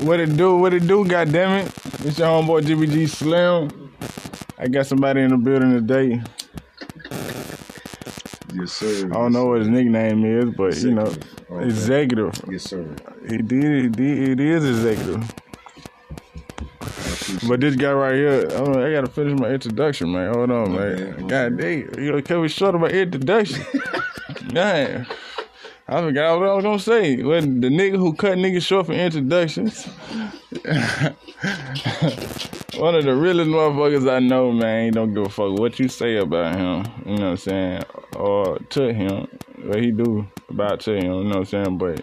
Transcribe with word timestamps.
What 0.00 0.20
it 0.20 0.36
do? 0.36 0.56
What 0.56 0.74
it 0.74 0.86
do? 0.86 1.04
God 1.06 1.32
damn 1.32 1.66
it! 1.66 1.72
It's 2.04 2.18
your 2.18 2.28
homeboy 2.28 2.62
GBG 2.62 3.08
Slim. 3.08 3.92
I 4.58 4.68
got 4.68 4.86
somebody 4.86 5.20
in 5.22 5.30
the 5.30 5.36
building 5.36 5.72
today. 5.72 6.22
Yes, 8.54 8.72
sir. 8.72 9.06
I 9.06 9.14
don't 9.14 9.32
know 9.32 9.46
what 9.46 9.60
his 9.60 9.68
nickname 9.68 10.24
is, 10.24 10.54
but 10.54 10.76
you 10.78 10.92
know, 10.92 11.02
Executive. 11.06 11.50
Okay. 11.50 11.64
executive. 11.64 12.44
Yes, 12.50 12.62
sir. 12.64 12.96
He 13.28 13.38
did. 13.38 13.82
He 13.82 13.88
did. 13.88 14.30
It 14.30 14.40
is 14.40 14.64
executive. 14.64 15.30
But 17.48 17.60
this 17.60 17.74
guy 17.76 17.92
right 17.92 18.14
here, 18.14 18.46
I, 18.52 18.86
I 18.88 18.92
gotta 18.92 19.08
finish 19.08 19.38
my 19.38 19.48
introduction, 19.50 20.12
man. 20.12 20.32
Hold 20.34 20.50
on, 20.50 20.72
man. 20.72 20.80
Okay, 20.80 21.22
God 21.26 21.56
damn, 21.58 21.98
you 21.98 22.12
know, 22.12 22.22
cut 22.22 22.40
me 22.40 22.48
short 22.48 22.74
of 22.74 22.80
my 22.80 22.88
introduction. 22.88 23.64
Damn. 24.48 25.06
I 25.86 26.00
forgot 26.00 26.40
what 26.40 26.48
I 26.48 26.54
was 26.54 26.64
gonna 26.64 26.78
say. 26.78 27.22
When 27.22 27.60
the 27.60 27.68
nigga 27.68 27.96
who 27.96 28.14
cut 28.14 28.38
niggas 28.38 28.66
short 28.66 28.86
for 28.86 28.94
introductions, 28.94 29.84
one 32.78 32.94
of 32.94 33.04
the 33.04 33.14
realest 33.14 33.50
motherfuckers 33.50 34.10
I 34.10 34.20
know, 34.20 34.50
man. 34.50 34.86
He 34.86 34.90
don't 34.92 35.12
give 35.12 35.26
a 35.26 35.28
fuck 35.28 35.58
what 35.58 35.78
you 35.78 35.88
say 35.88 36.16
about 36.16 36.56
him. 36.56 36.90
You 37.04 37.16
know 37.18 37.24
what 37.24 37.30
I'm 37.32 37.36
saying? 37.36 37.82
Or 38.16 38.58
to 38.58 38.94
him, 38.94 39.28
what 39.62 39.82
he 39.82 39.90
do 39.90 40.26
about 40.48 40.80
to 40.80 40.94
him. 40.94 41.04
You 41.04 41.24
know 41.24 41.28
what 41.28 41.36
I'm 41.36 41.44
saying? 41.44 41.76
But 41.76 42.02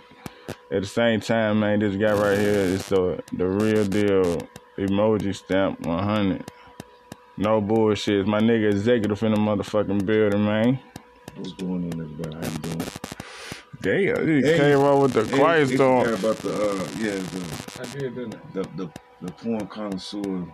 at 0.69 0.83
the 0.83 0.87
same 0.87 1.19
time, 1.19 1.61
man, 1.61 1.79
this 1.79 1.95
guy 1.95 2.13
right 2.13 2.37
here 2.37 2.51
is 2.51 2.87
the 2.87 3.23
the 3.33 3.47
real 3.47 3.83
deal 3.85 4.47
emoji 4.77 5.35
stamp 5.35 5.79
100. 5.87 6.51
No 7.37 7.59
bullshit. 7.59 8.27
My 8.27 8.41
nigga 8.41 8.69
executive 8.71 9.23
in 9.23 9.33
the 9.33 9.39
motherfucking 9.39 10.05
building, 10.05 10.45
man. 10.45 10.79
What's 11.35 11.53
going 11.53 11.91
on, 11.91 11.99
everybody? 11.99 12.35
How 12.35 12.43
you 12.53 12.57
doing? 12.59 12.87
Damn, 13.81 14.27
he 14.27 14.41
Hey, 14.41 14.57
came 14.57 14.79
out 14.79 15.01
with 15.01 15.13
the 15.13 15.25
Hey, 15.25 15.37
quiet 15.37 15.67
hey, 15.69 15.75
storm. 15.75 16.07
yeah, 16.07 16.13
about 16.13 16.37
the 16.37 16.53
uh, 16.53 16.87
yeah, 16.99 17.15
the 17.15 17.81
I 17.81 17.85
did, 17.85 18.15
didn't 18.15 18.53
the 18.53 18.63
the, 18.75 18.91
the 19.21 19.31
porn 19.31 19.67
connoisseur. 19.67 20.45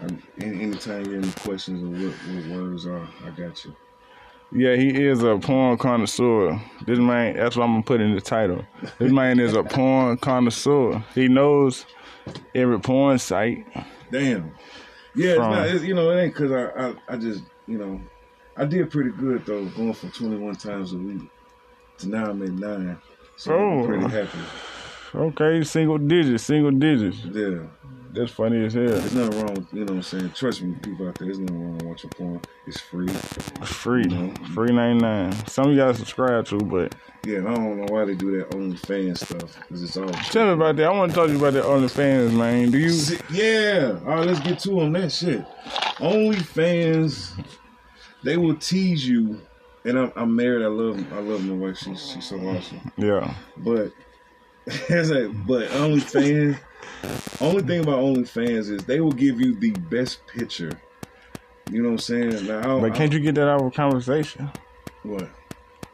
And 0.00 0.22
any, 0.40 0.62
anytime 0.62 1.04
you 1.06 1.14
have 1.14 1.24
any 1.24 1.32
questions 1.32 1.82
or 1.82 1.88
what, 1.88 2.14
what 2.14 2.56
words 2.56 2.86
are, 2.86 3.08
I 3.26 3.30
got 3.30 3.64
you. 3.64 3.74
Yeah, 4.52 4.76
he 4.76 4.88
is 5.04 5.24
a 5.24 5.36
porn 5.36 5.76
connoisseur. 5.78 6.60
This 6.86 7.00
man, 7.00 7.36
that's 7.36 7.56
what 7.56 7.64
I'm 7.64 7.72
gonna 7.72 7.82
put 7.82 8.00
in 8.00 8.14
the 8.14 8.20
title. 8.20 8.64
This 8.98 9.10
man 9.12 9.40
is 9.40 9.54
a 9.54 9.64
porn 9.64 10.16
connoisseur. 10.18 11.04
He 11.16 11.26
knows 11.26 11.84
every 12.54 12.78
porn 12.78 13.18
site. 13.18 13.66
Damn. 14.12 14.52
Yeah, 15.16 15.30
it's 15.30 15.38
not. 15.38 15.68
It's, 15.68 15.84
you 15.84 15.94
know, 15.94 16.10
it 16.10 16.22
ain't 16.22 16.34
because 16.34 16.52
I, 16.52 16.88
I 16.88 16.94
I 17.08 17.16
just 17.16 17.42
you 17.66 17.78
know 17.78 18.00
I 18.56 18.64
did 18.64 18.90
pretty 18.92 19.10
good 19.10 19.44
though, 19.44 19.64
going 19.66 19.92
for 19.94 20.08
21 20.08 20.54
times 20.54 20.92
a 20.92 20.96
week 20.96 21.28
now 22.06 22.30
I'm 22.30 22.42
at 22.42 22.50
nine. 22.50 22.98
So 23.36 23.54
Oh. 23.54 23.80
I'm 23.80 23.86
pretty 23.86 24.08
happy. 24.08 24.38
Okay, 25.14 25.64
single 25.64 25.98
digits, 25.98 26.44
single 26.44 26.70
digits. 26.70 27.18
Yeah. 27.32 27.60
That's 28.12 28.32
funny 28.32 28.64
as 28.64 28.74
hell. 28.74 28.84
There's 28.86 29.14
nothing 29.14 29.38
wrong 29.40 29.54
with, 29.54 29.66
you 29.72 29.80
know 29.80 29.92
what 29.92 29.96
I'm 29.96 30.02
saying? 30.02 30.30
Trust 30.34 30.62
me, 30.62 30.74
people 30.82 31.06
out 31.08 31.14
there, 31.18 31.26
there's 31.26 31.38
nothing 31.38 31.62
wrong 31.62 31.74
with 31.76 31.86
watching 31.86 32.10
porn. 32.10 32.40
It's 32.66 32.80
free. 32.80 33.06
Free, 33.08 34.04
Mhm. 34.06 34.46
free 34.54 34.72
ninety 34.72 35.00
nine. 35.02 35.32
Some 35.46 35.70
of 35.70 35.76
y'all 35.76 35.92
subscribe 35.94 36.46
to, 36.46 36.58
but 36.58 36.94
Yeah, 37.26 37.38
I 37.40 37.54
don't 37.54 37.76
know 37.78 37.86
why 37.90 38.04
they 38.06 38.14
do 38.14 38.36
that 38.38 38.50
OnlyFans 38.50 39.18
stuff, 39.18 39.58
because 39.60 39.82
it's 39.82 39.96
all. 39.96 40.08
tell 40.08 40.46
me 40.46 40.52
about 40.52 40.76
that. 40.76 40.86
I 40.86 40.90
want 40.90 41.10
to 41.12 41.14
talk 41.16 41.26
to 41.26 41.32
you 41.32 41.38
about 41.38 41.52
that 41.54 41.64
OnlyFans, 41.64 42.32
man. 42.32 42.70
Do 42.70 42.78
you? 42.78 42.92
Yeah. 43.30 43.98
All 44.06 44.16
right, 44.16 44.26
let's 44.26 44.40
get 44.40 44.58
to 44.60 44.80
on 44.80 44.92
that 44.92 45.12
shit. 45.12 45.44
OnlyFans, 45.98 47.32
they 48.24 48.36
will 48.36 48.54
tease 48.56 49.06
you. 49.06 49.40
And 49.88 49.98
I'm, 49.98 50.12
I'm 50.16 50.36
married. 50.36 50.62
I 50.62 50.68
love 50.68 51.12
I 51.14 51.20
love 51.20 51.42
my 51.46 51.54
wife. 51.54 51.78
She's 51.78 52.10
she's 52.10 52.26
so 52.26 52.38
awesome. 52.46 52.92
Yeah, 52.98 53.34
But 53.56 53.92
it's 54.66 55.08
like, 55.08 55.46
but 55.46 55.68
OnlyFans, 55.70 56.58
only 57.40 57.62
thing 57.62 57.80
about 57.80 58.00
OnlyFans 58.00 58.70
is 58.70 58.84
they 58.84 59.00
will 59.00 59.12
give 59.12 59.40
you 59.40 59.54
the 59.58 59.70
best 59.70 60.26
picture. 60.26 60.78
You 61.70 61.82
know 61.82 61.88
what 61.88 61.92
I'm 61.92 61.98
saying? 62.00 62.46
Now, 62.46 62.80
but 62.80 62.94
can't 62.94 63.12
you 63.14 63.20
get 63.20 63.34
that 63.36 63.48
out 63.48 63.62
of 63.62 63.72
conversation? 63.72 64.50
What? 65.04 65.30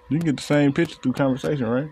You 0.08 0.18
can 0.18 0.26
get 0.26 0.36
the 0.38 0.42
same 0.42 0.72
picture 0.72 0.96
through 0.96 1.12
conversation, 1.12 1.66
right? 1.66 1.90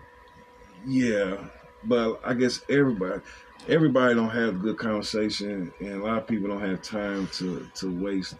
Yeah, 0.85 1.37
but 1.85 2.19
I 2.25 2.33
guess 2.33 2.61
everybody 2.67 3.21
everybody 3.69 4.13
don't 4.13 4.29
have 4.29 4.61
good 4.61 4.77
conversation, 4.77 5.73
and 5.79 6.01
a 6.01 6.03
lot 6.03 6.17
of 6.17 6.27
people 6.27 6.49
don't 6.49 6.61
have 6.61 6.81
time 6.81 7.27
to 7.35 7.65
to 7.75 8.03
waste 8.03 8.35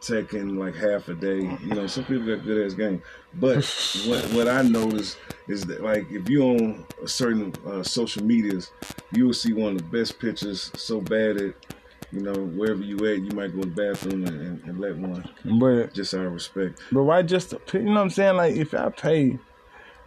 taking 0.00 0.56
like 0.56 0.74
half 0.74 1.08
a 1.08 1.14
day. 1.14 1.40
You 1.40 1.74
know, 1.74 1.86
some 1.86 2.04
people 2.04 2.26
got 2.26 2.44
good 2.44 2.66
ass 2.66 2.74
game, 2.74 3.02
but 3.34 3.56
what 4.06 4.24
what 4.32 4.48
I 4.48 4.62
notice 4.62 5.16
is 5.48 5.64
that 5.66 5.82
like 5.82 6.10
if 6.10 6.28
you 6.28 6.42
on 6.44 6.84
a 7.02 7.08
certain 7.08 7.54
uh, 7.66 7.82
social 7.82 8.24
medias, 8.24 8.70
you 9.12 9.26
will 9.26 9.34
see 9.34 9.52
one 9.52 9.72
of 9.72 9.78
the 9.78 9.98
best 9.98 10.18
pictures 10.18 10.70
so 10.74 11.00
bad 11.00 11.38
that 11.38 11.54
you 12.12 12.20
know 12.20 12.34
wherever 12.34 12.82
you 12.82 12.96
at, 13.06 13.18
you 13.18 13.30
might 13.36 13.54
go 13.54 13.62
to 13.62 13.68
the 13.68 13.74
bathroom 13.92 14.26
and, 14.26 14.40
and, 14.40 14.64
and 14.64 14.80
let 14.80 14.96
one. 14.96 15.28
But 15.58 15.94
Just 15.94 16.14
out 16.14 16.26
of 16.26 16.32
respect, 16.32 16.80
but 16.92 17.02
why 17.02 17.22
just 17.22 17.54
you 17.72 17.82
know 17.82 17.94
what 17.94 18.00
I'm 18.00 18.10
saying? 18.10 18.36
Like 18.36 18.56
if 18.56 18.74
I 18.74 18.88
pay, 18.90 19.38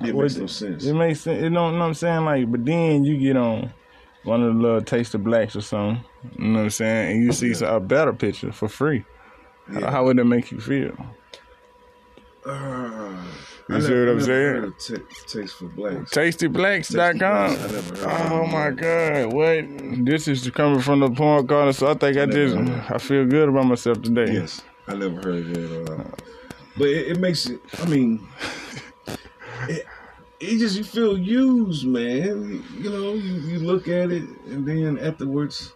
it 0.02 0.16
makes 0.16 0.36
no 0.36 0.48
sense. 0.48 0.86
It 0.86 0.94
makes 0.94 1.22
sense. 1.22 1.42
You 1.42 1.50
know, 1.50 1.72
what 1.72 1.82
I'm 1.82 1.94
saying? 1.94 2.26
Like, 2.26 2.52
but 2.52 2.66
then 2.66 3.04
you 3.04 3.18
get 3.18 3.38
on 3.38 3.74
one 4.24 4.44
of 4.44 4.54
the 4.56 4.62
little 4.62 4.82
taste 4.82 5.16
of 5.16 5.24
blacks 5.24 5.56
or 5.56 5.62
something. 5.62 6.04
You 6.38 6.48
know 6.48 6.60
what 6.60 6.64
I'm 6.66 6.70
saying? 6.70 7.12
And 7.12 7.24
you 7.26 7.32
see 7.32 7.54
some, 7.54 7.74
a 7.74 7.80
better 7.80 8.14
picture 8.14 8.52
for 8.52 8.68
free. 8.68 9.06
Yeah. 9.72 9.92
How 9.92 10.06
would 10.06 10.18
it 10.20 10.24
make 10.26 10.52
you 10.52 10.60
feel? 10.60 10.96
Uh, 12.46 12.52
You 13.68 13.76
I 13.76 13.80
see 13.82 13.90
never- 13.90 14.06
what 14.06 14.12
I'm 14.14 14.22
saying? 14.22 14.56
heard 14.56 14.64
of 14.64 14.78
taste 15.28 15.56
for 15.58 15.66
blacks. 15.66 16.12
TastyBlacks.com. 16.12 17.22
I 17.22 17.54
of 17.54 18.32
Oh 18.32 18.46
my 18.48 18.72
God! 18.72 19.34
What? 19.34 20.06
This 20.06 20.28
is 20.28 20.50
coming 20.50 20.80
from 20.82 21.02
the 21.02 21.10
porn 21.12 21.46
corner, 21.48 21.72
so 21.74 21.92
I 21.92 21.94
think 21.94 22.18
I 22.18 22.26
just 22.26 22.56
I 22.92 22.98
feel 22.98 23.26
good 23.26 23.50
about 23.50 23.66
myself 23.66 24.02
today. 24.02 24.34
Yes, 24.34 24.62
I 24.88 24.96
never 24.96 25.16
heard 25.18 25.28
of 25.46 25.58
it. 25.58 25.90
Uh, 25.90 26.04
but 26.78 26.88
it, 26.88 27.10
it 27.10 27.20
makes 27.20 27.46
it. 27.46 27.60
I 27.80 27.86
mean, 27.88 28.28
it, 29.68 29.86
it 30.40 30.58
just 30.60 30.78
you 30.78 30.84
feel 30.84 31.18
used, 31.18 31.86
man. 31.86 32.64
You 32.80 32.90
know, 32.90 33.14
you, 33.14 33.34
you 33.52 33.60
look 33.60 33.88
at 33.88 34.10
it, 34.12 34.24
and 34.48 34.66
then 34.66 34.98
afterwards, 34.98 35.74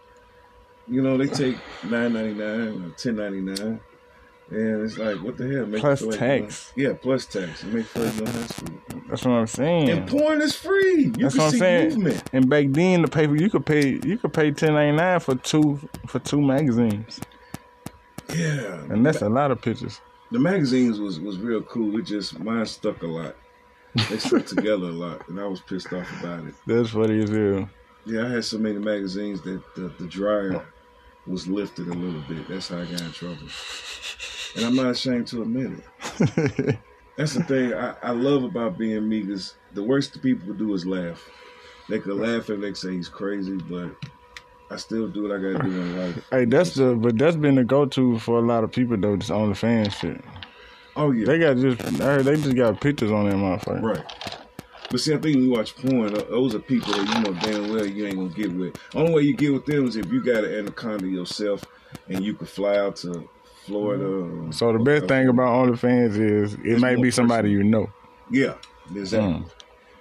you 0.88 1.02
know, 1.02 1.16
they 1.16 1.26
take 1.26 1.56
nine 1.84 2.12
ninety 2.12 2.34
nine 2.34 2.84
or 2.84 2.90
ten 2.96 3.16
ninety 3.16 3.40
nine. 3.40 3.80
And 4.50 4.82
it's 4.84 4.98
like, 4.98 5.16
what 5.22 5.38
the 5.38 5.48
hell? 5.48 5.64
Make 5.64 5.80
Plus 5.80 6.02
like 6.02 6.12
you 6.12 6.18
tax. 6.18 6.72
yeah, 6.76 6.92
plus 6.92 7.24
tax. 7.24 7.64
You 7.64 7.78
you 7.78 7.84
don't 7.94 8.26
have 8.28 8.56
to. 8.56 8.72
That's 9.08 9.24
what 9.24 9.32
I'm 9.32 9.46
saying. 9.46 9.88
And 9.88 10.06
porn 10.06 10.42
is 10.42 10.54
free. 10.54 11.04
You 11.04 11.12
That's 11.12 11.34
can 11.34 11.38
what 11.44 11.46
I'm 11.46 11.52
see 11.52 11.58
saying. 11.58 11.88
movement. 11.94 12.22
And 12.34 12.50
back 12.50 12.66
then, 12.68 13.00
the 13.02 13.08
paper 13.08 13.34
you 13.36 13.48
could 13.48 13.64
pay 13.64 13.98
you 14.04 14.18
could 14.18 14.34
pay 14.34 14.50
ten 14.50 14.74
ninety 14.74 14.96
nine 14.98 15.20
for 15.20 15.34
two 15.36 15.80
for 16.06 16.18
two 16.18 16.42
magazines, 16.42 17.20
Yeah. 18.34 18.82
and 18.90 19.04
that's 19.04 19.22
a 19.22 19.28
lot 19.28 19.50
of 19.50 19.60
pictures. 19.62 20.00
the 20.30 20.38
magazines 20.38 21.00
was 21.00 21.20
was 21.20 21.38
real 21.38 21.62
cool. 21.62 21.98
It 21.98 22.02
just 22.06 22.38
mine 22.40 22.66
stuck 22.66 23.02
a 23.02 23.06
lot. 23.06 23.36
They 24.10 24.18
stuck 24.18 24.44
together 24.46 24.88
a 24.88 24.92
lot, 24.92 25.26
and 25.28 25.40
I 25.40 25.46
was 25.46 25.60
pissed 25.60 25.92
off 25.92 26.10
about 26.20 26.44
it. 26.46 26.54
That's 26.66 26.90
funny 26.90 27.22
as 27.22 27.30
hell. 27.30 27.68
Yeah, 28.04 28.26
I 28.26 28.28
had 28.28 28.44
so 28.44 28.58
many 28.58 28.78
magazines 28.78 29.40
that 29.42 29.62
the, 29.74 29.88
the 29.98 30.06
dryer 30.06 30.66
was 31.26 31.46
lifted 31.48 31.88
a 31.88 31.94
little 31.94 32.22
bit. 32.28 32.48
That's 32.48 32.68
how 32.68 32.78
I 32.78 32.84
got 32.84 33.00
in 33.00 33.12
trouble, 33.12 33.48
and 34.56 34.64
I'm 34.64 34.76
not 34.76 34.90
ashamed 34.90 35.26
to 35.28 35.42
admit 35.42 35.72
it. 35.72 36.78
That's 37.16 37.34
the 37.34 37.44
thing 37.44 37.72
I, 37.74 37.94
I 38.02 38.10
love 38.10 38.42
about 38.42 38.76
being 38.76 39.08
me. 39.08 39.24
Cause 39.24 39.54
the 39.72 39.82
worst 39.82 40.12
the 40.14 40.18
people 40.18 40.48
could 40.48 40.58
do 40.58 40.74
is 40.74 40.84
laugh. 40.84 41.22
They 41.88 41.98
could 42.00 42.16
laugh 42.16 42.48
and 42.48 42.62
they 42.62 42.68
could 42.68 42.76
say 42.76 42.92
he's 42.92 43.08
crazy, 43.08 43.56
but 43.56 43.94
I 44.70 44.76
still 44.76 45.06
do 45.08 45.22
what 45.22 45.32
I 45.32 45.36
gotta 45.36 45.62
do 45.62 45.80
in 45.80 45.98
life. 45.98 46.26
Hey, 46.30 46.44
that's 46.44 46.74
the 46.74 46.94
but 46.94 47.16
that's 47.16 47.36
been 47.36 47.54
the 47.54 47.64
go 47.64 47.86
to 47.86 48.18
for 48.18 48.38
a 48.38 48.42
lot 48.42 48.64
of 48.64 48.72
people 48.72 48.96
though. 48.96 49.16
This 49.16 49.30
OnlyFans 49.30 49.92
shit. 49.92 50.20
Oh 50.96 51.10
yeah, 51.12 51.26
They 51.26 51.38
got 51.38 51.56
just 51.56 51.80
I 52.00 52.04
heard 52.04 52.24
they 52.24 52.36
just 52.36 52.56
got 52.56 52.80
pictures 52.80 53.12
on 53.12 53.28
that 53.28 53.36
motherfucker. 53.36 53.82
Right. 53.82 54.33
But 54.94 55.00
see, 55.00 55.12
I 55.12 55.18
think 55.18 55.34
when 55.34 55.42
you 55.46 55.50
watch 55.50 55.74
porn, 55.74 56.14
those 56.14 56.54
are 56.54 56.60
people 56.60 56.92
that 56.92 57.16
you 57.16 57.20
know 57.24 57.32
damn 57.40 57.68
well 57.68 57.84
you 57.84 58.06
ain't 58.06 58.14
gonna 58.16 58.28
get 58.28 58.52
with. 58.52 58.76
Only 58.94 59.12
way 59.12 59.22
you 59.22 59.34
get 59.34 59.52
with 59.52 59.66
them 59.66 59.88
is 59.88 59.96
if 59.96 60.06
you 60.12 60.22
got 60.22 60.44
an 60.44 60.54
anaconda 60.54 61.08
yourself 61.08 61.64
and 62.08 62.24
you 62.24 62.32
could 62.34 62.48
fly 62.48 62.76
out 62.78 62.94
to 62.98 63.28
Florida. 63.66 64.04
or- 64.06 64.52
So 64.52 64.72
the 64.72 64.78
best 64.78 65.08
thing 65.08 65.26
about 65.26 65.48
OnlyFans 65.66 66.16
is 66.16 66.54
it 66.62 66.78
might 66.78 67.02
be 67.02 67.10
somebody 67.10 67.50
you 67.50 67.64
know. 67.64 67.90
yeah, 68.30 68.54
exactly. 68.94 69.32
Mm. 69.40 69.50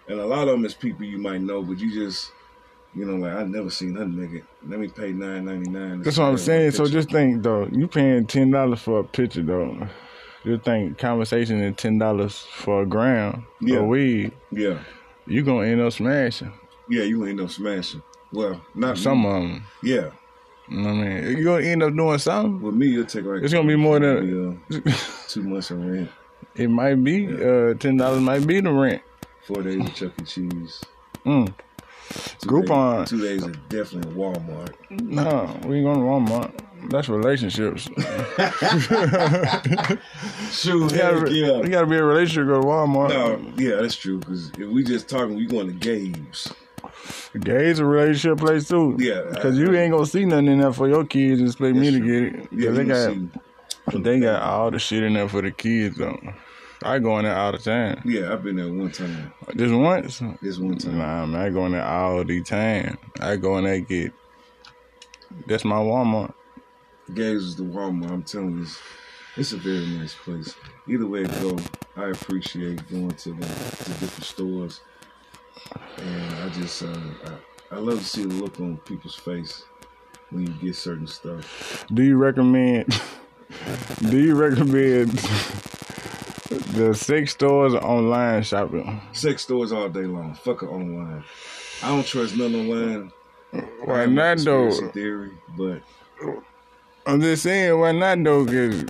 And 0.10 0.20
a 0.20 0.28
lot 0.28 0.48
of 0.48 0.50
them 0.50 0.64
is 0.64 0.76
people 0.76 1.06
you 1.06 1.18
might 1.18 1.42
know, 1.42 1.64
but 1.64 1.80
you 1.80 1.92
just 1.92 2.32
you 2.94 3.06
know 3.06 3.16
like 3.16 3.34
I 3.36 3.46
never 3.46 3.72
seen 3.72 3.94
nothing 3.96 4.14
nigga. 4.14 4.44
Let 4.68 4.80
me 4.80 4.90
pay 4.90 5.12
nine 5.12 5.46
ninety 5.46 5.72
nine. 5.72 6.04
That's 6.04 6.20
what 6.20 6.26
I'm 6.26 6.38
saying. 6.38 6.70
So 6.70 6.86
just 6.86 7.10
think 7.10 7.42
though, 7.42 7.68
you 7.72 7.88
paying 7.88 8.28
ten 8.28 8.52
dollars 8.52 8.84
for 8.84 9.00
a 9.00 9.04
picture 9.04 9.42
though. 9.42 9.88
Just 10.46 10.64
think 10.64 10.98
conversation 10.98 11.62
is 11.62 11.76
ten 11.78 11.98
dollars 11.98 12.40
for 12.40 12.82
a 12.84 12.86
gram 12.86 13.46
Yeah. 13.62 13.78
or 13.78 13.88
weed. 13.88 14.32
yeah, 14.52 14.80
You 15.26 15.44
gonna 15.44 15.68
end 15.68 15.82
up 15.82 15.94
smashing 15.94 16.52
yeah, 16.90 17.04
you 17.04 17.20
gonna 17.20 17.30
end 17.32 17.40
up 17.42 17.50
smashing. 17.50 18.02
Well, 18.34 18.62
not 18.76 18.98
some 18.98 19.22
me. 19.22 19.28
of 19.30 19.34
them. 19.36 19.64
Yeah, 19.84 20.10
You 20.68 20.78
know 20.78 20.90
what 20.96 21.06
I 21.06 21.08
mean? 21.22 21.38
You 21.38 21.44
gonna 21.46 21.66
end 21.66 21.84
up 21.84 21.96
doing 21.96 22.18
something. 22.18 22.62
with 22.62 22.76
me 22.76 22.92
it'll 22.94 23.06
take 23.06 23.24
like 23.26 23.42
It's 23.44 23.54
gonna 23.54 23.68
be 23.68 23.76
more 23.78 24.00
than 24.00 24.60
maybe, 24.70 24.90
uh, 24.92 24.96
two 25.30 25.44
months 25.44 25.72
of 25.72 25.80
rent, 25.80 26.10
it 26.56 26.68
might 26.70 26.96
be. 26.96 27.28
Uh, 27.28 27.74
ten 27.76 27.96
dollars 27.98 28.20
might 28.22 28.46
be 28.46 28.60
the 28.60 28.72
rent. 28.72 29.02
four 29.48 29.62
days 29.64 29.80
of 29.80 29.94
Chuck 29.96 30.12
E. 30.22 30.26
Cheese. 30.26 30.84
Mm. 31.26 31.54
Two 32.40 32.48
Groupon. 32.50 33.00
Days, 33.00 33.10
two 33.10 33.22
days 33.22 33.44
is 33.46 33.56
definitely 33.70 34.14
Walmart. 34.14 34.74
No, 34.92 35.58
we 35.66 35.78
ain't 35.78 35.86
going 35.86 36.00
to 36.00 36.34
Walmart. 36.34 36.52
That's 36.90 37.10
relationships. 37.10 37.84
Shoot, 40.52 40.92
You 40.92 40.98
gotta, 40.98 41.22
be- 41.26 41.32
yeah. 41.32 41.58
you 41.58 41.68
gotta 41.70 41.88
be 41.88 41.96
a 41.98 42.04
relationship. 42.04 42.48
Go 42.48 42.62
to 42.62 42.68
Walmart. 42.68 43.10
No, 43.10 43.54
yeah, 43.58 43.78
that's 43.82 43.96
true. 43.96 44.20
Because 44.20 44.50
if 44.58 44.68
we 44.70 44.84
just 44.84 45.08
talking, 45.10 45.36
we 45.36 45.46
going 45.46 45.68
to 45.68 45.74
Gabe's. 45.74 46.54
Gay's 47.40 47.80
a 47.80 47.86
relationship 47.86 48.38
place 48.40 48.68
too. 48.68 48.96
Yeah, 49.00 49.24
Because 49.30 49.58
you 49.58 49.74
ain't 49.76 49.92
gonna 49.94 50.06
see 50.06 50.26
nothing 50.26 50.48
in 50.48 50.60
there 50.60 50.74
for 50.74 50.88
your 50.88 51.06
kids. 51.06 51.42
Just 51.42 51.56
expect 51.56 51.76
me 51.76 51.92
to 51.92 52.00
true. 52.00 52.32
get 52.32 52.40
it. 52.44 52.50
Yeah, 52.52 52.72
they 52.72 52.86
got 52.86 53.14
see- 53.14 53.30
they 54.00 54.20
got 54.20 54.42
all 54.42 54.72
the 54.72 54.80
shit 54.80 55.04
in 55.04 55.14
there 55.14 55.28
for 55.28 55.42
the 55.42 55.52
kids 55.52 55.98
though. 55.98 56.20
I 56.84 57.00
go 57.00 57.18
in 57.18 57.26
there 57.26 57.36
all 57.38 57.52
the 57.54 57.58
time. 57.58 58.02
Yeah, 58.06 58.32
I've 58.34 58.44
been 58.44 58.58
there 58.58 58.68
one 58.72 58.92
time. 58.92 59.34
Just 59.56 59.74
once. 59.74 60.22
This 60.42 60.58
one 60.58 60.78
time. 60.78 60.98
Nah, 60.98 61.26
man, 61.26 61.42
I 61.42 61.50
go 61.50 61.66
in 61.66 61.72
there 61.72 61.86
all 61.86 62.24
the 62.24 62.44
time. 62.44 62.98
I 63.22 63.38
go 63.38 63.58
in 63.58 63.64
there 63.64 63.80
get. 63.80 64.12
That's 65.48 65.66
my 65.66 65.78
Walmart. 65.78 66.34
Gabe's 67.12 67.44
is 67.44 67.56
the 67.56 67.64
Walmart. 67.64 68.12
I'm 68.12 68.24
telling 68.24 68.58
you, 68.58 68.64
it's, 68.64 68.80
it's 69.36 69.52
a 69.52 69.58
very 69.58 69.86
nice 69.88 70.16
place. 70.16 70.56
Either 70.88 71.06
way 71.06 71.22
it 71.22 71.32
go, 71.42 71.58
I 71.98 72.10
appreciate 72.10 72.88
going 72.90 73.12
to 73.12 73.34
the 73.34 73.46
to 73.46 73.92
different 74.00 74.24
stores, 74.24 74.82
and 75.98 76.36
I 76.36 76.50
just 76.50 76.84
uh, 76.84 76.98
I, 77.72 77.76
I 77.76 77.80
love 77.80 78.00
to 78.00 78.06
see 78.06 78.24
the 78.24 78.34
look 78.36 78.60
on 78.60 78.78
people's 78.78 79.16
face 79.16 79.64
when 80.30 80.48
you 80.48 80.54
get 80.54 80.76
certain 80.76 81.08
stuff. 81.08 81.86
Do 81.94 82.04
you 82.04 82.18
recommend? 82.18 83.02
do 84.10 84.20
you 84.20 84.36
recommend 84.36 85.12
the 86.72 86.94
sex 86.96 87.34
stores 87.34 87.76
online 87.76 88.44
shopping? 88.44 89.02
Sex 89.12 89.44
stores 89.44 89.72
all 89.72 89.90
day 89.90 90.06
long. 90.06 90.34
Fuck 90.36 90.64
it 90.64 90.68
online. 90.68 91.24
I 91.84 91.90
don't 91.90 92.06
trust 92.06 92.38
none 92.38 92.56
online. 92.56 93.12
Why 93.84 94.06
not 94.06 94.40
though? 94.40 94.72
Theory, 94.90 95.32
but 95.56 95.84
I'm 97.06 97.22
just 97.22 97.44
saying, 97.44 97.78
why 97.78 97.92
not 97.92 98.24
though? 98.24 98.46
Cause 98.46 98.86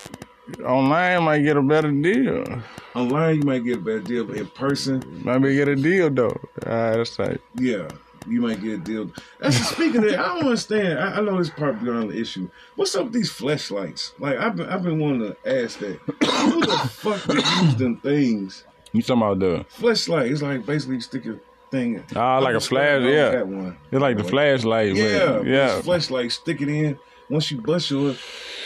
online 0.63 1.23
might 1.23 1.39
get 1.39 1.57
a 1.57 1.61
better 1.61 1.91
deal. 1.91 2.61
online 2.95 3.37
you 3.37 3.43
might 3.43 3.63
get 3.63 3.77
a 3.77 3.81
better 3.81 3.99
deal, 3.99 4.25
but 4.25 4.37
in 4.37 4.47
person, 4.47 5.21
Maybe 5.23 5.55
get 5.55 5.67
a 5.67 5.75
deal 5.75 6.09
though. 6.09 6.39
Ah, 6.65 6.91
that's 6.97 7.17
like 7.17 7.41
Yeah, 7.55 7.87
you 8.27 8.41
might 8.41 8.61
get 8.61 8.73
a 8.73 8.77
deal. 8.77 9.11
That's 9.39 9.57
speaking 9.69 10.03
of 10.03 10.11
that, 10.11 10.19
I 10.19 10.27
don't 10.27 10.45
understand. 10.45 10.99
I, 10.99 11.17
I 11.17 11.21
know 11.21 11.37
this 11.37 11.49
part 11.49 11.81
beyond 11.83 12.11
the 12.11 12.19
issue. 12.19 12.49
What's 12.75 12.95
up 12.95 13.05
with 13.05 13.13
these 13.13 13.31
flashlights? 13.31 14.13
Like 14.19 14.37
I've 14.37 14.55
been 14.55 14.69
I've 14.69 14.83
been 14.83 14.99
wanting 14.99 15.21
to 15.33 15.63
ask 15.63 15.79
that. 15.79 15.97
Who 16.07 16.61
the 16.61 16.77
fuck 16.89 17.23
they 17.23 17.35
use 17.35 17.75
them 17.75 17.97
things? 17.97 18.63
you 18.91 19.01
talking 19.01 19.23
about 19.23 19.39
the 19.39 19.65
Flashlight. 19.69 20.31
It's 20.31 20.43
like 20.43 20.65
basically 20.65 20.95
you 20.95 21.01
stick 21.01 21.25
a 21.25 21.39
thing. 21.71 22.03
Ah, 22.15 22.37
like 22.37 22.55
a 22.55 22.59
flash, 22.59 23.01
yeah. 23.01 23.29
That 23.31 23.47
one. 23.47 23.75
it's 23.91 24.01
like 24.01 24.17
the 24.17 24.23
flashlight. 24.23 24.95
Yeah, 24.95 25.41
yeah. 25.41 25.81
Flashlight. 25.81 26.31
Stick 26.31 26.61
it 26.61 26.69
in. 26.69 26.99
Once 27.29 27.49
you 27.51 27.61
bust 27.61 27.89
yours, 27.91 28.19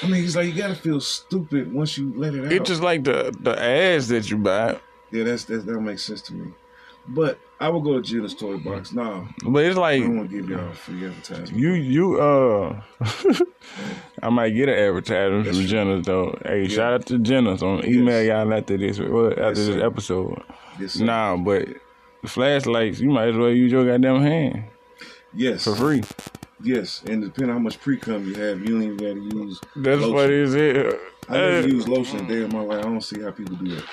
I 0.03 0.07
mean, 0.07 0.23
it's 0.23 0.35
like 0.35 0.47
you 0.47 0.53
gotta 0.53 0.75
feel 0.75 0.99
stupid 0.99 1.71
once 1.73 1.97
you 1.97 2.13
let 2.15 2.33
it 2.35 2.45
out. 2.45 2.51
It's 2.51 2.67
just 2.69 2.81
like 2.81 3.03
the 3.03 3.35
the 3.39 3.59
ads 3.61 4.07
that 4.09 4.29
you 4.29 4.37
buy, 4.37 4.79
yeah, 5.11 5.23
that's, 5.23 5.43
that's 5.45 5.63
that 5.63 5.79
makes 5.79 6.03
sense 6.03 6.21
to 6.23 6.33
me. 6.33 6.51
But 7.09 7.39
I 7.59 7.69
will 7.69 7.79
go 7.79 7.93
to 7.93 8.01
Jenna's 8.01 8.35
toy 8.35 8.57
box. 8.57 8.91
No, 8.91 9.25
but 9.45 9.63
it's 9.63 9.77
I 9.77 9.79
like 9.79 10.01
don't 10.01 10.17
want 10.17 10.29
to 10.31 10.35
give 10.41 10.49
y'all 10.49 10.73
free 10.73 11.05
advertisement. 11.05 11.53
you 11.57 11.71
you 11.73 12.19
uh. 12.19 12.81
I 14.21 14.29
might 14.29 14.49
get 14.49 14.67
an 14.69 14.75
advertisement 14.75 15.45
That's 15.45 15.57
from 15.57 15.67
true. 15.67 15.71
Jenna's 15.77 16.05
though. 16.05 16.37
Hey, 16.43 16.63
Yeah. 16.63 16.67
shout 16.67 16.93
out 16.93 17.05
to 17.07 17.19
Jenna's 17.19 17.63
on 17.63 17.85
email 17.85 18.21
Yes. 18.23 18.27
y'all 18.27 18.53
after 18.53 18.77
this 18.77 18.99
well, 18.99 19.27
after 19.29 19.43
Yes, 19.45 19.57
this 19.67 19.81
episode. 19.83 20.43
Yes, 20.79 20.93
sir. 20.93 21.05
Nah, 21.05 21.37
but 21.37 21.67
flashlights 22.25 22.99
you 22.99 23.09
might 23.09 23.29
as 23.29 23.35
well 23.37 23.51
use 23.51 23.71
your 23.71 23.85
goddamn 23.85 24.21
hand 24.21 24.63
Yes. 25.33 25.63
for 25.63 25.75
free. 25.75 26.03
Yes, 26.63 27.03
and 27.07 27.21
depending 27.21 27.49
on 27.51 27.57
how 27.57 27.59
much 27.63 27.79
pre 27.79 27.97
cum 27.97 28.25
you 28.25 28.33
have, 28.35 28.67
you 28.67 28.81
even 28.81 28.97
got 28.97 29.13
to 29.13 29.37
use. 29.37 29.59
That's 29.75 30.01
lotion. 30.01 30.13
what 30.13 30.29
it 30.29 30.31
is. 30.31 30.55
I 31.29 31.33
never 31.37 31.57
Uh, 31.59 31.61
use 31.67 31.87
lotion 31.87 32.19
a 32.25 32.27
day 32.27 32.41
of 32.41 32.51
my 32.53 32.61
life. 32.61 32.79
I 32.79 32.81
don't 32.83 33.01
see 33.01 33.21
how 33.21 33.31
people 33.31 33.55
do 33.57 33.75
that. 33.75 33.85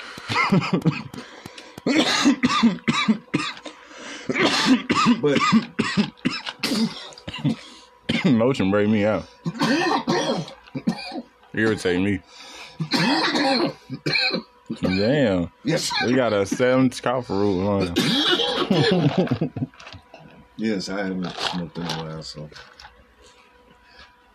but 5.21 5.39
Lotion 8.25 8.71
break 8.71 8.89
me 8.89 9.05
out. 9.05 9.27
Irritate 11.53 12.01
me. 12.01 12.21
Damn. 14.81 15.51
yes, 15.63 15.91
We 16.07 16.15
got 16.15 16.33
a 16.33 16.47
seven 16.47 16.89
cough 16.91 17.29
rule 17.31 17.69
on. 17.69 17.95
yes, 20.65 20.89
I 20.89 20.99
haven't 21.05 21.31
smoked 21.37 21.79
in 21.79 21.85
a 21.85 22.03
while, 22.03 22.23
so 22.23 22.49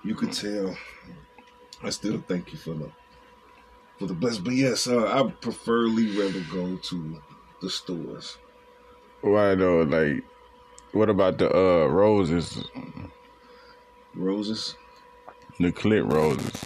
you 0.03 0.15
could 0.15 0.31
tell. 0.31 0.75
I 1.83 1.89
still 1.89 2.23
thank 2.27 2.51
you 2.53 2.57
for 2.59 2.73
the 2.73 2.89
for 3.97 4.05
the 4.07 4.13
bless. 4.13 4.37
But 4.37 4.53
yes, 4.53 4.87
uh, 4.87 5.05
I 5.07 5.29
preferably 5.31 6.17
rather 6.17 6.41
go 6.51 6.75
to 6.77 7.21
the 7.61 7.69
stores. 7.69 8.37
Why 9.21 9.55
though? 9.55 9.81
Like, 9.83 10.23
what 10.91 11.09
about 11.09 11.37
the 11.37 11.49
uh 11.49 11.87
roses? 11.87 12.63
Roses, 14.15 14.75
The 15.59 15.71
clit 15.71 16.11
roses. 16.11 16.65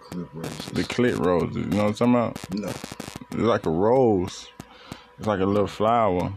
clip 0.00 0.28
roses. 0.32 0.66
The 0.66 0.82
clit 0.84 1.18
roses. 1.18 1.56
You 1.56 1.64
know 1.64 1.84
what 1.90 2.00
I'm 2.00 2.14
talking 2.14 2.14
about? 2.14 2.54
no, 2.54 2.68
It's 3.32 3.48
like 3.54 3.66
a 3.66 3.70
rose. 3.70 4.48
It's 5.18 5.26
like 5.26 5.40
a 5.40 5.44
little 5.46 5.66
flower. 5.66 6.32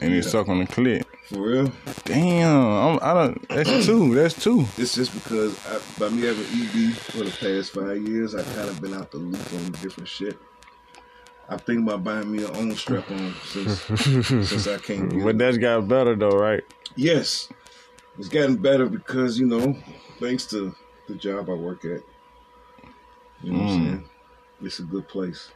And 0.00 0.12
it's 0.14 0.26
Yeah. 0.26 0.30
stuck 0.30 0.48
on 0.48 0.58
the 0.60 0.66
clit. 0.66 1.04
For 1.28 1.42
real. 1.42 1.72
Damn. 2.04 2.50
I'm, 2.66 2.98
I 3.02 3.14
don't. 3.14 3.48
That's 3.48 3.72
two. 3.86 4.14
That's 4.14 4.34
two. 4.34 4.66
It's 4.78 4.94
just 4.94 5.12
because 5.14 5.58
I, 5.66 5.80
by 5.98 6.08
me 6.10 6.22
having 6.24 6.44
ED 6.44 6.98
for 7.12 7.24
the 7.24 7.32
past 7.32 7.72
five 7.72 8.02
years, 8.02 8.34
I 8.34 8.44
kind 8.44 8.68
of 8.70 8.80
been 8.80 8.94
out 8.94 9.10
the 9.10 9.18
loop 9.18 9.52
on 9.52 9.78
different 9.80 10.08
shit. 10.08 10.38
I 11.48 11.58
think 11.58 11.82
about 11.82 12.04
buying 12.04 12.30
me 12.30 12.42
a 12.42 12.50
own 12.50 12.74
strap 12.76 13.10
on 13.10 13.34
since 13.42 13.84
since 14.40 14.66
I 14.66 14.78
can't 14.78 15.10
get 15.10 15.22
But 15.24 15.28
it. 15.28 15.38
that's 15.38 15.58
got 15.58 15.88
better 15.88 16.16
though, 16.16 16.36
right? 16.36 16.62
Yes, 16.96 17.48
it's 18.18 18.28
gotten 18.28 18.56
better 18.56 18.86
because 18.88 19.38
you 19.38 19.46
know, 19.46 19.76
thanks 20.20 20.46
to 20.48 20.74
the 21.08 21.14
job 21.16 21.50
I 21.50 21.54
work 21.54 21.84
at. 21.84 22.02
You 23.42 23.52
know 23.52 23.58
what 23.58 23.62
I'm 23.62 23.68
Mm. 23.68 23.68
saying? 23.68 24.10
It's 24.62 24.78
a 24.80 24.84
good 24.84 25.08
place. 25.08 25.50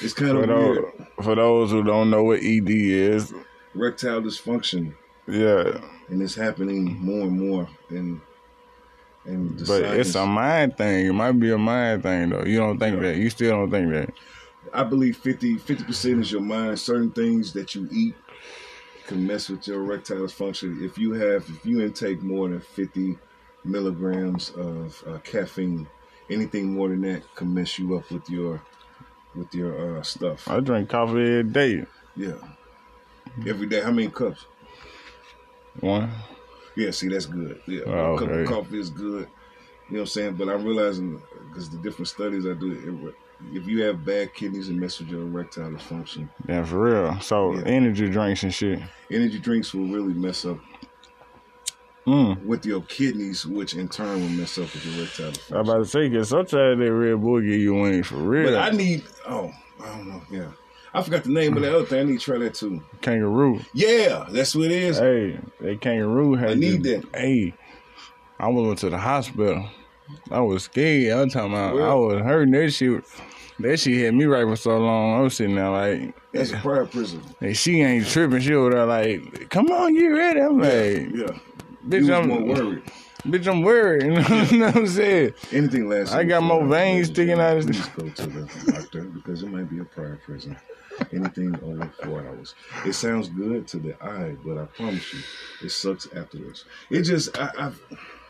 It's 0.00 0.14
kind 0.14 0.36
For 0.36 0.38
of 0.38 0.46
those, 0.46 0.78
weird. 0.78 0.84
for 1.22 1.34
those 1.34 1.70
who 1.70 1.82
don't 1.82 2.10
know 2.10 2.24
what 2.24 2.40
ED 2.40 2.68
is, 2.70 3.32
Rectile 3.74 4.22
dysfunction, 4.22 4.94
yeah, 5.26 5.80
and 6.08 6.22
it's 6.22 6.34
happening 6.34 6.98
more 6.98 7.26
and 7.26 7.38
more. 7.38 7.68
And 7.90 8.20
and 9.24 9.58
the 9.58 9.64
but 9.64 9.98
it's 9.98 10.14
a 10.14 10.26
mind 10.26 10.76
thing. 10.76 11.06
It 11.06 11.12
might 11.12 11.32
be 11.32 11.50
a 11.50 11.58
mind 11.58 12.02
thing 12.02 12.30
though. 12.30 12.44
You 12.44 12.58
don't 12.58 12.78
think 12.78 13.00
that. 13.00 13.16
You 13.16 13.30
still 13.30 13.50
don't 13.50 13.70
think 13.70 13.92
that. 13.92 14.10
I 14.72 14.84
believe 14.84 15.16
50 15.16 15.56
percent 15.58 16.20
is 16.20 16.32
your 16.32 16.40
mind. 16.40 16.78
Certain 16.78 17.10
things 17.10 17.52
that 17.52 17.74
you 17.74 17.88
eat 17.92 18.14
can 19.06 19.26
mess 19.26 19.48
with 19.48 19.66
your 19.66 19.82
erectile 19.82 20.18
dysfunction. 20.18 20.82
If 20.84 20.98
you 20.98 21.12
have, 21.12 21.48
if 21.48 21.64
you 21.64 21.80
intake 21.80 22.22
more 22.22 22.48
than 22.48 22.60
fifty 22.60 23.18
milligrams 23.64 24.50
of 24.50 25.02
uh, 25.06 25.18
caffeine, 25.18 25.86
anything 26.30 26.74
more 26.74 26.88
than 26.88 27.02
that 27.02 27.22
can 27.34 27.52
mess 27.52 27.78
you 27.78 27.96
up 27.96 28.10
with 28.10 28.28
your 28.30 28.62
with 29.34 29.54
your 29.54 29.98
uh, 29.98 30.02
stuff. 30.02 30.48
I 30.48 30.60
drink 30.60 30.88
coffee 30.88 31.38
every 31.38 31.44
day. 31.44 31.84
Yeah, 32.16 32.34
every 33.46 33.66
day. 33.66 33.80
How 33.82 33.90
many 33.90 34.08
cups? 34.08 34.46
One. 35.80 36.10
Yeah, 36.76 36.90
see, 36.90 37.08
that's 37.08 37.26
good. 37.26 37.60
Yeah, 37.66 37.82
Oh, 37.86 38.14
a 38.14 38.18
cup 38.18 38.30
of 38.30 38.46
coffee 38.46 38.78
is 38.80 38.90
good. 38.90 39.28
You 39.88 39.94
know 39.96 40.00
what 40.00 40.00
I'm 40.00 40.06
saying? 40.06 40.34
But 40.34 40.48
I'm 40.48 40.64
realizing 40.64 41.20
because 41.48 41.70
the 41.70 41.78
different 41.78 42.08
studies 42.08 42.46
I 42.46 42.52
do, 42.54 42.72
it, 43.10 43.14
if 43.56 43.66
you 43.66 43.82
have 43.84 44.04
bad 44.04 44.34
kidneys, 44.34 44.68
it 44.68 44.74
mess 44.74 44.98
with 44.98 45.08
your 45.08 45.22
erectile 45.22 45.70
dysfunction. 45.70 46.28
Yeah, 46.48 46.64
for 46.64 46.80
real. 46.80 47.20
So 47.20 47.54
Yeah. 47.54 47.62
energy 47.66 48.08
drinks 48.10 48.42
and 48.42 48.52
shit. 48.54 48.80
Energy 49.10 49.38
drinks 49.38 49.72
will 49.74 49.86
really 49.88 50.14
mess 50.14 50.44
up 50.44 50.58
Mm. 52.06 52.42
with 52.44 52.64
your 52.64 52.80
kidneys, 52.82 53.44
which 53.44 53.74
in 53.74 53.86
turn 53.88 54.20
will 54.22 54.28
mess 54.30 54.56
up 54.56 54.72
with 54.72 54.84
your 54.86 54.94
erectile 55.04 55.32
I'm 55.50 55.68
about 55.68 55.78
to 55.78 55.84
say, 55.84 56.08
cause 56.08 56.30
sometimes 56.30 56.78
that 56.78 56.92
Red 56.92 57.20
Bull 57.20 57.40
give 57.42 57.60
you 57.60 57.74
wings 57.74 58.06
for 58.06 58.16
real. 58.16 58.50
But 58.50 58.56
I 58.56 58.74
need, 58.74 59.04
oh, 59.26 59.52
I 59.82 59.86
don't 59.88 60.08
know, 60.08 60.22
yeah. 60.30 60.50
I 60.94 61.02
forgot 61.02 61.24
the 61.24 61.30
name 61.30 61.56
of 61.56 61.62
the 61.62 61.74
other 61.76 61.84
thing. 61.84 62.00
I 62.00 62.02
need 62.04 62.18
to 62.20 62.24
try 62.24 62.38
that 62.38 62.54
too. 62.54 62.82
kangaroo. 63.00 63.60
Yeah, 63.74 64.26
that's 64.30 64.54
what 64.54 64.66
it 64.66 64.72
is. 64.72 64.98
Hey, 64.98 65.38
that 65.60 65.80
kangaroo 65.80 66.34
had 66.34 66.50
I 66.50 66.54
need 66.54 66.82
this- 66.82 67.02
that. 67.12 67.18
Hey, 67.18 67.54
I 68.40 68.48
went 68.48 68.78
to 68.80 68.90
the 68.90 68.98
hospital. 68.98 69.68
I 70.30 70.40
was 70.40 70.64
scared. 70.64 71.12
I 71.18 71.24
was 71.24 71.32
talking 71.32 71.52
about 71.52 71.78
I 71.78 71.94
was 71.94 72.22
hurting 72.22 72.52
that 72.52 72.70
shit. 72.72 73.04
That 73.60 73.76
shit 73.78 73.94
hit 73.94 74.14
me 74.14 74.24
right 74.24 74.44
for 74.46 74.54
so 74.56 74.78
long. 74.78 75.18
I 75.18 75.20
was 75.22 75.36
sitting 75.36 75.56
there 75.56 75.68
like, 75.68 76.14
That's 76.32 76.52
a 76.52 76.56
priapism. 76.56 77.20
and 77.40 77.56
she 77.56 77.82
ain't 77.82 78.06
tripping. 78.06 78.40
She 78.40 78.54
was 78.54 78.72
there 78.72 78.86
like, 78.86 79.50
come 79.50 79.70
on, 79.70 79.94
get 79.94 80.06
ready. 80.06 80.40
I'm 80.40 80.58
like, 80.60 80.70
Yeah. 80.70 81.38
bitch, 81.88 82.08
I'm 82.16 82.28
more 82.28 82.42
worried. 82.44 82.82
bitch, 83.26 83.48
I'm 83.48 83.62
worried. 83.62 84.04
You 84.52 84.58
know 84.60 84.66
what 84.66 84.76
I'm 84.76 84.86
saying? 84.86 85.34
Anything 85.50 85.88
lasts. 85.88 86.14
I 86.14 86.22
got 86.22 86.44
more 86.44 86.64
veins 86.66 87.08
sticking 87.08 87.40
out 87.40 87.56
of- 87.56 87.66
Please 87.66 87.88
go 87.88 88.08
to 88.08 88.26
the 88.28 88.72
doctor 88.72 89.02
because 89.02 89.42
it 89.42 89.50
might 89.50 89.68
be 89.68 89.80
a 89.80 89.84
priapism. 89.84 90.56
Anything 91.12 91.54
over 91.62 91.90
four 92.02 92.20
hours. 92.26 92.54
It 92.84 92.92
sounds 92.94 93.28
good 93.28 93.66
to 93.68 93.78
the 93.78 94.02
eye, 94.02 94.36
but 94.44 94.58
I 94.58 94.64
promise 94.64 95.12
you, 95.12 95.20
it 95.64 95.70
sucks 95.70 96.06
afterwards. 96.14 96.64
It 96.90 97.02
just, 97.02 97.38
I, 97.38 97.50
I've, 97.58 97.82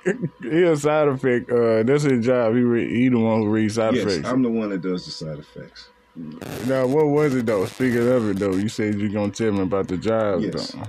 He 0.42 0.62
a 0.62 0.76
side 0.76 1.08
effect. 1.08 1.50
Uh, 1.50 1.82
that's 1.82 2.04
his 2.04 2.24
job. 2.24 2.54
He 2.54 2.60
re- 2.60 2.88
he 2.88 3.08
the 3.08 3.18
one 3.18 3.42
who 3.42 3.48
reads 3.48 3.74
side 3.74 3.94
yes, 3.94 4.06
effects. 4.06 4.28
I'm 4.28 4.42
the 4.42 4.50
one 4.50 4.70
that 4.70 4.80
does 4.80 5.04
the 5.04 5.10
side 5.10 5.38
effects. 5.38 5.88
Now, 6.66 6.86
what 6.86 7.06
was 7.06 7.34
it 7.34 7.46
though? 7.46 7.64
Speaking 7.66 8.08
of 8.08 8.28
it 8.30 8.38
though, 8.38 8.54
you 8.54 8.68
said 8.68 8.98
you're 8.98 9.10
gonna 9.10 9.30
tell 9.30 9.52
me 9.52 9.62
about 9.62 9.88
the 9.88 9.96
job. 9.96 10.40
Yes. 10.42 10.72
Though. 10.72 10.82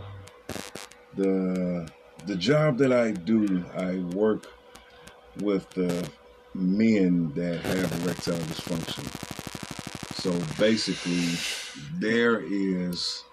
the 1.16 1.92
the 2.26 2.36
job 2.36 2.78
that 2.80 2.92
I 2.92 3.12
do, 3.12 3.64
I 3.76 3.98
work 4.16 4.48
with 5.42 5.70
the 5.72 6.10
men 6.54 7.32
that 7.36 7.60
have 7.62 8.04
erectile 8.04 8.38
dysfunction. 8.38 9.39
So 10.20 10.38
basically, 10.60 11.30
there 12.00 12.42
is 12.42 13.24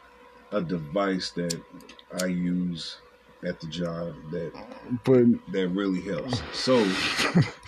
a 0.52 0.61
device 0.61 1.31
that 1.31 1.61
I 2.23 2.26
use 2.26 2.99
at 3.45 3.61
the 3.61 3.66
job 3.66 4.14
that 4.31 4.52
But 5.05 5.25
that 5.52 5.69
really 5.69 6.00
helps. 6.00 6.43
So 6.52 6.78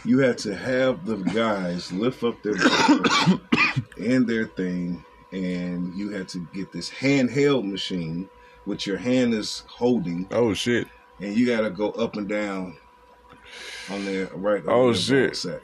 you 0.05 0.21
had 0.21 0.39
to 0.39 0.55
have 0.55 1.05
the 1.05 1.17
guys 1.17 1.93
lift 1.93 2.23
up 2.23 2.41
their 2.43 2.55
and 3.99 4.27
their 4.27 4.47
thing, 4.47 5.05
and 5.33 5.95
you 5.97 6.11
had 6.11 6.29
to 6.29 6.47
get 6.55 6.73
this 6.73 6.89
handheld 6.89 7.69
machine, 7.69 8.29
which 8.67 8.87
your 8.87 8.99
hand 8.99 9.35
is 9.35 9.65
holding, 9.67 10.29
oh 10.31 10.55
shit, 10.55 10.87
and 11.21 11.37
you 11.37 11.47
got 11.47 11.63
to 11.63 11.71
go 11.71 11.91
up 11.91 12.17
and 12.17 12.29
down 12.29 12.77
on 13.91 14.05
their 14.05 14.27
right. 14.29 14.63
Oh, 14.67 14.93
shit. 14.93 15.37
sack. 15.37 15.61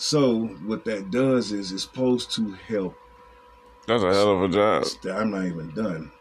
So 0.00 0.46
what 0.64 0.84
that 0.84 1.10
does 1.10 1.50
is 1.50 1.72
it's 1.72 1.82
supposed 1.82 2.30
to 2.36 2.52
help. 2.52 2.96
that's 3.88 4.04
a 4.04 4.12
hell 4.12 4.30
of 4.30 4.42
a 4.42 4.48
job. 4.48 4.84
I'm 5.12 5.32
not 5.32 5.44
even 5.46 5.72
done. 5.74 6.12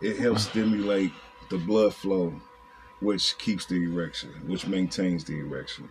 It 0.00 0.18
helps 0.18 0.46
mm. 0.46 0.50
stimulate 0.50 1.12
the 1.48 1.58
blood 1.58 1.94
flow, 1.94 2.34
which 2.98 3.38
keeps 3.38 3.64
the 3.64 3.84
erection, 3.84 4.30
which 4.48 4.66
maintains 4.66 5.22
the 5.22 5.38
erection. 5.38 5.88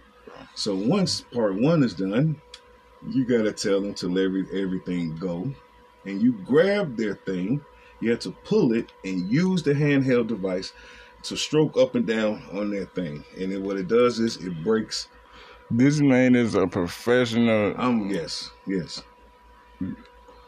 So 0.55 0.75
once 0.75 1.21
part 1.21 1.55
one 1.55 1.83
is 1.83 1.93
done, 1.93 2.41
you 3.07 3.23
gotta 3.23 3.53
tell 3.53 3.79
them 3.79 3.93
to 3.95 4.09
let 4.09 4.25
every, 4.25 4.45
everything 4.61 5.15
go, 5.17 5.53
and 6.05 6.21
you 6.21 6.33
grab 6.33 6.97
their 6.97 7.15
thing. 7.15 7.63
You 8.01 8.11
have 8.11 8.19
to 8.21 8.31
pull 8.43 8.73
it 8.73 8.91
and 9.05 9.31
use 9.31 9.63
the 9.63 9.73
handheld 9.73 10.27
device 10.27 10.73
to 11.23 11.37
stroke 11.37 11.77
up 11.77 11.95
and 11.95 12.05
down 12.05 12.43
on 12.51 12.71
their 12.71 12.87
thing. 12.87 13.23
And 13.39 13.53
then 13.53 13.63
what 13.63 13.77
it 13.77 13.87
does 13.87 14.19
is 14.19 14.35
it 14.35 14.63
breaks. 14.65 15.07
This 15.73 15.99
man 15.99 16.35
is 16.35 16.55
a 16.55 16.67
professional. 16.67 17.73
Um, 17.79 18.09
yes, 18.09 18.49
yes. 18.67 19.01
And 19.79 19.95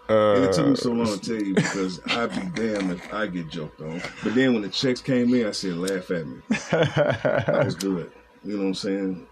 it 0.09 0.51
took 0.53 0.65
Uh, 0.65 0.69
me 0.69 0.75
so 0.75 0.91
long 0.91 1.17
to 1.17 1.19
tell 1.19 1.41
you 1.41 1.55
because 1.55 2.01
I'd 2.07 2.29
be 2.29 2.61
damned 2.61 2.91
if 2.91 3.13
I 3.13 3.27
get 3.27 3.49
joked 3.49 3.81
on. 3.81 4.01
But 4.23 4.35
then 4.35 4.53
when 4.53 4.61
the 4.61 4.69
checks 4.69 5.01
came 5.01 5.33
in, 5.33 5.47
I 5.47 5.51
said, 5.51 5.77
laugh 5.77 6.11
at 6.11 6.27
me. 6.27 6.41
That 6.71 7.61
was 7.65 7.75
good. 7.75 8.11
You 8.43 8.57
know 8.57 8.63
what 8.63 8.67
I'm 8.69 8.73
saying? 8.75 9.27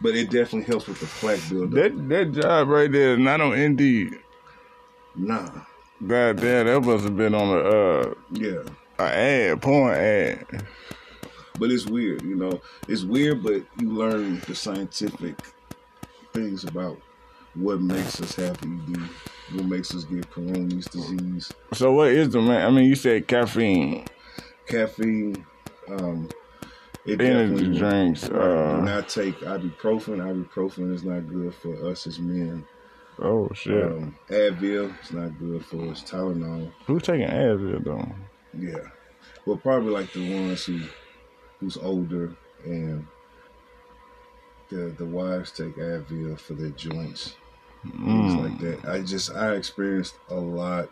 But 0.00 0.14
it 0.14 0.30
definitely 0.30 0.62
helps 0.62 0.86
with 0.86 1.00
the 1.00 1.06
plaque 1.06 1.40
buildup. 1.50 1.72
that 1.74 2.08
that 2.08 2.32
job 2.40 2.68
right 2.68 2.90
there 2.90 3.14
is 3.14 3.18
not 3.18 3.40
on 3.40 3.54
Indeed. 3.54 4.14
nah. 5.16 5.48
God 6.06 6.36
damn, 6.36 6.66
that 6.66 6.80
must 6.80 7.02
have 7.02 7.16
been 7.16 7.34
on 7.34 7.48
a 7.48 7.60
uh 7.60 8.14
Yeah. 8.30 8.62
a 9.00 9.02
ad, 9.02 9.60
porn 9.62 9.94
ad. 9.96 10.46
But 11.58 11.70
it's 11.70 11.86
weird, 11.86 12.22
you 12.22 12.36
know. 12.36 12.60
It's 12.88 13.02
weird, 13.04 13.42
but 13.42 13.62
you 13.80 13.90
learn 13.90 14.40
the 14.46 14.54
scientific 14.54 15.36
things 16.32 16.64
about 16.64 17.00
what 17.54 17.80
makes 17.80 18.20
us 18.20 18.36
happy, 18.36 18.68
ED, 18.92 18.98
what 19.56 19.64
makes 19.64 19.94
us 19.94 20.04
get 20.04 20.30
Peyronie's 20.30 20.86
disease, 20.86 21.52
So 21.72 21.92
what 21.92 22.08
is 22.08 22.30
the 22.30 22.40
man? 22.40 22.64
I 22.66 22.70
mean, 22.70 22.84
you 22.84 22.94
said 22.94 23.26
caffeine, 23.26 24.04
caffeine. 24.66 25.44
Um, 25.88 26.28
it 27.06 27.20
energy 27.22 27.76
drinks. 27.78 28.28
Uh, 28.28 28.80
not 28.84 29.08
take 29.08 29.36
ibuprofen. 29.40 30.18
Ibuprofen 30.18 30.92
is 30.94 31.02
not 31.04 31.26
good 31.28 31.54
for 31.54 31.88
us 31.88 32.06
as 32.06 32.18
men. 32.18 32.64
oh 33.20 33.48
shit, 33.54 33.82
Um, 33.82 34.14
Advil 34.28 34.94
is 35.02 35.12
not 35.12 35.36
good 35.38 35.64
for 35.64 35.88
us. 35.90 36.02
Tylenol, 36.04 36.70
who's 36.86 37.02
taking 37.02 37.26
Advil 37.28 37.82
though? 37.82 38.08
yeah. 38.58 38.78
Well, 39.46 39.56
probably 39.56 39.90
like 39.90 40.12
the 40.12 40.34
ones 40.34 40.66
who 40.66 40.80
who's 41.60 41.76
older 41.76 42.32
and 42.64 43.06
the 44.70 44.94
the 44.98 45.04
wives 45.04 45.50
take 45.50 45.76
Advil 45.76 46.38
for 46.38 46.54
their 46.54 46.70
joints, 46.70 47.34
things 47.82 48.34
Mm. 48.34 48.42
like 48.42 48.58
that. 48.60 48.88
I 48.90 49.00
just 49.00 49.34
I 49.34 49.52
experienced 49.54 50.14
a 50.28 50.34
lot. 50.34 50.88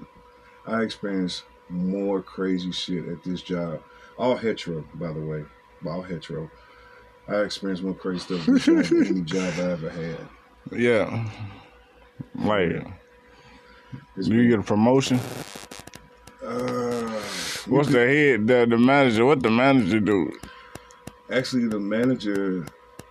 I 0.66 0.82
experienced 0.82 1.44
more 1.68 2.22
crazy 2.22 2.72
shit 2.72 3.06
at 3.08 3.22
this 3.24 3.42
job. 3.42 3.82
All 4.18 4.36
hetero, 4.36 4.84
by 4.94 5.12
the 5.12 5.20
way, 5.20 5.44
all 5.86 6.02
hetero. 6.02 6.50
I 7.28 7.36
experienced 7.40 7.82
more 7.82 7.94
crazy 7.94 8.20
stuff 8.20 8.48
at 8.48 8.54
this 8.54 8.64
job 8.64 8.84
than 8.84 9.06
any 9.06 9.20
job 9.22 9.52
I 9.58 9.72
ever 9.72 9.90
had. 9.90 10.18
Yeah, 10.72 11.28
like 12.36 12.86
It's 14.16 14.28
do 14.28 14.34
you 14.36 14.48
get 14.48 14.60
a 14.60 14.62
promotion? 14.62 15.20
Uh, 16.42 17.02
What's 17.66 17.88
the 17.90 17.98
head? 18.06 18.46
The 18.46 18.66
the 18.68 18.78
manager? 18.78 19.26
What 19.26 19.42
the 19.42 19.50
manager 19.50 20.00
do? 20.00 20.32
Actually, 21.30 21.66
the 21.68 21.80
manager, 21.80 22.66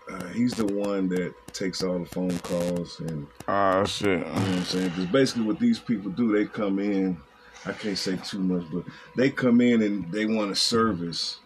uh, 0.09 0.27
he's 0.27 0.53
the 0.53 0.65
one 0.65 1.09
that 1.09 1.33
takes 1.53 1.83
all 1.83 1.99
the 1.99 2.05
phone 2.05 2.37
calls 2.39 2.99
and 3.01 3.27
Oh 3.47 3.83
shit. 3.85 4.19
you 4.19 4.25
know 4.25 4.31
what 4.31 4.35
I'm 4.35 4.63
saying. 4.63 4.89
Because 4.89 5.05
basically, 5.07 5.43
what 5.43 5.59
these 5.59 5.79
people 5.79 6.11
do, 6.11 6.31
they 6.31 6.45
come 6.45 6.79
in. 6.79 7.17
I 7.65 7.71
can't 7.71 7.97
say 7.97 8.15
too 8.17 8.39
much, 8.39 8.63
but 8.71 8.83
they 9.15 9.31
come 9.31 9.59
in 9.59 9.81
and 9.81 10.11
they 10.11 10.25
want 10.25 10.51
a 10.51 10.55
service. 10.55 11.39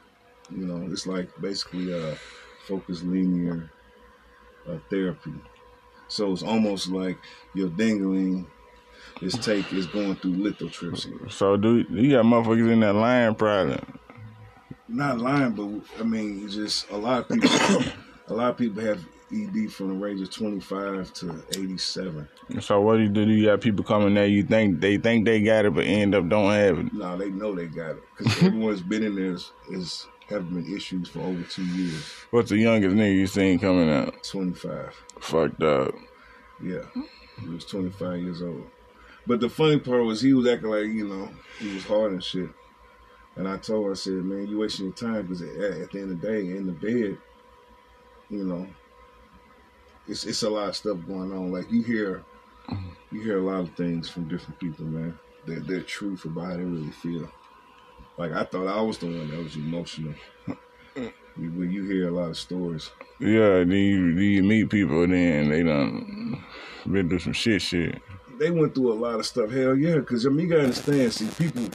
You 0.52 0.66
know, 0.66 0.92
it's 0.92 1.08
like 1.08 1.30
basically 1.40 1.94
a 1.94 2.18
focused 2.68 3.04
linear 3.04 3.72
uh, 4.68 4.78
therapy. 4.90 5.34
So 6.10 6.32
it's 6.34 6.44
almost 6.44 6.90
like 6.90 7.18
your 7.54 7.70
dingling 7.70 8.46
is 9.22 9.34
take 9.34 9.72
is 9.72 9.86
going 9.88 10.16
through 10.18 10.34
lithotripsy. 10.36 11.32
So 11.32 11.56
do 11.56 11.86
you 11.90 12.12
got 12.12 12.26
motherfuckers 12.26 12.72
in 12.72 12.82
that 12.82 12.94
line 12.96 13.36
probably? 13.36 13.80
Not 14.90 15.20
lying, 15.20 15.52
but 15.52 15.70
I 16.00 16.04
mean, 16.04 16.48
just 16.50 16.90
a 16.90 16.98
lot 16.98 17.22
of 17.22 17.30
people. 17.30 17.50
a 18.28 18.34
lot 18.34 18.52
of 18.52 18.58
people 18.58 18.84
have 18.84 19.04
ED 19.32 19.72
from 19.72 19.90
the 19.90 20.06
range 20.06 20.22
of 20.22 20.32
twenty 20.32 20.60
five 20.60 21.14
to 21.14 21.44
eighty 21.52 21.78
seven. 21.78 22.28
So 22.60 22.82
what 22.82 22.98
do 22.98 23.04
you 23.04 23.10
do? 23.10 23.22
You 23.30 23.46
got 23.46 23.62
people 23.62 23.84
coming 23.86 24.14
there. 24.14 24.26
You 24.26 24.44
think 24.44 24.82
they 24.82 24.98
think 24.98 25.26
they 25.26 25.42
got 25.42 25.66
it, 25.66 25.74
but 25.74 25.86
end 25.86 26.16
up 26.16 26.28
don't 26.28 26.52
have 26.52 26.80
it. 26.80 26.94
No, 26.94 27.18
they 27.18 27.30
know 27.30 27.54
they 27.54 27.68
got 27.68 27.92
it 27.92 28.04
because 28.18 28.44
everyone's 28.44 28.82
been 28.82 29.04
in 29.04 29.16
there 29.16 29.34
is, 29.34 29.52
is 29.70 30.08
have 30.30 30.50
been 30.52 30.76
issues 30.76 31.10
for 31.10 31.20
over 31.20 31.44
two 31.44 31.66
years. 31.66 32.04
What's 32.32 32.50
the 32.50 32.58
youngest 32.58 32.96
nigga 32.96 33.16
you 33.16 33.28
seen 33.28 33.60
coming 33.60 33.90
out? 33.90 34.24
Twenty 34.24 34.54
five. 34.54 34.96
Fucked 35.20 35.62
up. 35.64 35.94
Yeah, 36.64 36.84
he 37.42 37.50
was 37.50 37.66
twenty 37.66 37.90
five 37.90 38.20
years 38.20 38.42
old. 38.42 38.66
But 39.28 39.40
the 39.40 39.50
funny 39.50 39.80
part 39.80 40.04
was 40.06 40.22
he 40.22 40.34
was 40.34 40.48
acting 40.48 40.70
like 40.70 40.86
you 40.86 41.08
know 41.08 41.30
he 41.60 41.74
was 41.74 41.84
hard 41.86 42.14
and 42.14 42.24
shit. 42.24 42.50
And 43.40 43.48
I 43.48 43.56
told 43.56 43.86
her, 43.86 43.92
I 43.92 43.96
said, 43.96 44.14
man, 44.16 44.48
you 44.50 44.60
wasting 44.60 44.88
your 44.88 44.94
time 44.96 45.22
because 45.26 45.42
at, 45.42 45.48
at 45.50 45.92
the 45.92 46.00
end 46.02 46.12
of 46.12 46.20
the 46.20 46.28
day, 46.28 46.40
in 46.42 46.68
the 46.68 46.74
bed, 46.74 47.18
you 48.30 48.44
know, 48.44 48.68
it's 50.10 50.26
it's 50.26 50.44
a 50.44 50.50
lot 50.50 50.68
of 50.68 50.76
stuff 50.76 50.98
going 51.08 51.32
on. 51.32 51.50
Like 51.50 51.72
you 51.72 51.82
hear, 51.82 52.26
mm-hmm. 52.68 52.90
you 53.16 53.22
hear 53.22 53.40
a 53.40 53.42
lot 53.42 53.62
of 53.62 53.74
things 53.76 54.10
from 54.10 54.28
different 54.28 54.60
people, 54.60 54.84
man. 54.84 55.18
Their 55.46 55.62
their 55.62 55.82
truth 55.82 56.26
about 56.26 56.48
how 56.48 56.58
they 56.58 56.64
really 56.64 56.92
feel. 56.92 57.32
Like 58.18 58.34
I 58.34 58.44
thought 58.44 58.68
I 58.68 58.82
was 58.82 58.98
the 58.98 59.06
one 59.06 59.30
that 59.32 59.40
was 59.42 59.56
emotional. 59.56 60.14
You- 61.38 61.52
When 61.52 61.72
you 61.72 61.86
hear 61.86 62.10
a 62.10 62.12
lot 62.12 62.30
of 62.32 62.38
stories, 62.38 62.92
Yeah, 63.22 63.60
then 63.60 63.72
you, 63.72 64.14
then 64.16 64.24
you 64.24 64.44
meet 64.44 64.70
people, 64.70 65.08
then 65.08 65.48
they 65.50 65.64
done 65.64 66.44
been 66.92 67.08
through 67.08 67.20
some 67.20 67.32
shit, 67.34 67.62
shit. 67.62 68.02
they 68.38 68.52
went 68.52 68.76
through 68.76 68.92
a 68.92 69.00
lot 69.00 69.20
of 69.20 69.26
stuff. 69.26 69.50
Hell 69.50 69.78
yeah, 69.78 70.00
because 70.00 70.26
I 70.26 70.30
mean, 70.30 70.48
you 70.48 70.52
gotta 70.52 70.64
understand. 70.64 71.14
See, 71.14 71.30
people, 71.38 71.70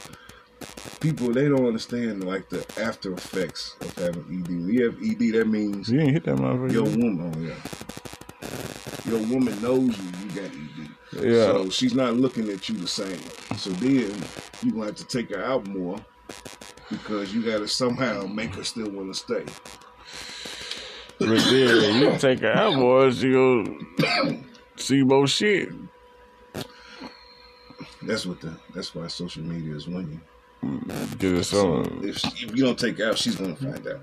people, 1.05 1.33
they 1.33 1.49
don't 1.51 1.67
understand 1.67 2.25
like 2.25 2.49
the 2.49 2.65
after 2.81 3.13
effects 3.13 3.77
of 3.83 3.95
having 3.97 4.23
ED. 4.23 4.49
When 4.49 4.69
you 4.73 4.85
have 4.87 4.97
ED, 5.03 5.35
that 5.39 5.47
means 5.47 5.91
You 5.91 6.01
ain't 6.01 6.13
hit 6.13 6.25
that 6.25 6.37
motherfucker. 6.37 6.73
your 6.73 6.85
woman. 6.85 7.33
Oh 7.37 7.41
yeah, 7.41 9.13
your 9.13 9.21
woman 9.29 9.61
knows 9.61 9.97
you. 9.99 10.05
You 10.23 10.29
got 10.41 10.51
ED. 10.51 11.25
Yeah. 11.25 11.45
So 11.45 11.69
she's 11.69 11.95
not 11.95 12.15
looking 12.15 12.49
at 12.49 12.69
you 12.71 12.77
the 12.77 12.89
same. 12.89 13.21
So 13.59 13.71
then 13.71 14.15
you 14.63 14.73
gonna 14.73 14.87
have 14.87 14.97
to 14.97 15.05
take 15.07 15.29
her 15.35 15.45
out 15.45 15.67
more 15.67 15.99
because 16.91 17.35
you 17.35 17.45
gotta 17.45 17.69
somehow 17.69 18.23
make 18.27 18.55
her 18.55 18.65
still 18.65 18.91
want 18.91 19.13
to 19.13 19.19
stay. 19.21 19.45
But 21.19 21.29
then 21.29 22.01
you 22.03 22.19
take 22.19 22.41
her 22.41 22.53
out, 22.53 22.75
boys, 22.77 23.23
you 23.23 23.33
go 23.33 24.39
see 24.77 25.03
more 25.03 25.27
shit. 25.27 25.69
That's 28.03 28.25
what 28.27 28.41
the. 28.41 28.57
That's 28.75 28.95
why 28.95 29.07
social 29.09 29.43
media 29.43 29.75
is 29.75 29.87
winning. 29.87 30.21
Get 31.19 31.33
it 31.35 31.45
so 31.45 31.83
If, 32.03 32.25
if 32.43 32.57
you 32.57 32.65
don't 32.65 32.79
take 32.79 33.01
out, 33.01 33.17
she's 33.19 33.37
gonna 33.37 33.57
find 33.57 33.87
out. 33.87 34.01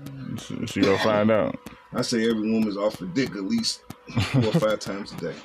she 0.68 0.80
gonna 0.80 0.98
find 0.98 1.30
out. 1.30 1.58
I 1.94 2.02
say 2.02 2.28
every 2.28 2.50
woman's 2.50 2.76
off 2.76 2.96
for 2.96 3.06
dick 3.06 3.30
at 3.30 3.44
least 3.44 3.82
four 4.30 4.46
or 4.46 4.52
five 4.52 4.78
times 4.80 5.12
a 5.12 5.16
day. 5.16 5.34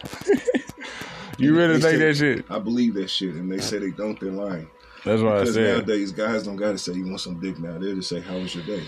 You 1.40 1.56
really 1.56 1.78
They 1.78 1.82
think 2.00 2.00
say- 2.18 2.34
that 2.34 2.38
shit? 2.40 2.46
I 2.52 2.58
believe 2.58 2.96
that 2.96 3.10
shit, 3.12 3.36
and 3.36 3.52
they 3.52 3.60
say 3.60 3.78
they 3.78 3.92
don't. 3.92 4.20
They're 4.20 4.32
lying. 4.32 4.68
That's 5.06 5.22
what 5.22 5.34
I 5.34 5.40
Because 5.42 5.54
said. 5.54 5.78
nowadays, 5.78 6.12
guys 6.12 6.42
don't 6.44 6.56
gotta 6.56 6.80
say 6.80 6.94
you 6.94 7.06
want 7.06 7.22
some 7.22 7.40
dick 7.40 7.60
now. 7.60 7.78
They'll 7.78 7.94
just 7.96 8.10
say, 8.10 8.22
"How 8.22 8.38
was 8.40 8.56
your 8.56 8.64
day?" 8.66 8.84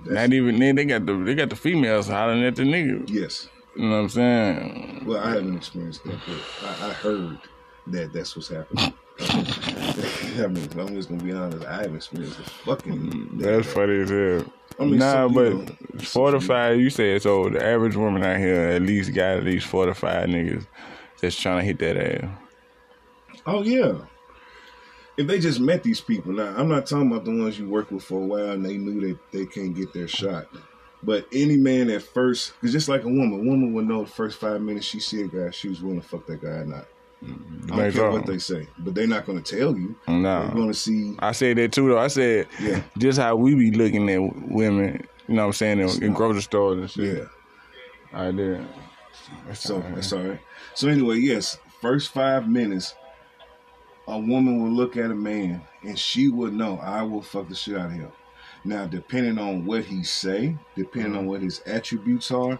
That's, 0.00 0.10
Not 0.14 0.32
even 0.32 0.58
then. 0.58 0.74
They 0.74 0.84
got 0.84 1.06
the 1.06 1.14
they 1.14 1.36
got 1.36 1.50
the 1.50 1.56
females 1.56 2.08
hollering 2.08 2.42
at 2.44 2.56
the 2.56 2.64
niggas. 2.64 3.08
yes. 3.10 3.48
You 3.76 3.84
know 3.84 3.90
what 3.90 3.96
I'm 3.98 4.08
saying? 4.08 5.02
Well, 5.06 5.20
I 5.20 5.28
haven't 5.30 5.56
experienced 5.56 6.02
that, 6.02 6.18
but 6.26 6.68
I, 6.68 6.88
I 6.88 6.92
heard 6.94 7.38
that 7.86 8.12
that's 8.12 8.34
what's 8.34 8.48
happening. 8.48 8.92
I 9.20 10.46
mean, 10.46 10.68
I'm 10.78 10.94
just 10.94 11.08
gonna 11.08 11.22
be 11.22 11.32
honest. 11.32 11.66
I 11.66 11.82
haven't 11.82 11.96
experienced 11.96 12.38
the 12.38 12.44
fucking. 12.44 12.92
Mm, 12.92 13.38
that's 13.40 13.72
funny 13.72 14.00
as 14.00 14.10
hell. 14.10 14.52
I 14.78 14.84
mean, 14.84 14.98
nah, 14.98 15.28
but 15.28 15.50
people- 15.66 15.98
four 16.00 16.30
to 16.30 16.40
five. 16.40 16.78
You 16.78 16.90
said 16.90 17.22
so. 17.22 17.48
The 17.48 17.64
average 17.64 17.96
woman 17.96 18.22
out 18.22 18.38
here 18.38 18.60
at 18.68 18.82
least 18.82 19.12
got 19.14 19.38
at 19.38 19.44
least 19.44 19.66
four 19.66 19.86
to 19.86 19.94
five 19.94 20.28
niggas 20.28 20.66
that's 21.20 21.36
trying 21.38 21.58
to 21.60 21.64
hit 21.64 21.78
that 21.80 21.96
ass. 21.96 22.30
Oh 23.46 23.62
yeah. 23.62 23.98
If 25.16 25.26
they 25.26 25.40
just 25.40 25.58
met 25.58 25.82
these 25.82 26.00
people, 26.00 26.32
now 26.32 26.54
I'm 26.56 26.68
not 26.68 26.86
talking 26.86 27.10
about 27.10 27.24
the 27.24 27.32
ones 27.32 27.58
you 27.58 27.68
work 27.68 27.90
with 27.90 28.04
for 28.04 28.22
a 28.22 28.26
while 28.26 28.50
and 28.52 28.64
they 28.64 28.76
knew 28.76 29.00
that 29.00 29.18
they 29.32 29.46
can't 29.46 29.74
get 29.74 29.92
their 29.92 30.06
shot. 30.06 30.46
But 31.02 31.26
any 31.32 31.56
man 31.56 31.90
at 31.90 32.02
first, 32.02 32.52
because 32.54 32.72
just 32.72 32.88
like 32.88 33.02
a 33.02 33.08
woman, 33.08 33.32
a 33.40 33.42
woman 33.42 33.72
would 33.72 33.88
know 33.88 34.04
the 34.04 34.10
first 34.10 34.38
five 34.38 34.60
minutes 34.60 34.86
she 34.86 35.00
see 35.00 35.22
a 35.22 35.26
guy, 35.26 35.50
she 35.50 35.68
was 35.68 35.82
willing 35.82 36.00
to 36.00 36.06
fuck 36.06 36.26
that 36.26 36.40
guy 36.40 36.48
or 36.48 36.64
not. 36.66 36.86
I 37.22 37.76
don't 37.76 37.92
care 37.92 38.10
what 38.10 38.26
they 38.26 38.38
say, 38.38 38.68
but 38.78 38.94
they're 38.94 39.06
not 39.06 39.26
going 39.26 39.42
to 39.42 39.56
tell 39.56 39.76
you. 39.76 39.96
They're 40.06 40.16
No, 40.16 40.50
going 40.54 40.68
to 40.68 40.74
see. 40.74 41.16
I 41.18 41.32
said 41.32 41.56
that 41.58 41.72
too 41.72 41.88
though. 41.88 41.98
I 41.98 42.06
said 42.08 42.46
Yeah, 42.60 42.82
just 42.96 43.18
how 43.18 43.34
we 43.36 43.54
be 43.54 43.72
looking 43.72 44.08
at 44.08 44.20
women. 44.50 45.06
You 45.26 45.34
know 45.34 45.42
what 45.42 45.46
I'm 45.48 45.52
saying 45.54 45.80
in, 45.80 46.02
in 46.02 46.12
grocery 46.14 46.42
stores 46.42 46.78
and 46.78 46.90
shit. 46.90 47.18
yeah. 47.18 47.24
I 48.18 48.30
did. 48.30 48.64
So 49.52 49.80
that's 49.94 50.12
all 50.12 50.22
right. 50.22 50.40
So 50.74 50.88
anyway, 50.88 51.16
yes, 51.18 51.58
first 51.82 52.12
five 52.12 52.48
minutes, 52.48 52.94
a 54.06 54.18
woman 54.18 54.62
will 54.62 54.70
look 54.70 54.96
at 54.96 55.10
a 55.10 55.14
man 55.14 55.62
and 55.82 55.98
she 55.98 56.28
would 56.28 56.54
know 56.54 56.78
I 56.78 57.02
will 57.02 57.20
fuck 57.22 57.48
the 57.48 57.54
shit 57.54 57.76
out 57.76 57.86
of 57.86 57.92
him. 57.92 58.12
Now, 58.64 58.86
depending 58.86 59.38
on 59.38 59.66
what 59.66 59.84
he 59.84 60.02
say, 60.02 60.56
depending 60.76 61.12
on 61.14 61.20
mm-hmm. 61.20 61.28
what 61.28 61.42
his 61.42 61.60
attributes 61.66 62.30
are, 62.30 62.58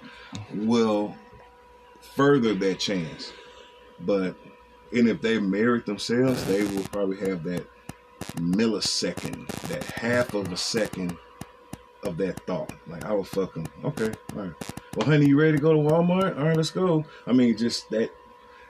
will 0.52 1.14
further 2.14 2.54
that 2.54 2.78
chance. 2.78 3.32
But 4.00 4.36
and 4.92 5.08
if 5.08 5.20
they 5.20 5.38
married 5.38 5.86
themselves, 5.86 6.44
they 6.46 6.62
will 6.64 6.84
probably 6.84 7.16
have 7.18 7.42
that 7.44 7.66
millisecond, 8.36 9.46
that 9.68 9.84
half 9.84 10.34
of 10.34 10.52
a 10.52 10.56
second 10.56 11.16
of 12.02 12.16
that 12.18 12.40
thought. 12.46 12.72
Like 12.86 13.04
I 13.04 13.12
will 13.12 13.24
fuck 13.24 13.54
them. 13.54 13.66
Okay, 13.84 14.12
all 14.36 14.42
right. 14.42 14.52
Well, 14.96 15.06
honey, 15.06 15.26
you 15.26 15.38
ready 15.38 15.52
to 15.52 15.58
go 15.62 15.72
to 15.72 15.78
Walmart? 15.78 16.38
All 16.38 16.46
right, 16.46 16.56
let's 16.56 16.70
go. 16.70 17.04
I 17.26 17.32
mean, 17.32 17.56
just 17.56 17.88
that. 17.90 18.10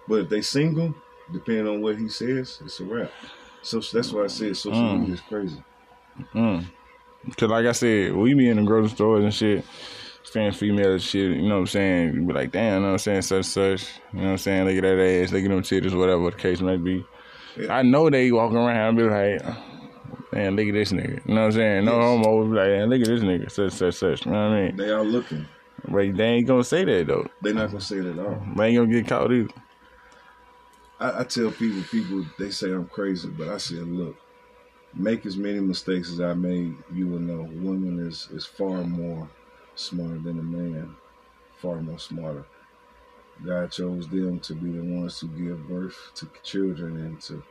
But 0.06 0.20
if 0.22 0.28
they 0.28 0.40
single, 0.42 0.94
depending 1.32 1.66
on 1.68 1.80
what 1.82 1.98
he 1.98 2.08
says, 2.08 2.60
it's 2.64 2.80
a 2.80 2.84
wrap. 2.84 3.10
So 3.62 3.80
that's 3.80 4.12
why 4.12 4.25
I 4.25 4.28
said 4.28 4.56
social 4.56 4.80
Mm. 4.80 5.00
media 5.00 5.14
is 5.14 5.20
crazy. 5.20 5.62
Mm. 6.34 6.64
Cause 7.37 7.50
like 7.50 7.66
I 7.66 7.72
said, 7.72 8.14
we 8.14 8.32
be 8.34 8.48
in 8.48 8.56
the 8.56 8.62
grocery 8.62 8.90
stores 8.90 9.25
and 9.25 9.34
shit, 9.34 9.64
seeing 10.32 10.52
female 10.52 10.92
and 10.92 11.02
shit, 11.02 11.37
you 11.37 11.42
know 11.49 11.56
what 11.56 11.61
I'm 11.61 11.66
saying? 11.66 12.14
You 12.14 12.23
be 12.23 12.32
like, 12.32 12.52
damn, 12.52 12.75
you 12.75 12.80
know 12.80 12.87
what 12.87 12.92
I'm 12.92 12.99
saying, 12.99 13.23
such 13.23 13.44
such. 13.47 13.87
You 14.12 14.20
know 14.20 14.25
what 14.26 14.30
I'm 14.32 14.38
saying? 14.38 14.66
Look 14.66 14.76
at 14.76 14.82
that 14.82 15.00
ass, 15.23 15.32
look 15.32 15.44
at 15.44 15.49
them 15.49 15.62
titties, 15.62 15.99
whatever 15.99 16.30
the 16.30 16.37
case 16.37 16.61
may 16.61 16.76
be. 16.76 17.04
Yeah. 17.56 17.75
I 17.75 17.82
know 17.82 18.08
they 18.11 18.30
walking 18.30 18.56
around 18.56 18.76
and 18.76 18.99
be 18.99 19.04
like, 19.04 19.56
man, 20.32 20.56
look 20.56 20.68
at 20.68 20.75
this 20.75 20.92
nigga. 20.92 21.26
You 21.26 21.35
know 21.35 21.40
what 21.42 21.47
I'm 21.47 21.52
saying? 21.52 21.85
No 21.85 21.97
Yes. 21.97 22.04
homo 22.04 22.44
be 22.44 22.56
like, 22.56 22.68
man, 22.68 22.90
look 22.90 23.00
at 23.00 23.06
this 23.06 23.23
nigga, 23.23 23.50
such 23.50 23.73
such 23.73 23.94
such. 23.94 24.26
You 24.26 24.32
know 24.32 24.49
what 24.49 24.56
I 24.56 24.62
mean? 24.66 24.76
They 24.76 24.90
are 24.90 25.04
looking. 25.04 25.47
But 25.87 26.16
they 26.16 26.25
ain't 26.25 26.47
gonna 26.47 26.64
say 26.64 26.85
that 26.85 27.06
though. 27.06 27.26
They're 27.40 27.54
not 27.54 27.68
gonna 27.68 27.80
say 27.80 27.97
it 27.99 28.06
at 28.06 28.18
all. 28.18 28.42
They 28.56 28.66
ain't 28.66 28.76
gonna 28.76 28.87
get 28.92 29.06
caught 29.08 29.32
either. 29.32 29.49
I, 31.00 31.20
I 31.20 31.25
tell 31.25 31.50
people, 31.50 31.82
people 31.90 32.25
they 32.38 32.50
say 32.50 32.73
I'm 32.73 32.87
crazy, 32.88 33.28
but 33.28 33.49
I 33.49 33.56
said, 33.58 33.87
look, 33.87 34.16
make 34.94 35.25
as 35.25 35.37
many 35.37 35.61
mistakes 35.61 36.11
as 36.12 36.20
I 36.20 36.35
made, 36.35 36.75
you 36.92 37.06
will 37.06 37.20
know. 37.20 37.42
Women 37.42 38.06
is 38.06 38.28
is 38.32 38.44
far 38.44 38.82
more 38.85 39.28
smarter 39.78 40.18
than 40.18 40.38
a 40.38 40.42
man, 40.42 40.97
far 41.57 41.81
more 41.81 41.98
smarter. 41.98 42.44
God 43.44 43.70
chose 43.70 44.09
them 44.09 44.40
to 44.40 44.55
be 44.55 44.72
the 44.72 44.83
ones 44.83 45.20
to 45.20 45.26
give 45.26 45.68
birth 45.68 46.11
to 46.16 46.29
children 46.42 46.96
and 46.96 47.20
to 47.22 47.42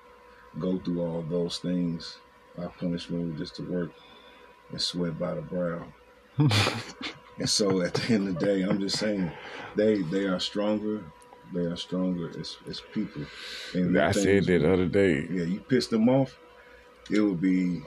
go 0.59 0.77
through 0.79 1.01
all 1.01 1.21
those 1.21 1.59
things. 1.59 2.17
Our 2.57 2.69
punishment 2.69 3.31
was 3.31 3.39
just 3.39 3.55
to 3.55 3.71
work 3.71 3.91
and 4.71 4.81
sweat 4.81 5.17
by 5.17 5.35
the 5.35 5.41
brow. 5.41 5.85
and 6.37 7.49
so 7.49 7.81
at 7.81 7.93
the 7.93 8.13
end 8.13 8.27
of 8.27 8.39
the 8.39 8.45
day, 8.45 8.63
I'm 8.63 8.79
just 8.79 8.97
saying, 8.97 9.31
they 9.75 10.01
they 10.01 10.25
are 10.25 10.39
stronger. 10.39 11.03
They 11.53 11.61
are 11.61 11.77
stronger 11.77 12.29
as, 12.37 12.57
as 12.69 12.81
people. 12.93 13.23
And 13.73 13.97
I 13.97 14.11
said 14.11 14.45
that 14.45 14.59
the 14.59 14.73
other 14.73 14.87
day. 14.87 15.25
Yeah, 15.31 15.43
you 15.43 15.61
piss 15.61 15.87
them 15.87 16.09
off, 16.09 16.37
it 17.09 17.21
will 17.21 17.35
be 17.35 17.83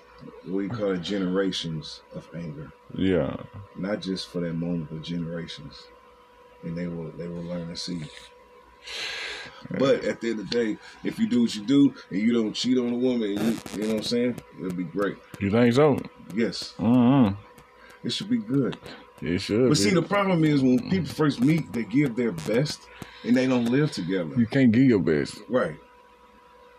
what 0.46 0.60
you 0.60 0.68
call 0.68 0.92
it 0.92 1.02
generations 1.02 2.02
of 2.14 2.28
anger. 2.34 2.70
Yeah. 2.94 3.36
Not 3.76 4.00
just 4.00 4.28
for 4.28 4.40
that 4.40 4.54
moment, 4.54 4.88
but 4.90 5.02
generations. 5.02 5.84
And 6.62 6.76
they 6.76 6.86
will 6.86 7.10
they 7.12 7.26
will 7.28 7.42
learn 7.42 7.68
to 7.68 7.76
see. 7.76 8.02
But 9.78 10.04
at 10.04 10.20
the 10.20 10.30
end 10.30 10.40
of 10.40 10.50
the 10.50 10.56
day, 10.56 10.78
if 11.04 11.18
you 11.18 11.28
do 11.28 11.42
what 11.42 11.54
you 11.54 11.62
do 11.64 11.94
and 12.10 12.20
you 12.20 12.32
don't 12.32 12.52
cheat 12.52 12.78
on 12.78 12.92
a 12.92 12.96
woman, 12.96 13.30
you, 13.30 13.36
you 13.74 13.82
know 13.82 13.88
what 13.88 13.96
I'm 13.98 14.02
saying? 14.02 14.36
It'll 14.58 14.72
be 14.72 14.84
great. 14.84 15.16
You 15.38 15.50
think 15.50 15.74
so? 15.74 15.98
Yes, 16.34 16.74
Mm-hmm. 16.78 17.34
it 18.06 18.10
should 18.12 18.30
be 18.30 18.38
good. 18.38 18.76
It 19.20 19.40
should. 19.40 19.62
But 19.68 19.70
be. 19.70 19.74
see, 19.74 19.90
the 19.90 20.02
problem 20.02 20.44
is 20.44 20.62
when 20.62 20.88
people 20.90 21.08
first 21.12 21.40
meet, 21.40 21.72
they 21.72 21.84
give 21.84 22.16
their 22.16 22.32
best 22.32 22.80
and 23.24 23.36
they 23.36 23.46
don't 23.46 23.66
live 23.66 23.92
together. 23.92 24.34
you 24.36 24.46
can't 24.46 24.72
give 24.72 24.84
your 24.84 25.00
best. 25.00 25.40
Right. 25.48 25.76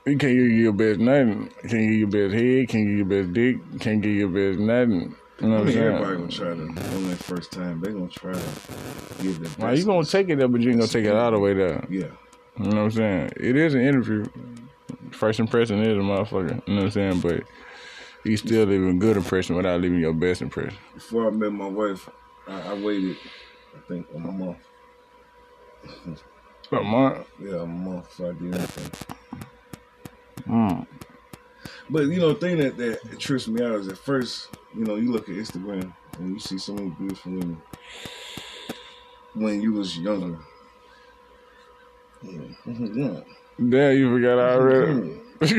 You 0.06 0.18
can't 0.18 0.34
give 0.34 0.48
your 0.52 0.74
best 0.74 1.00
nothing. 1.00 1.50
Can't 1.62 1.72
give 1.72 1.92
your 1.94 2.08
best 2.08 2.34
head. 2.34 2.70
Can't 2.70 2.88
give 2.88 2.98
your 2.98 3.06
best 3.06 3.34
dick. 3.34 3.58
Can't 3.80 4.02
give 4.02 4.12
your 4.12 4.30
best 4.30 4.60
nothing. 4.60 5.16
You 5.40 5.48
know 5.48 5.56
I 5.56 5.60
what 5.60 5.60
I'm 5.60 5.66
mean, 5.66 5.74
saying? 5.74 5.88
everybody 5.88 6.18
gonna 6.18 6.32
try 6.32 6.48
to 6.48 6.96
on 6.96 7.10
that 7.10 7.18
first 7.24 7.52
time. 7.52 7.82
They 7.82 7.92
gonna 7.92 8.08
try 8.08 8.34
to 8.34 8.40
give 9.24 9.40
their 9.40 9.50
best. 9.50 9.60
Now 9.60 9.72
you 9.72 9.86
gonna 9.86 10.06
take 10.06 10.30
it 10.30 10.38
there, 10.38 10.48
but 10.48 10.62
you 10.62 10.70
ain't 10.70 10.80
gonna 10.80 10.92
take 10.92 11.06
it 11.06 11.16
all 11.16 11.32
the 11.32 11.40
way 11.40 11.54
there. 11.54 11.86
Yeah. 11.90 12.06
You 12.58 12.66
know 12.66 12.70
what 12.70 12.78
I'm 12.78 12.92
saying? 12.92 13.32
It 13.38 13.56
is 13.56 13.74
an 13.74 13.82
interview. 13.82 14.26
First 15.12 15.40
impression 15.40 15.82
is 15.82 15.98
a 15.98 16.02
motherfucker. 16.02 16.68
You 16.68 16.74
know 16.76 16.84
what 16.84 16.86
I'm 16.86 16.92
saying? 16.92 17.20
But 17.22 17.44
you 18.24 18.38
still 18.38 18.66
leaving 18.66 18.90
a 18.90 19.00
good 19.00 19.18
impression 19.18 19.56
without 19.56 19.82
leaving 19.82 20.00
your 20.00 20.14
best 20.14 20.42
impression. 20.42 20.78
Before 20.94 21.28
I 21.28 21.32
met 21.32 21.52
my 21.52 21.68
wife, 21.68 22.10
I, 22.48 22.62
I 22.70 22.74
waited, 22.74 23.18
I 23.76 23.80
think, 23.88 24.08
a 24.16 24.20
month. 24.20 24.58
a 26.72 26.82
month? 26.84 27.28
Yeah, 27.40 27.62
a 27.62 27.66
month 27.66 28.06
before 28.06 28.30
I 28.30 28.34
did 28.34 28.56
anything. 28.56 29.18
Mm, 30.48 30.88
But 31.90 32.04
you 32.04 32.20
know, 32.20 32.34
the 32.34 32.40
thing 32.40 32.58
that, 32.58 32.78
that 32.78 33.20
trips 33.20 33.48
me 33.48 33.64
out 33.64 33.76
is 33.76 33.88
at 33.88 33.98
first, 33.98 34.50
you 34.76 34.86
know, 34.86 34.96
you 34.96 35.12
look 35.12 35.30
at 35.30 35.36
Instagram 35.36 35.94
and 36.18 36.34
you 36.34 36.40
see 36.40 36.58
so 36.58 36.74
many 36.74 36.90
beautiful 36.90 37.32
women 37.32 37.62
when 39.34 39.62
you 39.62 39.74
was 39.74 39.98
younger. 39.98 40.38
Yeah. 42.22 42.42
Yeah. 42.66 43.22
Damn, 43.70 43.98
you 43.98 44.12
forgot 44.12 44.40
already. 44.40 45.20
but 45.40 45.50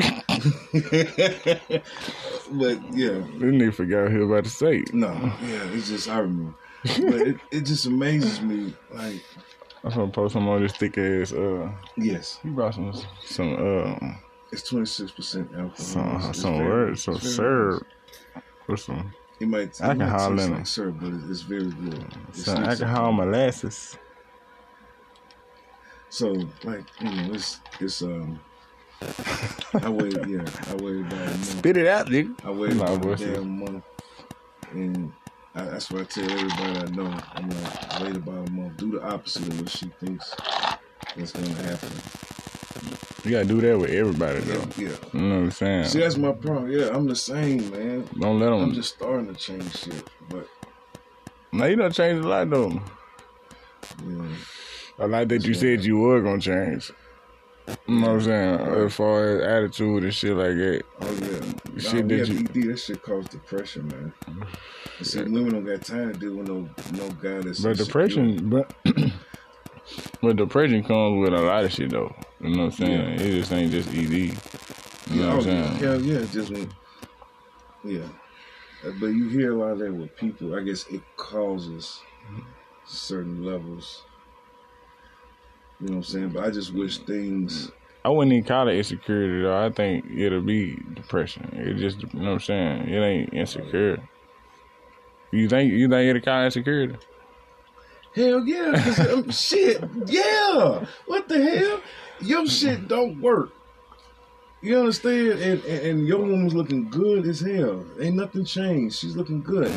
yeah, 2.97 3.19
this 3.19 3.53
nigga 3.53 3.75
forgot 3.75 4.03
what 4.05 4.13
he 4.13 4.19
was 4.19 4.31
about 4.31 4.45
to 4.45 4.51
say. 4.51 4.85
no, 4.93 5.13
yeah, 5.43 5.71
it's 5.73 5.89
just 5.89 6.09
I 6.09 6.19
remember. 6.19 6.55
But 6.83 7.21
it, 7.21 7.37
it 7.51 7.61
just 7.63 7.87
amazes 7.87 8.41
me, 8.41 8.75
like, 8.93 9.23
I'm 9.85 9.91
gonna 9.91 10.09
post 10.11 10.33
some 10.35 10.49
on 10.49 10.63
this 10.63 10.73
thick 10.73 10.99
ass. 10.99 11.33
Uh, 11.33 11.71
yes, 11.97 12.39
he 12.43 12.49
brought 12.51 12.75
some 12.75 12.93
some 13.25 13.55
uh 13.55 14.15
it's 14.53 14.63
twenty 14.63 14.87
six 14.87 15.11
percent 15.11 15.51
alcohol. 15.57 15.75
some 15.77 16.07
It's- 16.17 16.29
it's 16.31 16.41
some 16.41 16.59
words 16.65 17.03
some 17.03 17.15
very 17.19 17.33
syrup 17.33 17.87
or 18.69 18.77
some. 18.77 19.13
It 19.41 19.49
might, 19.49 19.63
it 19.63 19.81
Alcohol 19.81 20.31
might 20.31 20.37
taste 20.37 20.47
in 20.49 20.53
it. 20.53 20.57
like 20.59 20.67
syrup, 20.69 20.97
but 21.01 21.09
it- 21.09 21.31
it's 21.31 21.41
very 21.41 21.65
good. 21.71 22.05
It's 22.29 22.45
some 22.45 22.63
alcohol 22.65 23.13
molasses. 23.13 23.97
So 26.11 26.33
like 26.65 26.85
you 27.01 27.11
know, 27.11 27.35
it's 27.35 27.61
it's 27.81 28.03
um. 28.03 28.39
I 29.83 29.89
waited, 29.89 30.27
yeah, 30.29 30.45
I 30.71 30.75
waited 30.77 31.07
about 31.07 31.13
a 31.23 31.31
month. 31.31 31.45
Spit 31.59 31.77
it 31.77 31.89
out, 31.89 32.07
nigga. 32.07 32.45
I 32.45 32.51
waited 32.51 32.77
Nah, 32.77 32.93
about 32.95 33.21
a 33.21 33.25
damn 33.35 33.59
month, 33.59 33.85
and 34.73 35.13
I, 35.57 35.65
that's 35.65 35.91
what 35.91 36.03
I 36.03 36.05
tell 36.05 36.31
everybody 36.31 36.79
I 36.79 36.85
know. 36.95 37.19
I'm 37.35 37.51
like, 37.51 38.01
wait 38.01 38.17
about 38.17 38.47
a 38.49 38.51
month. 38.53 38.77
Do 38.77 38.93
the 38.93 39.03
opposite 39.03 39.49
of 39.49 39.61
what 39.61 39.71
she 39.71 39.87
thinks 39.99 40.33
is 41.17 41.33
going 41.33 41.53
to 41.53 41.63
happen. 41.65 41.91
You 43.25 43.31
gotta 43.31 43.45
do 43.45 43.61
that 43.61 43.79
with 43.79 43.91
everybody 43.91 44.41
though. 44.41 44.65
Yeah. 44.77 44.89
You 45.13 45.21
know 45.21 45.35
what 45.37 45.43
I'm 45.45 45.51
saying? 45.53 45.85
See, 45.85 46.01
that's 46.01 46.17
my 46.17 46.33
problem. 46.33 46.71
Yeah, 46.71 46.89
I'm 46.93 47.07
the 47.07 47.15
same, 47.17 47.71
man. 47.71 48.09
Don't 48.19 48.41
let 48.41 48.51
them. 48.51 48.61
I'm 48.63 48.73
just 48.75 48.95
starting 48.97 49.27
to 49.33 49.35
change 49.35 49.77
shit, 49.77 50.09
but 50.29 50.49
Now 51.53 51.67
you 51.67 51.77
done 51.77 51.93
changed 51.93 52.25
a 52.25 52.29
lot 52.29 52.51
though. 52.51 52.81
yeah, 54.07 54.25
I 54.99 55.05
like 55.07 55.29
that 55.29 55.45
you 55.45 55.55
said 55.55 55.85
you 55.85 55.99
were 55.99 56.21
gonna 56.21 56.41
change. 56.41 56.91
You 57.87 57.95
know 58.01 58.09
what 58.09 58.15
I'm 58.15 58.21
saying? 58.23 58.61
As 58.87 58.95
far 58.95 59.25
as 59.39 59.43
attitude 59.45 60.03
and 60.03 60.13
shit 60.15 60.37
like 60.37 60.57
that. 60.57 60.83
oh 61.01 61.13
yeah, 61.13 61.81
Shit 61.81 62.07
nah, 62.07 62.17
that 62.17 62.29
you- 62.29 62.63
ED. 62.65 62.71
That 62.73 62.79
shit 62.79 63.03
cause 63.03 63.27
depression, 63.29 63.87
man. 63.89 64.13
And 64.99 65.07
see, 65.07 65.23
women 65.23 65.51
don't 65.51 65.65
got 65.65 65.83
time 65.83 66.13
to 66.13 66.19
deal 66.19 66.35
with 66.35 66.49
no 66.49 66.69
no 66.93 67.09
guy 67.11 67.41
that's 67.41 67.61
But 67.61 67.77
depression, 67.77 68.51
but 68.51 68.75
But 70.23 70.37
depression 70.37 70.85
comes 70.85 71.21
with 71.21 71.35
a 71.35 71.43
lot 71.43 71.65
of 71.65 71.73
shit 71.73 71.91
though. 71.91 72.15
You 72.41 72.51
know 72.51 72.65
what 72.67 72.81
I'm 72.81 72.87
saying? 72.87 73.21
It 73.21 73.33
just 73.33 73.53
ain't 73.53 73.73
just 73.73 73.89
ED. 73.89 74.13
You 74.13 75.23
know 75.23 75.37
what 75.37 75.47
I'm 75.47 75.53
yeah, 75.53 75.69
saying? 75.69 75.75
hell 75.77 76.01
yeah, 76.01 76.19
it's 76.19 76.33
just 76.33 76.53
when, 76.53 76.73
yeah. 77.85 78.07
Uh, 78.87 78.93
But 79.01 79.07
you 79.07 79.29
hear 79.29 79.53
a 79.53 79.57
lot 79.57 79.73
of 79.73 79.79
that 79.81 79.93
with 79.93 80.15
people. 80.17 80.55
I 80.55 80.63
guess 80.63 80.87
it 80.89 81.03
causes 81.17 82.01
certain 82.85 83.45
levels. 83.45 84.05
You 85.81 85.89
know 85.89 85.95
what 85.95 85.99
I'm 85.99 86.03
saying? 86.05 86.29
But 86.31 86.45
I 86.45 86.51
just 86.51 86.73
wish 86.73 86.99
things. 86.99 87.73
I 88.05 88.09
wouldn't 88.09 88.33
even 88.33 88.45
call 88.47 88.69
it 88.69 88.77
insecurity 88.77 89.43
though. 89.43 89.65
I 89.65 89.71
think 89.71 90.05
it'll 90.09 90.41
be 90.41 90.77
depression. 90.95 91.53
It 91.53 91.75
just 91.75 92.01
you 92.01 92.09
know 92.21 92.27
what 92.27 92.35
I'm 92.35 92.41
saying? 92.41 92.89
It 92.89 92.99
ain't 93.01 93.35
insecure. 93.35 94.01
You 95.33 95.49
think 95.49 95.73
you 95.73 95.89
think 95.89 96.09
it'll 96.11 96.23
call 96.23 96.43
it 96.43 96.47
insecurity? 96.47 96.97
Hell 98.15 98.47
yeah, 98.47 98.73
'cause, 98.83 98.99
um, 99.13 99.31
shit, 99.31 99.83
yeah. 100.07 100.85
What 101.07 101.29
the 101.29 101.43
hell? 101.43 101.81
Your 102.21 102.47
shit 102.47 102.87
don't 102.89 103.21
work. 103.21 103.51
You 104.61 104.79
understand? 104.79 105.41
And, 105.41 105.65
and 105.65 105.87
and 105.87 106.07
your 106.07 106.19
woman's 106.21 106.55
looking 106.55 106.89
good 106.89 107.27
as 107.27 107.41
hell. 107.41 107.85
Ain't 108.01 108.17
nothing 108.17 108.45
changed. 108.45 108.99
She's 108.99 109.17
looking 109.17 109.43
good, 109.43 109.73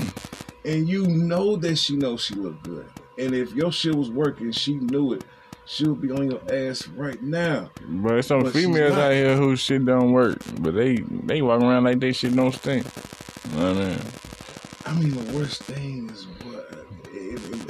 and 0.63 0.87
you 0.87 1.07
know 1.07 1.55
that 1.55 1.77
she 1.77 1.95
knows 1.95 2.21
she 2.23 2.35
look 2.35 2.61
good. 2.63 2.85
And 3.17 3.33
if 3.33 3.53
your 3.53 3.71
shit 3.71 3.95
was 3.95 4.11
working, 4.11 4.51
she 4.51 4.75
knew 4.75 5.13
it. 5.13 5.23
She 5.65 5.87
would 5.87 6.01
be 6.01 6.11
on 6.11 6.29
your 6.29 6.41
ass 6.53 6.87
right 6.89 7.19
now. 7.23 7.71
But 7.87 8.23
some 8.25 8.43
But 8.43 8.53
females 8.53 8.93
out 8.93 9.13
here 9.13 9.35
who 9.35 9.55
shit 9.55 9.83
don't 9.85 10.11
work, 10.11 10.37
but 10.59 10.75
they 10.75 10.97
they 10.97 11.41
walk 11.41 11.61
around 11.61 11.85
like 11.85 11.99
they 11.99 12.11
shit 12.11 12.35
don't 12.35 12.53
stink. 12.53 12.85
You 13.53 13.57
know 13.59 13.73
what 13.73 13.77
I 13.83 13.87
mean? 13.89 13.99
I 14.87 14.93
mean, 14.93 15.25
the 15.25 15.33
worst 15.33 15.63
thing 15.63 16.09
is 16.11 16.27
what 16.43 16.69
it, 17.11 17.33
it, 17.41 17.64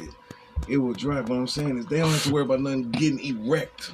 it, 0.67 0.77
will 0.77 0.93
drive. 0.93 1.29
What 1.29 1.37
I'm 1.37 1.47
saying 1.47 1.77
is 1.77 1.85
they 1.87 1.97
don't 1.99 2.09
have 2.11 2.23
to 2.23 2.31
worry 2.33 2.43
about 2.43 2.61
nothing 2.61 2.91
getting 2.91 3.19
erect. 3.19 3.91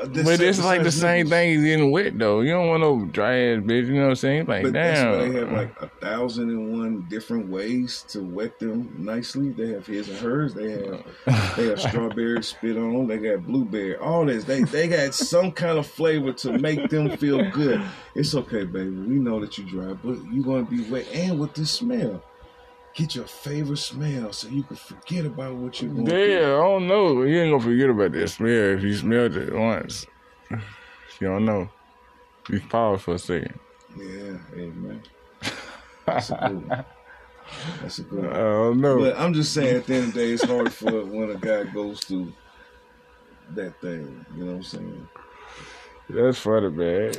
Uh, 0.00 0.06
this- 0.06 0.24
But 0.24 0.40
it's 0.40 0.62
like 0.62 0.82
the 0.84 0.92
same 0.92 1.28
thing 1.28 1.56
as 1.56 1.62
getting 1.64 1.90
wet 1.90 2.16
though. 2.18 2.40
You 2.42 2.50
don't 2.52 2.68
want 2.68 2.82
no 2.82 3.04
dry 3.06 3.36
ass 3.38 3.58
bitch. 3.62 3.86
You 3.88 3.94
know 3.94 4.02
what 4.02 4.08
I'm 4.10 4.14
saying? 4.16 4.46
Like 4.46 4.62
But 4.64 4.72
that's 4.72 5.00
why 5.04 5.28
they 5.28 5.38
have 5.38 5.52
like 5.52 5.82
a 5.82 5.88
thousand 6.00 6.50
and 6.50 6.78
one 6.78 7.06
different 7.08 7.48
ways 7.48 8.04
to 8.08 8.22
wet 8.22 8.58
them 8.60 8.94
nicely. 8.98 9.50
They 9.50 9.68
have 9.72 9.86
his 9.86 10.08
and 10.08 10.18
hers. 10.18 10.54
They 10.54 10.70
have 10.72 11.04
they 11.56 11.66
have 11.68 11.80
strawberry 11.88 12.42
spit 12.44 12.76
on. 12.76 13.08
They 13.08 13.18
got 13.18 13.44
blueberry. 13.46 13.96
All 13.96 14.24
this. 14.26 14.44
They 14.44 14.62
they 14.62 14.86
got 14.88 15.12
some 15.14 15.50
kind 15.50 15.76
of 15.78 15.86
flavor 15.88 16.32
to 16.34 16.56
make 16.58 16.88
them 16.88 17.16
feel 17.16 17.48
good. 17.50 17.82
It's 18.14 18.34
okay, 18.34 18.64
baby. 18.64 18.90
We 18.90 19.14
know 19.16 19.40
that 19.40 19.58
you 19.58 19.64
dry, 19.64 19.92
but 19.94 20.18
you're 20.32 20.44
gonna 20.44 20.64
be 20.64 20.82
wet 20.88 21.06
and 21.12 21.38
with 21.40 21.54
this 21.54 21.70
smell. 21.72 22.22
Get 22.94 23.16
your 23.16 23.26
favorite 23.26 23.78
smell 23.78 24.32
so 24.32 24.48
you 24.48 24.62
can 24.62 24.76
forget 24.76 25.26
about 25.26 25.56
what 25.56 25.82
you're 25.82 25.92
going 25.92 26.06
Yeah. 26.06 26.54
I 26.54 26.62
don't 26.62 26.86
know. 26.86 27.22
You 27.24 27.40
ain't 27.40 27.52
gonna 27.52 27.62
forget 27.72 27.90
about 27.90 28.12
that 28.12 28.28
smell 28.28 28.48
if 28.48 28.82
you 28.82 28.94
smelled 28.94 29.36
it 29.36 29.54
once. 29.54 30.06
You 31.20 31.28
don't 31.28 31.44
know. 31.44 31.70
You 32.50 32.60
pause 32.60 33.02
for 33.02 33.14
a 33.14 33.18
second. 33.18 33.58
Yeah, 33.96 34.36
man. 34.56 35.00
That's 36.04 36.30
a 36.30 36.34
good 36.34 36.68
one. 36.68 36.84
That's 37.80 37.98
a 37.98 38.02
good 38.02 38.26
I 38.26 38.36
don't 38.36 38.80
know. 38.80 38.98
But 38.98 39.18
I'm 39.18 39.32
just 39.32 39.54
saying, 39.54 39.76
at 39.76 39.86
the 39.86 39.94
end 39.94 40.08
of 40.08 40.14
the 40.14 40.20
day, 40.20 40.32
it's 40.32 40.42
hard 40.42 40.72
for 40.72 41.04
when 41.04 41.30
a 41.30 41.36
guy 41.36 41.64
goes 41.64 42.00
through 42.00 42.32
that 43.50 43.80
thing. 43.80 44.26
You 44.36 44.44
know 44.44 44.52
what 44.52 44.56
I'm 44.56 44.62
saying? 44.64 45.08
That's 46.10 46.38
funny, 46.38 46.70
man. 46.70 47.12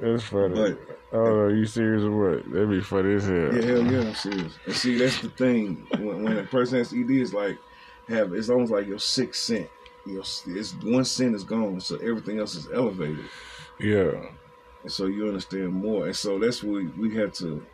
That's 0.00 0.22
funny. 0.24 0.54
But 0.54 0.78
oh, 1.12 1.48
you 1.48 1.66
serious 1.66 2.02
or 2.02 2.10
what? 2.10 2.50
That'd 2.50 2.70
be 2.70 2.80
funny 2.80 3.14
as 3.14 3.26
hell. 3.26 3.54
yeah, 3.54 3.62
hell 3.62 3.92
yeah, 3.92 4.00
I'm 4.00 4.14
serious. 4.14 4.52
And 4.66 4.74
see, 4.74 4.96
that's 4.96 5.20
the 5.20 5.28
thing. 5.30 5.86
When, 5.98 6.22
when 6.22 6.38
a 6.38 6.44
person 6.44 6.78
has 6.78 6.92
ED, 6.92 7.10
it's 7.10 7.32
like 7.32 7.58
have 8.08 8.32
it's 8.32 8.48
almost 8.50 8.72
like 8.72 8.86
your 8.86 8.98
sixth 8.98 9.42
scent. 9.42 9.68
Your 10.06 10.20
it's 10.20 10.74
one 10.82 11.04
scent 11.04 11.34
is 11.34 11.44
gone, 11.44 11.80
so 11.80 11.96
everything 11.96 12.38
else 12.38 12.54
is 12.54 12.68
elevated, 12.72 13.26
Yeah. 13.78 14.12
and 14.82 14.90
so 14.90 15.06
you 15.06 15.28
understand 15.28 15.72
more. 15.72 16.06
And 16.06 16.16
so 16.16 16.38
that's 16.38 16.62
what 16.62 16.74
we, 16.74 16.86
we 16.86 17.14
had 17.14 17.34
to. 17.34 17.64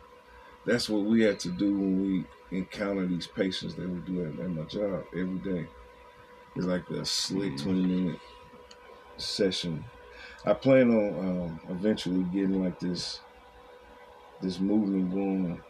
That's 0.65 0.89
what 0.89 1.03
we 1.03 1.21
had 1.21 1.39
to 1.41 1.49
do 1.49 1.73
when 1.73 2.01
we 2.51 2.57
encounter 2.57 3.05
these 3.07 3.27
patients 3.27 3.75
that 3.75 3.89
we 3.89 3.99
do 3.99 4.25
at, 4.25 4.39
at 4.39 4.49
my 4.51 4.63
job 4.63 5.05
every 5.13 5.39
day. 5.39 5.67
It's 6.55 6.65
like 6.65 6.89
a 6.89 7.05
slick 7.05 7.53
mm. 7.53 7.63
twenty 7.63 7.85
minute 7.85 8.19
session. 9.15 9.85
I 10.45 10.53
plan 10.53 10.91
on 10.91 11.19
um, 11.19 11.59
eventually 11.69 12.23
getting 12.23 12.63
like 12.63 12.79
this 12.79 13.19
this 14.41 14.59
movement 14.59 15.11
going 15.11 15.61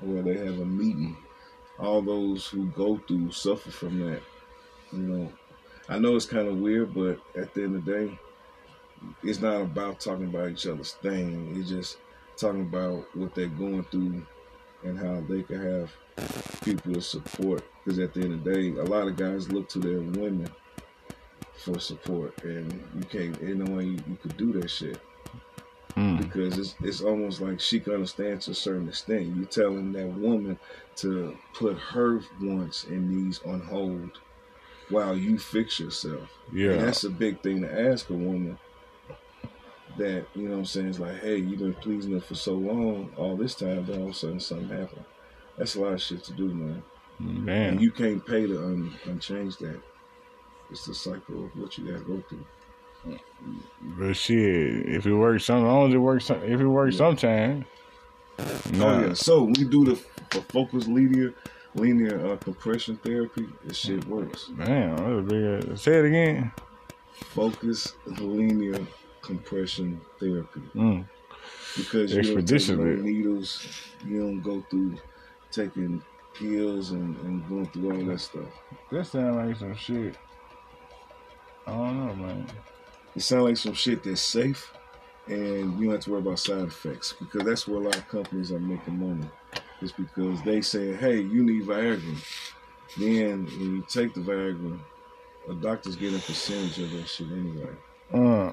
where 0.00 0.22
they 0.22 0.36
have 0.38 0.58
a 0.58 0.64
meeting. 0.64 1.16
All 1.78 2.00
those 2.00 2.46
who 2.46 2.66
go 2.66 2.98
through 3.08 3.32
suffer 3.32 3.70
from 3.70 3.98
that. 4.00 4.22
You 4.92 4.98
know, 4.98 5.32
I 5.88 5.98
know 5.98 6.14
it's 6.14 6.26
kind 6.26 6.46
of 6.46 6.58
weird, 6.58 6.94
but 6.94 7.18
at 7.36 7.52
the 7.54 7.64
end 7.64 7.76
of 7.76 7.84
the 7.84 7.92
day, 7.92 8.18
it's 9.24 9.40
not 9.40 9.62
about 9.62 10.00
talking 10.00 10.26
about 10.26 10.50
each 10.50 10.66
other's 10.66 10.92
thing. 10.92 11.56
It's 11.56 11.68
just 11.68 11.98
talking 12.36 12.62
about 12.62 13.04
what 13.16 13.34
they're 13.34 13.46
going 13.46 13.84
through 13.84 14.24
and 14.84 14.98
how 14.98 15.22
they 15.28 15.42
can 15.42 15.60
have 15.62 15.92
people 16.62 16.94
to 16.94 17.00
support. 17.00 17.64
Because 17.84 17.98
at 17.98 18.14
the 18.14 18.20
end 18.20 18.34
of 18.34 18.44
the 18.44 18.54
day, 18.54 18.78
a 18.78 18.84
lot 18.84 19.08
of 19.08 19.16
guys 19.16 19.50
look 19.50 19.68
to 19.70 19.78
their 19.78 20.00
women 20.00 20.48
for 21.56 21.78
support, 21.78 22.42
and 22.44 22.72
you 22.96 23.04
can't. 23.04 23.40
Ain't 23.42 23.58
no 23.58 23.76
way 23.76 23.84
you, 23.84 23.98
you 24.08 24.16
could 24.22 24.36
do 24.36 24.52
that 24.54 24.68
shit 24.68 24.98
Mm. 25.96 26.18
because 26.20 26.56
it's 26.58 26.74
it's 26.82 27.00
almost 27.02 27.42
like 27.42 27.60
she 27.60 27.78
can 27.78 27.92
understand 27.92 28.40
to 28.42 28.52
a 28.52 28.54
certain 28.54 28.88
extent. 28.88 29.26
You 29.36 29.44
telling 29.44 29.92
that 29.92 30.06
woman 30.06 30.58
to 30.96 31.36
put 31.54 31.76
her 31.78 32.20
wants 32.40 32.84
and 32.84 33.10
needs 33.10 33.40
on 33.46 33.60
hold 33.60 34.18
while 34.88 35.14
you 35.16 35.38
fix 35.38 35.78
yourself. 35.78 36.30
And 36.50 36.58
Yeah. 36.58 36.76
that's 36.76 37.04
a 37.04 37.10
big 37.10 37.42
thing 37.42 37.60
to 37.60 37.90
ask 37.90 38.08
a 38.08 38.14
woman. 38.14 38.58
That 39.98 40.24
you 40.34 40.44
know 40.44 40.52
what 40.52 40.58
I'm 40.60 40.64
saying 40.64 40.86
is 40.88 40.98
like, 41.00 41.20
hey, 41.20 41.36
you've 41.36 41.58
been 41.58 41.74
pleasing 41.74 42.12
her 42.14 42.20
for 42.20 42.34
so 42.34 42.54
long, 42.54 43.12
all 43.18 43.36
this 43.36 43.54
time, 43.54 43.84
then 43.84 43.98
all 44.00 44.04
of 44.08 44.10
a 44.12 44.14
sudden 44.14 44.40
something 44.40 44.68
happened. 44.70 45.04
That's 45.58 45.74
a 45.74 45.80
lot 45.82 45.92
of 45.92 46.00
shit 46.00 46.24
to 46.24 46.32
do, 46.32 46.48
man. 46.48 46.82
Man. 47.18 47.68
And 47.74 47.80
you 47.82 47.90
can't 47.90 48.24
pay 48.26 48.46
to 48.46 48.58
un- 48.64 48.94
unchange 49.04 49.58
that. 49.58 49.78
It's 50.72 50.86
the 50.86 50.94
cycle 50.94 51.44
of 51.44 51.54
what 51.56 51.76
you 51.76 51.84
gotta 51.92 52.02
go 52.02 52.22
through. 52.28 53.18
But 53.98 54.14
shit, 54.16 54.86
if 54.86 55.04
it 55.06 55.14
works, 55.14 55.44
some, 55.44 55.58
as 55.58 55.62
long 55.64 55.88
as 55.88 55.94
it 55.94 55.98
works, 55.98 56.24
some- 56.24 56.42
if 56.42 56.60
it 56.60 56.66
works 56.66 56.94
Yeah. 56.94 56.98
sometime. 56.98 57.64
Nah. 58.72 58.84
Oh 58.86 59.06
yeah. 59.08 59.12
So 59.12 59.44
we 59.44 59.64
do 59.64 59.84
the, 59.84 60.02
the 60.30 60.40
focus 60.48 60.86
linear 60.88 61.34
linear 61.74 62.26
uh, 62.26 62.36
compression 62.36 62.96
therapy. 63.04 63.46
This 63.64 63.76
shit 63.76 64.04
works. 64.06 64.50
Damn, 64.56 64.96
that 64.96 65.08
was 65.08 65.26
big. 65.66 65.78
Say 65.78 65.98
it 65.98 66.04
again. 66.06 66.52
Focus 67.12 67.92
linear 68.06 68.78
compression 69.20 70.00
therapy 70.18 70.62
Mm. 70.74 71.04
because 71.76 72.14
you 72.14 72.22
don't 72.22 72.46
take 72.46 72.68
no 72.68 72.84
needles. 72.84 73.66
You 74.06 74.20
don't 74.20 74.40
go 74.40 74.64
through 74.70 74.96
taking 75.50 76.02
pills 76.34 76.92
and, 76.92 77.14
and 77.18 77.46
going 77.48 77.66
through 77.66 77.92
all 77.92 78.04
that 78.06 78.20
stuff. 78.20 78.48
That 78.90 79.04
sound 79.06 79.36
like 79.36 79.56
some 79.56 79.76
shit. 79.76 80.16
I 81.66 81.70
don't 81.70 82.06
know, 82.06 82.14
man. 82.14 82.46
It 83.14 83.22
sounds 83.22 83.44
like 83.44 83.56
some 83.56 83.74
shit 83.74 84.02
that's 84.02 84.20
safe, 84.20 84.72
and 85.26 85.78
you 85.78 85.84
don't 85.84 85.92
have 85.92 86.00
to 86.00 86.10
worry 86.10 86.20
about 86.20 86.38
side 86.38 86.64
effects 86.64 87.14
because 87.18 87.44
that's 87.44 87.68
where 87.68 87.80
a 87.80 87.84
lot 87.84 87.96
of 87.96 88.08
companies 88.08 88.50
are 88.52 88.58
making 88.58 88.98
money. 88.98 89.28
It's 89.80 89.92
because 89.92 90.42
they 90.42 90.60
say, 90.60 90.94
"Hey, 90.94 91.20
you 91.20 91.42
need 91.44 91.64
Viagra." 91.64 92.16
Then 92.98 93.46
when 93.46 93.76
you 93.76 93.84
take 93.88 94.14
the 94.14 94.20
Viagra, 94.20 94.78
a 95.48 95.54
doctor's 95.54 95.96
getting 95.96 96.18
a 96.18 96.22
percentage 96.22 96.78
of 96.78 96.90
that 96.92 97.08
shit 97.08 97.28
anyway. 97.30 97.70
Uh, 98.12 98.52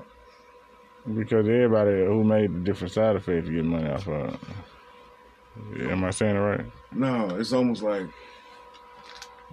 because 1.14 1.48
everybody 1.48 2.06
who 2.06 2.24
made 2.24 2.54
the 2.54 2.60
different 2.60 2.94
side 2.94 3.16
effects 3.16 3.50
get 3.50 3.66
money 3.66 3.90
off 3.90 4.08
of 4.08 4.34
it. 4.34 5.82
Am 5.90 6.04
I 6.04 6.12
saying 6.12 6.36
it 6.36 6.40
right? 6.40 6.66
No, 6.92 7.30
it's 7.38 7.54
almost 7.54 7.82
like 7.82 8.08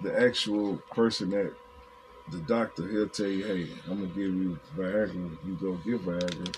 the 0.03 0.19
actual 0.19 0.77
person 0.91 1.29
that 1.31 1.53
the 2.31 2.39
doctor 2.39 2.87
he'll 2.87 3.09
tell 3.09 3.27
you, 3.27 3.45
"Hey, 3.45 3.69
I'm 3.89 4.01
gonna 4.01 4.07
give 4.07 4.17
you 4.17 4.59
Viagra. 4.75 5.37
You 5.45 5.53
go 5.55 5.73
get 5.85 6.05
Viagra," 6.05 6.55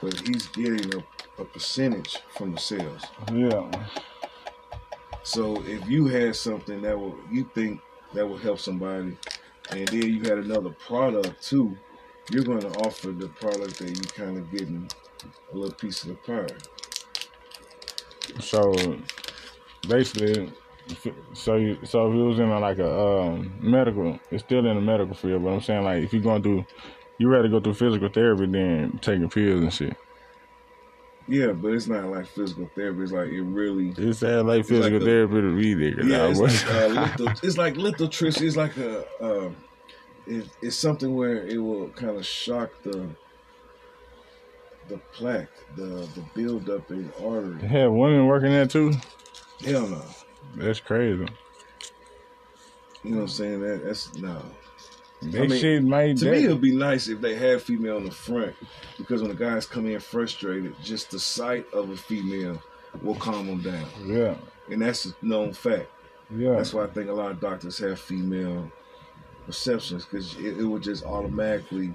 but 0.00 0.20
he's 0.20 0.46
getting 0.48 0.94
a, 0.94 1.42
a 1.42 1.44
percentage 1.44 2.18
from 2.36 2.52
the 2.52 2.58
sales. 2.58 3.02
Yeah. 3.32 3.70
So 5.22 5.62
if 5.62 5.88
you 5.88 6.06
had 6.06 6.34
something 6.34 6.82
that 6.82 6.98
will 6.98 7.16
you 7.30 7.48
think 7.54 7.80
that 8.14 8.26
will 8.26 8.38
help 8.38 8.58
somebody, 8.58 9.16
and 9.70 9.88
then 9.88 10.02
you 10.02 10.20
had 10.22 10.38
another 10.38 10.70
product 10.70 11.42
too, 11.42 11.76
you're 12.30 12.44
going 12.44 12.60
to 12.60 12.70
offer 12.80 13.10
the 13.12 13.28
product 13.28 13.78
that 13.78 13.90
you 13.90 14.02
kind 14.02 14.38
of 14.38 14.50
getting 14.50 14.88
a 15.52 15.56
little 15.56 15.74
piece 15.74 16.02
of 16.02 16.08
the 16.08 16.14
pie. 16.14 16.46
So 18.40 18.72
basically, 19.88 20.52
so 21.32 21.56
you, 21.56 21.78
so 21.84 22.08
if 22.10 22.14
it 22.14 22.22
was 22.22 22.38
in 22.38 22.48
a, 22.48 22.58
like 22.58 22.78
a 22.78 23.00
um, 23.00 23.52
medical, 23.60 24.18
it's 24.30 24.42
still 24.42 24.66
in 24.66 24.74
the 24.74 24.80
medical 24.80 25.14
field. 25.14 25.44
But 25.44 25.50
I'm 25.50 25.60
saying 25.60 25.84
like 25.84 26.04
if 26.04 26.12
you're 26.12 26.22
going 26.22 26.42
through, 26.42 26.64
you 27.18 27.28
rather 27.28 27.48
go 27.48 27.60
through 27.60 27.74
physical 27.74 28.08
therapy 28.08 28.46
than 28.46 28.98
taking 28.98 29.28
pills 29.28 29.62
and 29.62 29.72
shit. 29.72 29.96
Yeah, 31.28 31.52
but 31.52 31.68
it's 31.68 31.86
not 31.86 32.06
like 32.06 32.26
physical 32.26 32.68
therapy. 32.74 33.02
It's 33.02 33.12
like 33.12 33.28
it 33.28 33.42
really. 33.42 33.90
It 33.90 34.14
sounds 34.14 34.22
like 34.46 34.58
like 34.58 34.66
physical 34.66 34.98
the- 34.98 35.04
therapy 35.04 35.34
to 35.34 35.48
read 35.48 35.80
it. 35.80 36.04
Yeah, 36.04 36.28
it's 36.28 36.40
like 36.40 36.66
uh, 36.74 37.34
it's 37.42 37.56
like 37.56 37.74
lithotripsy. 37.74 38.42
It's 38.42 38.56
like 38.56 38.76
a 38.78 39.04
uh, 39.22 39.50
it, 40.26 40.48
it's 40.60 40.76
something 40.76 41.14
where 41.14 41.46
it 41.46 41.58
will 41.58 41.88
kind 41.90 42.16
of 42.16 42.26
shock 42.26 42.70
the 42.82 43.08
the 44.88 44.98
plaque, 45.12 45.50
the 45.76 46.08
the 46.14 46.24
build 46.34 46.68
up 46.68 46.90
in 46.90 47.12
artery. 47.24 47.60
They 47.60 47.68
have 47.68 47.92
women 47.92 48.26
working 48.26 48.50
there 48.50 48.66
too. 48.66 48.92
Hell 49.64 49.86
no. 49.86 50.02
That's 50.56 50.80
crazy. 50.80 51.26
You 53.02 53.10
know 53.10 53.16
what 53.16 53.22
I'm 53.22 53.28
saying? 53.28 53.60
That 53.60 53.84
that's 53.84 54.14
no. 54.16 54.42
That 55.22 55.42
I 55.42 55.46
mean, 55.46 55.60
shit 55.60 55.84
might. 55.84 56.16
To 56.18 56.30
me, 56.30 56.44
it'd 56.44 56.60
be 56.60 56.74
nice 56.74 57.08
if 57.08 57.20
they 57.20 57.34
had 57.34 57.60
female 57.62 57.98
in 57.98 58.04
the 58.06 58.10
front 58.10 58.54
because 58.96 59.20
when 59.22 59.30
the 59.30 59.36
guys 59.36 59.66
come 59.66 59.86
in 59.86 60.00
frustrated, 60.00 60.74
just 60.82 61.10
the 61.10 61.18
sight 61.18 61.66
of 61.72 61.90
a 61.90 61.96
female 61.96 62.60
will 63.02 63.14
calm 63.16 63.46
them 63.46 63.60
down, 63.60 63.86
yeah, 64.04 64.34
and 64.70 64.82
that's 64.82 65.06
a 65.06 65.14
known 65.22 65.52
fact. 65.52 65.88
yeah. 66.34 66.54
That's 66.56 66.72
why 66.74 66.84
I 66.84 66.86
think 66.88 67.08
a 67.08 67.12
lot 67.12 67.30
of 67.30 67.40
doctors 67.40 67.78
have 67.78 68.00
female 68.00 68.70
receptions 69.46 70.04
because 70.04 70.34
it, 70.36 70.58
it 70.58 70.64
would 70.64 70.82
just 70.82 71.04
automatically 71.04 71.92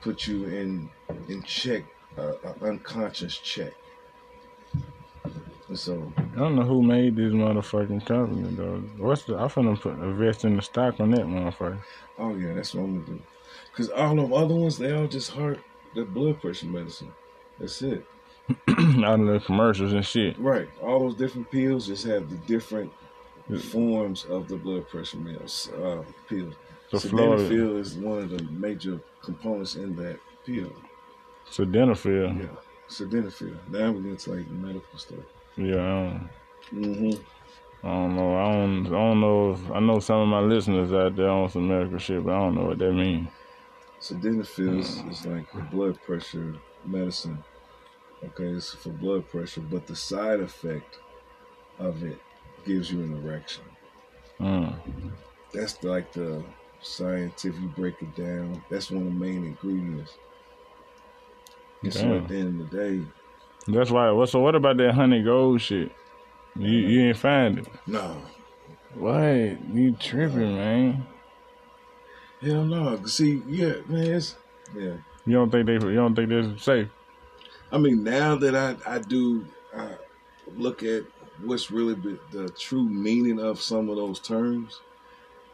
put 0.00 0.26
you 0.26 0.44
in 0.44 0.90
in 1.28 1.42
check, 1.42 1.84
uh, 2.18 2.32
unconscious 2.62 3.36
check. 3.38 3.72
So, 5.72 6.12
I 6.16 6.38
don't 6.38 6.56
know 6.56 6.62
who 6.62 6.82
made 6.82 7.14
this 7.14 7.32
motherfucking 7.32 8.04
company 8.04 8.54
though. 8.56 8.82
What's 8.98 9.22
the? 9.22 9.36
I'm 9.36 9.48
finna 9.48 9.80
put 9.80 9.94
invest 9.94 10.44
in 10.44 10.56
the 10.56 10.62
stock 10.62 10.98
on 10.98 11.12
that 11.12 11.20
motherfucker. 11.20 11.78
oh 12.18 12.34
yeah, 12.36 12.54
that's 12.54 12.74
what 12.74 12.84
I'm 12.84 13.04
gonna 13.04 13.18
do. 13.18 13.22
Because 13.70 13.88
all 13.90 14.16
them 14.16 14.32
other 14.32 14.54
ones, 14.54 14.78
they 14.78 14.92
all 14.92 15.06
just 15.06 15.30
heart, 15.30 15.60
the 15.94 16.04
blood 16.04 16.40
pressure 16.40 16.66
medicine. 16.66 17.12
That's 17.58 17.80
it. 17.82 18.04
Out 18.68 19.20
of 19.20 19.26
the 19.26 19.40
commercials 19.44 19.92
and 19.92 20.04
shit. 20.04 20.36
Right. 20.38 20.68
All 20.82 21.00
those 21.00 21.14
different 21.14 21.50
pills 21.50 21.86
just 21.86 22.04
have 22.04 22.28
the 22.28 22.36
different 22.36 22.90
forms 23.70 24.24
of 24.24 24.48
the 24.48 24.56
blood 24.56 24.88
pressure 24.88 25.18
pills. 25.18 25.70
Uh, 25.80 26.02
pills. 26.28 26.54
So 26.90 26.98
Sildenafil 26.98 27.78
is 27.78 27.94
one 27.94 28.18
of 28.18 28.30
the 28.30 28.42
major 28.50 29.00
components 29.22 29.76
in 29.76 29.94
that 29.96 30.18
pill. 30.44 30.72
Sildenafil. 31.48 32.40
Yeah. 32.40 32.48
Sildenafil. 32.88 33.56
Now 33.68 33.92
we 33.92 34.02
get 34.02 34.10
into 34.10 34.32
like 34.32 34.50
medical 34.50 34.98
stuff. 34.98 35.18
Yeah, 35.60 35.76
I 35.76 35.88
don't, 35.88 36.30
Mm-hmm. 36.72 37.86
I 37.86 37.88
don't 37.88 38.16
know. 38.16 38.36
I 38.36 38.52
don't. 38.52 38.86
I 38.86 38.90
don't 38.90 39.20
know. 39.20 39.50
If, 39.52 39.70
I 39.72 39.80
know 39.80 39.98
some 40.00 40.20
of 40.20 40.28
my 40.28 40.40
listeners 40.40 40.92
out 40.92 41.16
there 41.16 41.28
on 41.28 41.50
some 41.50 41.68
medical 41.68 41.98
shit, 41.98 42.24
but 42.24 42.34
I 42.34 42.38
don't 42.38 42.54
know 42.54 42.66
what 42.66 42.78
that 42.78 42.92
means. 42.92 43.28
Sildenafil 44.00 44.78
is, 44.78 44.98
is 45.10 45.26
like 45.26 45.70
blood 45.70 46.00
pressure 46.02 46.54
medicine. 46.84 47.42
Okay, 48.22 48.44
it's 48.44 48.72
for 48.74 48.90
blood 48.90 49.28
pressure, 49.28 49.62
but 49.62 49.86
the 49.86 49.96
side 49.96 50.40
effect 50.40 50.98
of 51.78 52.02
it 52.04 52.18
gives 52.64 52.92
you 52.92 53.02
an 53.02 53.14
erection. 53.14 53.64
Mm. 54.38 54.74
That's 55.52 55.82
like 55.82 56.12
the 56.12 56.44
scientific. 56.82 57.60
You 57.60 57.68
break 57.68 58.00
it 58.02 58.14
down. 58.14 58.62
That's 58.70 58.90
one 58.90 59.06
of 59.06 59.12
the 59.12 59.18
main 59.18 59.44
ingredients. 59.44 60.16
And 61.82 61.92
so 61.92 62.14
at 62.14 62.28
the 62.28 62.36
end 62.36 62.60
of 62.60 62.70
the 62.70 62.76
day, 62.76 63.06
That's 63.66 63.90
why. 63.90 64.10
What? 64.10 64.28
So 64.28 64.40
what 64.40 64.54
about 64.54 64.76
that 64.78 64.94
honey 64.94 65.22
gold 65.22 65.60
shit? 65.60 65.92
You 66.56 66.68
you 66.70 67.00
ain't 67.08 67.16
find 67.16 67.58
it. 67.58 67.68
no, 67.86 68.16
What? 68.94 69.24
You 69.72 69.92
tripping, 69.98 70.56
man? 70.56 71.06
hell 72.40 72.64
no. 72.64 73.04
See, 73.06 73.42
yeah, 73.46 73.74
man, 73.86 74.04
it's 74.14 74.36
yeah. 74.74 74.96
You 75.26 75.34
don't 75.34 75.50
think 75.50 75.66
they? 75.66 75.74
You 75.74 75.94
don't 75.94 76.14
think 76.14 76.28
they're 76.28 76.58
safe? 76.58 76.88
I 77.72 77.78
mean, 77.78 78.02
now 78.02 78.36
that 78.36 78.54
I 78.54 78.76
I 78.86 78.98
do 78.98 79.44
uh, 79.74 79.94
look 80.56 80.82
at 80.82 81.04
what's 81.44 81.70
really 81.70 81.94
be, 81.94 82.18
the 82.32 82.48
true 82.50 82.82
meaning 82.82 83.38
of 83.40 83.60
some 83.60 83.88
of 83.88 83.96
those 83.96 84.18
terms, 84.18 84.80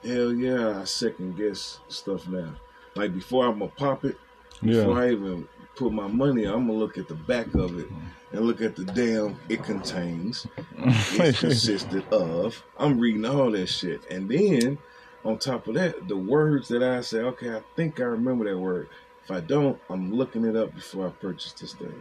hell 0.03 0.33
yeah, 0.33 0.81
I 0.81 0.85
second 0.85 1.37
guess 1.37 1.81
stuff 1.89 2.27
now. 2.29 2.55
Like 2.95 3.13
before 3.15 3.47
I'm 3.47 3.59
gonna 3.59 3.71
pop 3.71 4.05
it, 4.05 4.17
before 4.63 4.99
Yeah. 4.99 5.05
I 5.05 5.11
even 5.13 5.49
put 5.77 5.93
my 5.93 6.09
money, 6.09 6.45
I'm 6.45 6.67
gonna 6.67 6.79
look 6.79 6.99
at 6.99 7.07
the 7.07 7.15
back 7.15 7.55
of 7.55 7.79
it 7.79 7.89
and 8.33 8.41
look 8.41 8.61
at 8.61 8.75
the 8.75 8.85
damn 8.85 9.39
it 9.49 9.63
contains, 9.63 10.47
it's 10.79 11.41
consisted 11.41 12.05
of. 12.13 12.63
I'm 12.79 12.99
reading 12.99 13.25
all 13.25 13.51
that 13.53 13.69
shit, 13.69 14.03
and 14.11 14.29
then 14.29 14.79
on 15.25 15.39
top 15.39 15.69
of 15.69 15.75
that, 15.75 16.09
the 16.09 16.17
words 16.17 16.69
that 16.69 16.83
I 16.83 17.01
say, 17.01 17.19
okay, 17.19 17.55
I 17.55 17.63
think 17.75 18.01
I 18.01 18.05
remember 18.05 18.45
that 18.49 18.59
word. 18.59 18.89
If 19.25 19.31
I 19.31 19.41
don't, 19.41 19.79
I'm 19.91 20.13
looking 20.13 20.45
it 20.45 20.55
up 20.57 20.75
before 20.75 21.09
I 21.09 21.11
purchase 21.11 21.53
this 21.53 21.75
thing. 21.75 22.01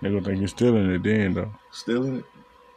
They're 0.00 0.10
gonna 0.10 0.24
think 0.24 0.38
you're 0.38 0.48
stealing 0.48 0.90
it 0.90 1.02
then, 1.02 1.34
though. 1.34 1.52
Stealing 1.70 2.18
it? 2.18 2.24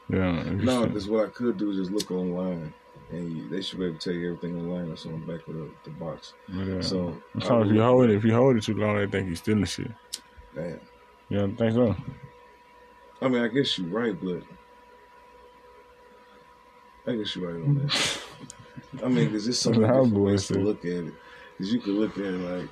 Yeah. 0.10 0.44
No, 0.44 0.86
because 0.86 1.08
what 1.08 1.26
I 1.26 1.30
could 1.30 1.58
do 1.58 1.72
is 1.72 1.78
just 1.78 1.92
look 1.92 2.12
online, 2.12 2.74
and 3.12 3.36
you, 3.36 3.50
they 3.50 3.62
should 3.62 3.80
be 3.80 3.86
able 3.86 3.98
to 3.98 4.10
tell 4.10 4.14
you 4.14 4.34
everything 4.34 4.58
online 4.58 4.90
that's 4.90 5.06
on 5.06 5.20
the 5.20 5.32
back 5.34 5.48
of 5.48 5.56
the, 5.56 5.70
the 5.84 5.90
box. 5.92 6.34
yeah. 6.54 6.82
So, 6.82 7.18
I'm 7.36 7.68
if 7.68 7.74
you 7.74 7.82
hold 7.82 8.10
it, 8.10 8.16
if 8.16 8.24
you 8.24 8.34
hold 8.34 8.58
it 8.58 8.64
too 8.64 8.76
long, 8.76 8.96
they 8.96 9.08
think 9.08 9.28
you're 9.28 9.36
stealing 9.36 9.66
shit. 9.66 9.92
Damn. 10.56 10.80
You 11.30 11.38
don't 11.38 11.56
think 11.58 11.74
so? 11.74 11.96
I 13.22 13.28
mean, 13.28 13.44
I 13.44 13.48
guess 13.48 13.78
you're 13.78 13.88
right, 13.88 14.16
but 14.20 14.44
I 17.06 17.16
guess 17.16 17.36
you're 17.36 17.52
right 17.52 17.62
on 17.64 17.76
that. 17.76 18.22
I 19.04 19.08
mean, 19.08 19.26
because 19.26 19.46
there's 19.46 19.60
so 19.60 19.72
many 19.72 19.86
How 19.86 20.04
different 20.04 20.24
ways 20.24 20.48
to 20.48 20.60
look 20.60 20.86
at 20.86 20.92
it. 20.92 21.14
Because 21.58 21.74
you 21.74 21.80
could 21.80 21.94
look 21.94 22.18
at 22.18 22.26
it 22.26 22.32
like, 22.32 22.70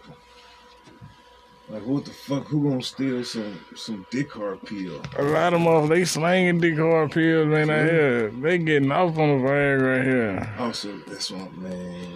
like 1.70 1.86
what 1.86 2.06
the 2.06 2.12
fuck? 2.12 2.46
Who 2.48 2.70
gonna 2.70 2.82
steal 2.82 3.24
some 3.24 3.60
some 3.76 4.06
dick 4.10 4.32
hard 4.32 4.62
pill? 4.64 5.02
A 5.18 5.24
lot 5.24 5.54
of 5.54 5.60
them, 5.60 5.68
off 5.68 5.90
they 5.90 6.06
slanging 6.06 6.60
dick 6.60 6.78
hard 6.78 7.12
pills, 7.12 7.48
man. 7.48 7.70
Out 7.70 7.90
here, 7.90 8.30
they 8.30 8.58
getting 8.58 8.92
off 8.92 9.18
on 9.18 9.38
the 9.38 9.48
bag 9.48 9.82
right 9.82 10.04
here. 10.04 10.56
Also, 10.60 10.98
that's 11.08 11.32
what 11.32 11.56
man. 11.58 12.14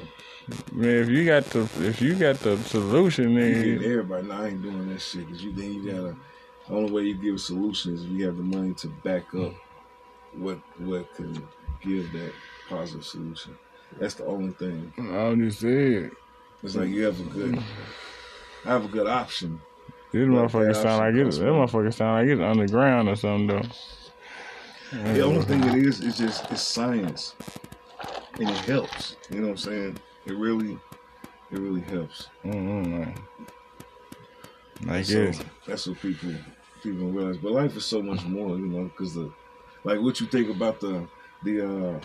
Man, 0.71 0.89
if 0.89 1.09
you 1.09 1.25
got 1.25 1.45
the, 1.45 1.61
if 1.79 2.01
you 2.01 2.15
got 2.15 2.37
the 2.39 2.57
solution, 2.57 3.35
then 3.35 3.83
everybody. 3.83 4.27
No, 4.27 4.41
I 4.41 4.47
ain't 4.47 4.61
doing 4.61 4.89
that 4.89 5.01
shit. 5.01 5.25
Because 5.25 5.43
you 5.43 5.51
then 5.53 5.73
you 5.73 5.91
gotta. 5.91 6.15
The 6.67 6.75
only 6.75 6.91
way 6.91 7.03
you 7.03 7.15
give 7.15 7.35
a 7.35 7.39
solution 7.39 7.93
is 7.93 8.03
if 8.03 8.09
you 8.09 8.25
have 8.25 8.37
the 8.37 8.43
money 8.43 8.73
to 8.75 8.87
back 8.87 9.33
up 9.35 9.53
what 10.33 10.59
what 10.79 11.13
can 11.15 11.33
give 11.81 12.11
that 12.13 12.33
positive 12.69 13.05
solution. 13.05 13.57
That's 13.99 14.13
the 14.15 14.25
only 14.25 14.53
thing. 14.53 14.93
I'm 14.97 15.41
just 15.41 15.59
saying, 15.59 16.11
It's 16.63 16.75
like 16.75 16.89
you 16.89 17.03
have 17.03 17.19
a 17.19 17.23
good, 17.23 17.61
I 18.65 18.69
have 18.69 18.85
a 18.85 18.87
good 18.87 19.07
option. 19.07 19.61
this 20.11 20.27
motherfucker 20.27 20.75
sound 20.75 20.99
like 20.99 21.15
it. 21.15 21.39
That 21.39 21.45
motherfucker 21.45 21.93
sound 21.93 22.27
like 22.27 22.33
it's 22.33 22.41
underground 22.41 23.09
or 23.09 23.15
something 23.15 23.47
though. 23.47 25.13
The 25.13 25.21
only 25.21 25.43
thing 25.43 25.63
it 25.63 25.75
is 25.75 26.01
is 26.01 26.17
just 26.17 26.51
it's 26.51 26.61
science, 26.61 27.35
and 28.39 28.49
it 28.49 28.57
helps. 28.57 29.15
You 29.29 29.37
know 29.37 29.47
what 29.47 29.51
I'm 29.51 29.57
saying? 29.57 29.97
It 30.25 30.33
really, 30.33 30.77
it 31.49 31.59
really 31.59 31.81
helps. 31.81 32.27
Mm-hmm, 32.43 32.99
man. 32.99 33.15
I 34.89 35.01
So 35.01 35.31
that's 35.65 35.87
what 35.87 35.99
people 35.99 36.33
people 36.83 37.07
realize. 37.07 37.37
But 37.37 37.53
life 37.53 37.75
is 37.75 37.85
so 37.85 38.01
much 38.01 38.25
more, 38.25 38.57
you 38.57 38.67
know, 38.67 38.83
because 38.83 39.13
the 39.13 39.31
like 39.83 40.01
what 40.01 40.19
you 40.19 40.27
think 40.27 40.49
about 40.49 40.79
the 40.79 41.07
the 41.43 41.61
uh 41.61 41.99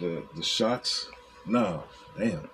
the 0.00 0.22
the 0.34 0.42
shots. 0.42 1.10
No, 1.46 1.84
damn. 2.18 2.48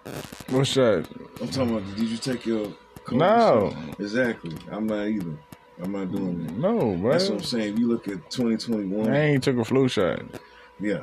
What's 0.50 0.74
that? 0.74 1.08
I'm 1.40 1.48
talking 1.48 1.76
about. 1.76 1.96
Did 1.96 2.08
you 2.08 2.16
take 2.16 2.46
your? 2.46 2.66
COVID 3.04 3.16
No. 3.18 3.76
Exactly. 3.98 4.56
I'm 4.70 4.86
not 4.86 5.06
either. 5.06 5.36
I'm 5.82 5.92
not 5.92 6.10
doing 6.10 6.44
that. 6.44 6.56
No, 6.56 6.96
bro. 6.96 7.12
That's 7.12 7.28
what 7.28 7.38
I'm 7.38 7.44
saying. 7.44 7.74
If 7.74 7.78
you 7.78 7.88
look 7.88 8.08
at 8.08 8.30
2021, 8.30 9.08
I 9.08 9.18
ain't 9.18 9.44
took 9.44 9.56
a 9.58 9.64
flu 9.64 9.88
shot. 9.88 10.20
yeah, 10.80 11.02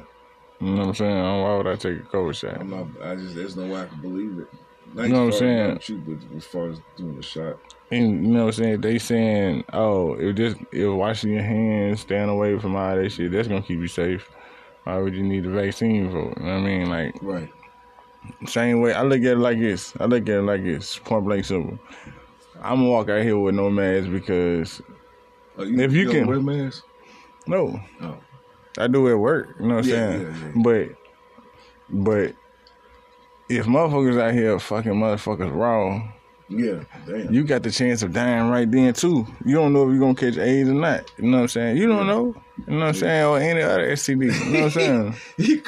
You 0.59 0.67
know 0.67 0.79
what 0.79 0.87
I'm 0.87 0.95
saying? 0.95 1.23
Why 1.23 1.55
would 1.57 1.67
I 1.67 1.75
take 1.75 1.99
a 1.99 2.03
COVID 2.03 2.35
shot? 2.35 2.59
I'm 2.59 2.69
not. 2.69 2.87
I 3.01 3.15
just 3.15 3.35
there's 3.35 3.55
no 3.55 3.67
way 3.67 3.81
I 3.81 3.85
can 3.85 4.01
believe 4.01 4.39
it. 4.39 4.47
Not 4.93 5.07
You 5.07 5.13
know 5.13 5.25
what 5.25 5.27
I'm 5.27 5.29
as 5.33 5.39
far 5.39 5.47
as 5.47 5.85
saying? 5.85 6.03
You, 6.07 6.17
but 6.17 6.37
as 6.37 6.45
far 6.45 6.69
as 6.69 6.79
doing 6.97 7.15
the 7.15 7.23
shot, 7.23 7.57
And 7.91 8.25
you 8.25 8.31
know 8.33 8.45
what 8.45 8.57
I'm 8.57 8.63
saying? 8.63 8.81
They 8.81 8.99
saying, 8.99 9.63
oh, 9.73 10.13
if 10.15 10.35
just 10.35 10.57
if 10.71 10.93
washing 10.93 11.31
your 11.31 11.43
hands, 11.43 12.01
staying 12.01 12.29
away 12.29 12.59
from 12.59 12.75
all 12.75 12.95
that 12.95 13.09
shit, 13.11 13.31
that's 13.31 13.47
gonna 13.47 13.61
keep 13.61 13.79
you 13.79 13.87
safe. 13.87 14.29
Why 14.83 14.97
would 14.97 15.15
you 15.15 15.23
need 15.23 15.43
the 15.45 15.49
vaccine 15.49 16.11
for? 16.11 16.33
You 16.37 16.45
know 16.45 16.53
what 16.53 16.59
I 16.59 16.59
mean? 16.61 16.89
Like 16.89 17.15
right? 17.21 17.49
Same 18.47 18.81
way 18.81 18.93
I 18.93 19.01
look 19.03 19.19
at 19.19 19.33
it 19.33 19.37
like 19.37 19.59
this. 19.59 19.93
I 19.99 20.05
look 20.05 20.23
at 20.23 20.29
it 20.35 20.41
like 20.41 20.63
this, 20.63 20.97
point 20.99 21.25
blank 21.25 21.45
simple. 21.45 21.79
I'm 22.61 22.77
gonna 22.79 22.89
walk 22.89 23.09
out 23.09 23.21
here 23.23 23.37
with 23.37 23.55
no 23.55 23.69
mask 23.69 24.09
because 24.11 24.81
Oh, 25.57 25.63
you, 25.63 25.79
If 25.79 25.93
you 25.93 26.05
don't 26.05 26.13
can- 26.13 26.27
wear 26.27 26.39
masks. 26.41 26.83
no, 27.47 27.79
Oh, 28.01 28.17
I 28.77 28.87
do 28.87 29.07
it 29.07 29.11
at 29.11 29.19
work. 29.19 29.55
You 29.59 29.67
know 29.67 29.75
what 29.75 29.85
I'm 29.85 29.89
Yeah, 29.89 30.09
saying? 30.09 30.21
yeah, 30.21 30.27
yeah. 30.55 30.61
But 30.63 30.89
but 31.89 32.35
if 33.49 33.65
motherfuckers 33.65 34.19
out 34.19 34.33
here 34.33 34.57
fucking 34.59 34.93
motherfuckers 34.93 35.55
raw, 35.55 36.01
yeah. 36.49 36.83
Damn. 37.07 37.33
you 37.33 37.43
got 37.43 37.63
the 37.63 37.71
chance 37.71 38.01
of 38.03 38.13
dying 38.13 38.49
right 38.49 38.69
then 38.69 38.93
too. 38.93 39.25
You 39.45 39.55
don't 39.55 39.73
know 39.73 39.83
if 39.83 39.89
you're 39.91 39.99
gonna 39.99 40.15
catch 40.15 40.37
AIDS 40.37 40.69
or 40.69 40.73
not. 40.73 41.11
You 41.17 41.25
know 41.25 41.37
what 41.37 41.43
I'm 41.43 41.47
saying? 41.49 41.77
You 41.77 41.87
don't 41.87 42.07
know. 42.07 42.35
You 42.67 42.73
know 42.73 42.79
what 42.79 42.87
I'm 42.87 42.93
saying? 42.93 43.25
Or 43.25 43.37
any 43.39 43.61
other 43.61 43.91
STD. 43.91 44.45
You 44.45 44.51
know 44.51 44.59
what 44.59 44.63
I'm 44.63 44.71
saying? 44.71 45.15
He. 45.37 45.61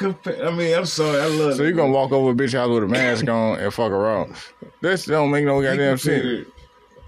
I 0.44 0.50
mean, 0.50 0.74
I'm 0.76 0.86
sorry. 0.86 1.20
I 1.20 1.26
love. 1.26 1.54
so 1.56 1.62
you 1.64 1.72
gonna 1.72 1.92
walk 1.92 2.12
over 2.12 2.30
a 2.30 2.34
bitch 2.34 2.52
house 2.52 2.68
with 2.70 2.84
a 2.84 2.88
mask 2.88 3.28
on 3.28 3.58
and 3.58 3.72
fuck 3.74 3.90
around. 3.90 4.34
This 4.80 5.04
don't 5.06 5.30
make 5.30 5.44
no 5.44 5.60
goddamn 5.60 5.98
sense. 5.98 6.46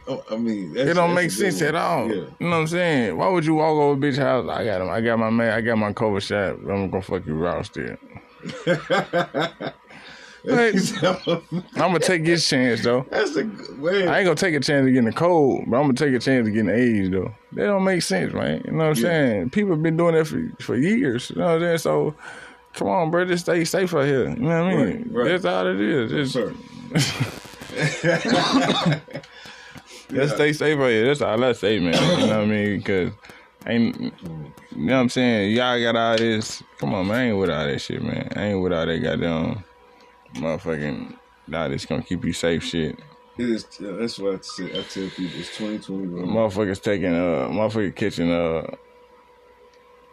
Oh, 0.09 0.24
I 0.30 0.37
mean, 0.37 0.76
It 0.76 0.94
don't 0.94 1.14
make 1.14 1.30
sense 1.30 1.62
at 1.62 1.76
all. 1.76 2.09
Yeah. 2.09 2.14
You 2.14 2.26
know 2.40 2.50
what 2.50 2.56
I'm 2.56 2.66
saying? 2.66 3.16
Why 3.16 3.28
would 3.28 3.46
you 3.46 3.54
walk 3.54 3.76
over 3.76 3.92
a 3.92 4.11
bitch 4.11 4.18
house? 4.18 4.44
I 4.48 4.64
got 4.64 4.80
him. 4.80 4.90
I 4.90 5.00
got 5.00 5.18
my 5.18 5.30
man. 5.30 5.52
I 5.52 5.61
got 5.61 5.78
my 5.78 5.92
COVID 5.92 6.20
shot. 6.22 6.59
I'm 6.68 6.90
gonna 6.90 7.02
fuck 7.02 7.24
you 7.26 7.35
raw 7.35 7.62
still. 7.62 7.96
But- 10.44 10.72
He 10.72 10.79
said, 10.79 11.05
I'm 11.05 11.42
I'm 11.53 11.62
gonna 11.74 11.98
take 11.98 12.24
his 12.24 12.46
chance 12.48 12.83
though. 12.83 13.05
That's 13.11 13.37
a 13.37 13.44
good 13.44 13.79
man. 13.79 14.09
I 14.09 14.18
ain't 14.18 14.24
gonna 14.26 14.35
take 14.37 14.55
a 14.55 14.61
chance 14.61 14.87
of 14.87 14.92
getting 14.92 15.09
a 15.09 15.12
cold, 15.12 15.64
but 15.66 15.76
I'm 15.76 15.83
gonna 15.83 15.94
take 15.94 16.14
a 16.14 16.18
chance 16.18 16.46
of 16.48 16.55
getting 16.55 16.70
AIDS 16.70 17.11
though. 17.11 17.33
That 17.53 17.66
don't 17.66 17.85
make 17.85 18.03
sense, 18.03 18.33
man. 18.33 18.62
You 18.64 18.72
know 18.72 18.79
what 18.88 18.96
I'm 18.98 19.05
Yeah. 19.05 19.11
saying? 19.11 19.50
People 19.50 19.72
have 19.72 19.83
been 19.83 19.96
doing 19.96 20.14
that 20.14 20.26
for 20.26 20.42
for 20.61 20.76
years. 20.76 21.31
You 21.31 21.37
know 21.37 21.46
what 21.46 21.55
I'm 21.57 21.61
saying? 21.61 21.79
So 21.79 22.14
come 22.74 22.88
on, 22.88 23.11
bro, 23.11 23.24
just 23.26 23.44
stay 23.44 23.64
safe 23.64 23.92
out 23.94 24.05
here. 24.07 24.31
You 24.31 24.37
know 24.37 24.64
what 24.64 24.72
I 24.72 24.76
mean? 24.76 25.11
Right, 25.12 25.24
right. 25.24 25.29
That's 25.29 25.44
all 25.44 25.66
it 25.66 25.81
is. 25.81 26.11
Just, 26.11 26.33
sir. 26.33 26.55
Let's 30.11 30.33
stay 30.35 30.53
safe 30.53 30.79
out 30.79 30.88
here. 30.88 31.07
That's 31.07 31.20
all 31.20 31.44
I 31.44 31.53
say, 31.53 31.79
man. 31.79 31.94
You 31.94 32.26
know 32.26 32.38
what 32.38 32.44
I 32.44 32.44
mean? 32.46 32.79
Because 32.79 33.12
ain't 33.66 33.96
you 34.00 34.12
know 34.87 34.94
what 34.96 35.00
I'm 35.03 35.09
saying? 35.09 35.55
Y'all 35.55 35.81
got 35.81 35.96
all 35.96 36.16
this. 36.16 36.62
Come 36.79 36.94
on, 36.94 37.07
man. 37.07 37.16
I 37.16 37.24
ain't 37.29 37.37
with 37.38 37.50
all 37.50 37.64
that 37.66 37.79
shit, 37.81 38.03
man. 38.03 38.33
I 38.35 38.46
ain't 38.46 38.61
with 38.61 38.72
all 38.72 38.87
that 38.87 38.98
goddamn 38.98 39.62
motherfucking 40.34 41.16
all 41.52 41.68
this 41.68 41.86
gonna 41.86 42.02
keep 42.02 42.24
you 42.24 42.32
safe 42.32 42.62
shit. 42.64 42.98
It 43.38 43.48
is. 43.48 43.66
yeah, 43.80 43.92
That's 43.92 44.18
what 44.18 44.34
I 44.34 44.38
say. 44.42 44.64
I 44.78 44.82
tell 44.82 45.08
people 45.08 45.40
it's 45.40 45.56
2021. 45.56 46.26
Motherfuckers 46.26 46.82
taking 46.82 47.14
uh 47.14 47.48
motherfucker 47.48 47.94
catching 47.94 48.30
uh 48.30 48.62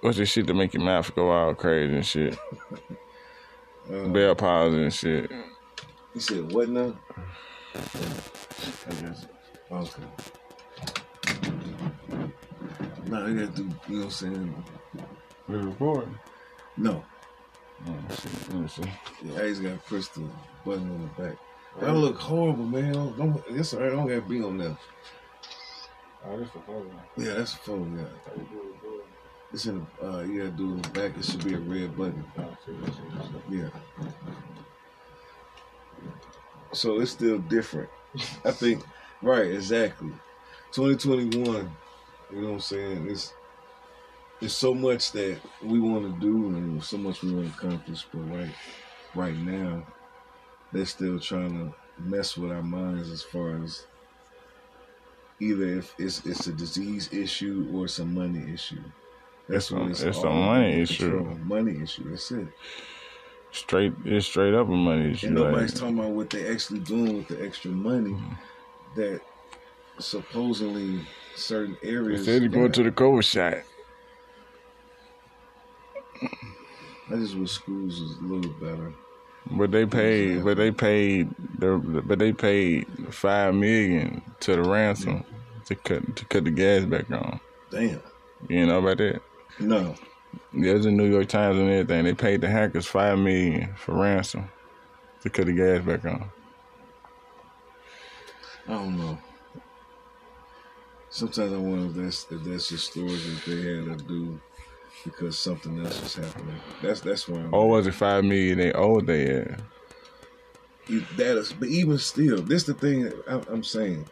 what's 0.02 0.18
this 0.18 0.30
shit 0.30 0.48
to 0.48 0.54
make 0.54 0.74
your 0.74 0.84
mouth 0.84 1.14
go 1.16 1.32
all 1.32 1.54
crazy 1.56 1.96
and 1.96 2.06
shit. 2.06 2.38
Uh, 3.90 4.06
Bell 4.10 4.36
palsy 4.36 4.84
and 4.84 4.94
shit. 4.94 5.32
You 6.14 6.20
said, 6.20 6.52
"What 6.52 6.68
now?" 6.68 6.94
I 7.74 7.80
guess. 9.00 9.26
Okay. 9.72 10.04
Nah, 13.06 13.28
I 13.28 13.32
gotta 13.32 13.48
do. 13.48 13.64
You 13.64 13.70
know 13.70 13.98
what 14.00 14.04
I'm 14.04 14.10
saying? 14.10 14.64
We 15.48 15.56
recording. 15.56 16.20
No. 16.76 17.02
Oh, 17.86 17.94
shit. 18.10 18.50
Let 18.50 18.62
me 18.62 18.68
see. 18.68 18.82
Yeah, 19.24 19.36
I 19.36 19.50
just 19.50 19.62
gotta 19.62 19.78
push 19.78 20.08
the 20.08 20.28
button 20.66 20.90
on 20.90 21.12
the 21.16 21.22
back. 21.22 21.38
That 21.80 21.94
look 21.94 22.18
horrible, 22.18 22.66
man. 22.66 22.94
Don't, 22.94 23.18
don't, 23.18 23.44
it's 23.50 23.74
alright. 23.74 23.92
I 23.92 23.96
don't 23.96 24.08
gotta 24.08 24.22
be 24.22 24.42
on 24.42 24.58
there. 24.58 24.78
Oh, 26.26 26.38
this 26.40 26.50
the 26.50 26.60
phone. 26.60 26.90
Yeah, 27.16 27.34
that's 27.36 27.54
a 27.54 27.58
phone. 27.58 27.98
Yeah, 28.00 28.44
it's 29.54 29.66
in 29.66 29.86
the. 30.02 30.08
Uh, 30.08 30.24
you 30.24 30.40
gotta 30.40 30.52
do 30.52 30.72
it 30.72 30.76
in 30.76 30.82
the 30.82 30.90
back. 30.90 31.18
It 31.18 31.26
should 31.26 31.44
be 31.44 31.54
a 31.54 31.60
red 31.60 31.96
button. 31.96 32.26
Yeah. 33.50 33.70
So 36.74 37.00
it's 37.00 37.12
still 37.12 37.40
different. 37.40 37.90
I 38.44 38.52
think, 38.52 38.84
right, 39.22 39.52
exactly. 39.52 40.12
2021, 40.72 41.46
you 42.32 42.42
know 42.42 42.48
what 42.48 42.54
I'm 42.54 42.60
saying? 42.60 43.08
It's 43.10 43.34
it's 44.42 44.54
so 44.54 44.74
much 44.74 45.12
that 45.14 45.40
we 45.64 45.80
want 45.80 46.04
to 46.06 46.20
do 46.22 46.48
and 46.50 46.84
so 46.84 46.98
much 46.98 47.24
we 47.24 47.32
want 47.34 47.52
to 47.52 47.58
accomplish, 47.68 48.06
but 48.14 48.20
right 48.36 48.54
right 49.16 49.38
now, 49.38 49.86
they're 50.72 50.86
still 50.86 51.20
trying 51.20 51.52
to 51.58 51.76
mess 52.04 52.38
with 52.38 52.52
our 52.52 52.62
minds 52.62 53.10
as 53.10 53.24
far 53.24 53.64
as 53.64 53.86
either 55.40 55.66
if 55.80 55.94
it's 55.98 56.26
it's 56.26 56.48
a 56.48 56.54
disease 56.54 57.12
issue 57.14 57.70
or 57.74 57.86
it's 57.86 58.00
a 58.00 58.06
money 58.06 58.54
issue. 58.54 58.82
That's 59.50 59.72
what 59.72 59.90
it's 59.90 60.04
a- 60.04 60.10
it's 60.10 60.24
a 60.24 60.30
money 60.30 60.82
issue. 60.82 61.20
Money 61.44 61.82
issue. 61.82 62.10
That's 62.10 62.32
it. 62.32 62.48
Straight 63.52 63.94
it's 64.06 64.28
straight 64.28 64.54
up 64.54 64.68
a 64.68 64.72
money 64.72 65.12
issue. 65.14 65.28
And 65.28 65.36
nobody's 65.36 65.72
like, 65.72 65.80
talking 65.80 66.00
about 66.00 66.12
what 66.12 66.30
they're 66.30 66.52
actually 66.52 66.80
doing 66.82 67.18
with 67.18 67.28
the 67.30 67.44
extra 67.44 67.72
money 67.72 68.12
Mm-hmm. 68.12 68.34
that 69.02 69.22
supposedly 70.00 71.00
certain 71.36 71.78
areas. 71.82 72.20
Instead 72.28 72.44
of 72.44 72.52
going 72.52 72.72
to 72.74 72.84
the 72.84 72.92
COVID 72.92 73.24
shot. 73.24 73.64
I 77.10 77.16
just 77.16 77.36
wish 77.36 77.52
schools 77.52 78.02
was 78.02 78.18
a 78.18 78.22
little 78.22 78.52
better. 78.54 78.94
But 79.50 79.72
they 79.72 79.86
paid, 79.86 80.44
but 80.44 80.58
they 80.58 80.72
paid, 80.72 81.30
the, 81.58 81.78
but 81.78 82.20
they 82.20 82.34
paid 82.34 82.86
five 83.14 83.56
million 83.56 84.22
to 84.42 84.56
the 84.56 84.62
ransom 84.62 85.24
to 85.66 85.76
cut 85.76 86.16
to 86.16 86.26
cut 86.26 86.44
the 86.44 86.52
gas 86.52 86.84
back 86.84 87.10
on. 87.12 87.40
Damn. 87.72 88.02
You 88.50 88.66
know 88.66 88.80
about 88.80 88.98
that? 88.98 89.22
No. 89.60 89.96
There's 90.54 90.84
the 90.84 90.92
New 90.92 91.10
York 91.10 91.28
Times 91.30 91.58
and 91.58 91.70
everything. 91.70 92.04
They 92.04 92.14
paid 92.14 92.42
the 92.42 92.50
hackers 92.50 92.88
five 92.88 93.18
million 93.18 93.74
for 93.76 93.96
ransom 93.96 94.50
to 95.22 95.30
cut 95.30 95.46
the 95.46 95.54
gas 95.54 95.84
back 95.84 96.06
on. 96.06 96.30
I 98.68 98.72
don't 98.72 98.98
know. 98.98 99.18
Sometimes 101.10 101.54
I 101.54 101.58
wonder 101.58 101.88
if 101.88 101.94
that's 101.96 102.28
if 102.32 102.44
that's 102.44 102.70
just 102.70 102.92
stories 102.92 103.24
that 103.26 103.46
they 103.50 103.90
had 103.90 103.98
to 103.98 104.04
do 104.06 104.40
because 105.12 105.38
something 105.38 105.80
else 105.80 106.02
was 106.02 106.16
happening. 106.16 106.56
That's 106.82 107.02
that's 107.02 107.28
why 107.28 107.40
I'm 107.40 107.54
oh, 107.54 107.62
Or 107.62 107.70
was 107.70 107.88
it 107.88 107.94
five 107.94 108.24
million 108.24 108.58
they 108.58 108.74
owed 108.74 109.08
they 109.08 109.46
that 111.18 111.38
is. 111.38 111.54
But 111.54 111.70
even 111.70 111.98
still, 111.98 112.42
this 112.42 112.64
the 112.64 112.74
thing 112.74 113.12
I'm, 113.28 113.44
I'm 113.50 113.64
saying. 113.64 114.06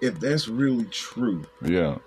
If 0.00 0.18
that's 0.18 0.48
really 0.48 0.86
true, 0.86 1.44
Yeah. 1.62 1.98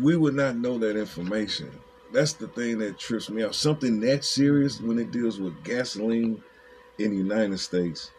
we 0.00 0.16
would 0.16 0.34
not 0.34 0.56
know 0.56 0.76
that 0.78 0.96
information. 0.96 1.70
That's 2.12 2.32
the 2.32 2.48
thing 2.48 2.78
that 2.78 2.98
trips 2.98 3.30
me 3.30 3.44
out. 3.44 3.54
Something 3.54 4.00
that 4.00 4.24
serious 4.24 4.80
when 4.80 4.98
it 4.98 5.12
deals 5.12 5.38
with 5.38 5.62
gasoline 5.62 6.42
in 6.98 7.10
the 7.10 7.16
United 7.16 7.58
States, 7.58 8.10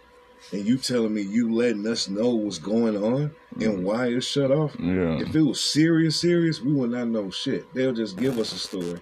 and 0.52 0.66
you 0.66 0.78
telling 0.78 1.14
me 1.14 1.22
you 1.22 1.54
letting 1.54 1.86
us 1.88 2.08
know 2.08 2.30
what's 2.30 2.60
going 2.60 2.96
on 2.96 3.32
and 3.56 3.80
mm. 3.80 3.82
why 3.84 4.08
it's 4.08 4.26
shut 4.26 4.52
off. 4.52 4.76
Yeah. 4.80 5.20
If 5.20 5.36
it 5.36 5.42
was 5.42 5.62
serious, 5.62 6.20
serious, 6.20 6.62
we 6.62 6.72
would 6.72 6.92
not 6.92 7.08
know 7.08 7.30
shit. 7.30 7.74
They'll 7.74 7.94
just 7.94 8.18
give 8.18 8.40
us 8.40 8.54
a 8.54 8.60
story, 8.60 9.02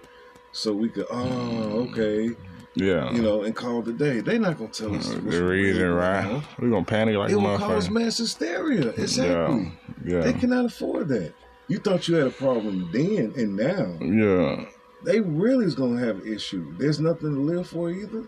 so 0.56 0.72
we 0.72 0.88
could, 0.88 1.06
oh, 1.10 1.88
okay, 1.90 2.30
Yeah. 2.74 3.10
you 3.12 3.22
know, 3.22 3.42
and 3.42 3.54
call 3.54 3.86
a 3.88 3.92
day. 3.92 4.20
They're 4.20 4.38
not 4.38 4.58
gonna 4.58 4.70
tell 4.70 4.94
us 4.94 5.10
uh, 5.10 5.18
what's 5.18 5.36
the 5.36 5.44
reason, 5.44 5.88
right? 5.90 6.24
going. 6.24 6.42
We're 6.58 6.70
gonna 6.70 6.84
panic 6.84 7.16
like 7.16 7.30
It 7.30 7.36
will 7.36 7.58
cause 7.58 7.90
mass 7.90 8.18
hysteria. 8.18 8.88
Exactly. 8.90 9.72
Yeah. 10.04 10.20
They 10.20 10.32
cannot 10.32 10.66
afford 10.66 11.08
that. 11.08 11.32
You 11.68 11.78
thought 11.78 12.06
you 12.08 12.14
had 12.16 12.28
a 12.28 12.30
problem 12.30 12.88
then, 12.92 13.32
and 13.36 13.56
now 13.56 13.96
Yeah. 14.00 14.64
they 15.04 15.20
really 15.20 15.64
is 15.66 15.74
gonna 15.74 15.98
have 16.04 16.22
an 16.22 16.32
issue. 16.32 16.74
There's 16.78 17.00
nothing 17.00 17.34
to 17.34 17.40
live 17.40 17.66
for 17.68 17.90
either. 17.90 18.24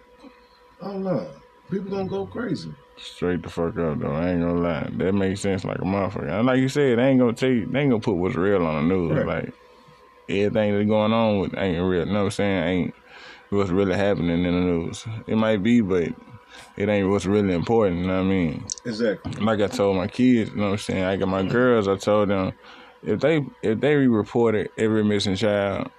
Oh 0.80 0.98
no, 0.98 1.26
people 1.70 1.90
gonna 1.90 2.08
go 2.08 2.26
crazy. 2.26 2.72
Straight 2.96 3.42
the 3.42 3.48
fuck 3.48 3.78
up 3.78 4.00
though. 4.00 4.12
I 4.12 4.30
ain't 4.30 4.40
gonna 4.42 4.60
lie. 4.60 4.88
That 4.96 5.12
makes 5.12 5.40
sense 5.40 5.64
like 5.64 5.78
a 5.78 5.82
motherfucker. 5.84 6.28
And 6.30 6.46
like 6.46 6.58
you 6.58 6.68
said, 6.68 6.98
they 6.98 7.04
ain't 7.08 7.20
gonna 7.20 7.32
tell 7.32 7.48
you 7.50 7.66
they 7.66 7.80
ain't 7.80 7.90
gonna 7.90 8.00
put 8.00 8.16
what's 8.16 8.34
real 8.34 8.66
on 8.66 8.88
the 8.88 8.94
news. 8.94 9.12
Right. 9.12 9.26
Like 9.44 9.54
everything 10.28 10.74
that's 10.74 10.88
going 10.88 11.12
on 11.12 11.38
with 11.38 11.56
ain't 11.56 11.82
real. 11.82 12.06
You 12.06 12.12
know 12.12 12.20
what 12.20 12.24
I'm 12.26 12.30
saying? 12.30 12.64
Ain't 12.64 12.94
what's 13.50 13.70
really 13.70 13.94
happening 13.94 14.44
in 14.44 14.52
the 14.52 14.60
news. 14.60 15.04
It 15.26 15.36
might 15.36 15.62
be, 15.62 15.80
but 15.80 16.08
it 16.76 16.88
ain't 16.88 17.08
what's 17.08 17.26
really 17.26 17.54
important, 17.54 18.00
you 18.00 18.06
know 18.06 18.18
what 18.18 18.26
I 18.26 18.30
mean? 18.30 18.64
Exactly. 18.84 19.32
Like 19.44 19.60
I 19.60 19.66
told 19.66 19.96
my 19.96 20.06
kids, 20.06 20.50
you 20.50 20.56
know 20.56 20.64
what 20.64 20.72
I'm 20.72 20.78
saying? 20.78 21.04
I 21.04 21.16
got 21.16 21.28
my 21.28 21.42
girls, 21.42 21.88
I 21.88 21.96
told 21.96 22.28
them 22.28 22.52
if 23.02 23.20
they 23.20 23.44
if 23.62 23.80
they 23.80 23.94
reported 23.96 24.70
every 24.76 25.04
missing 25.04 25.36
child 25.36 25.90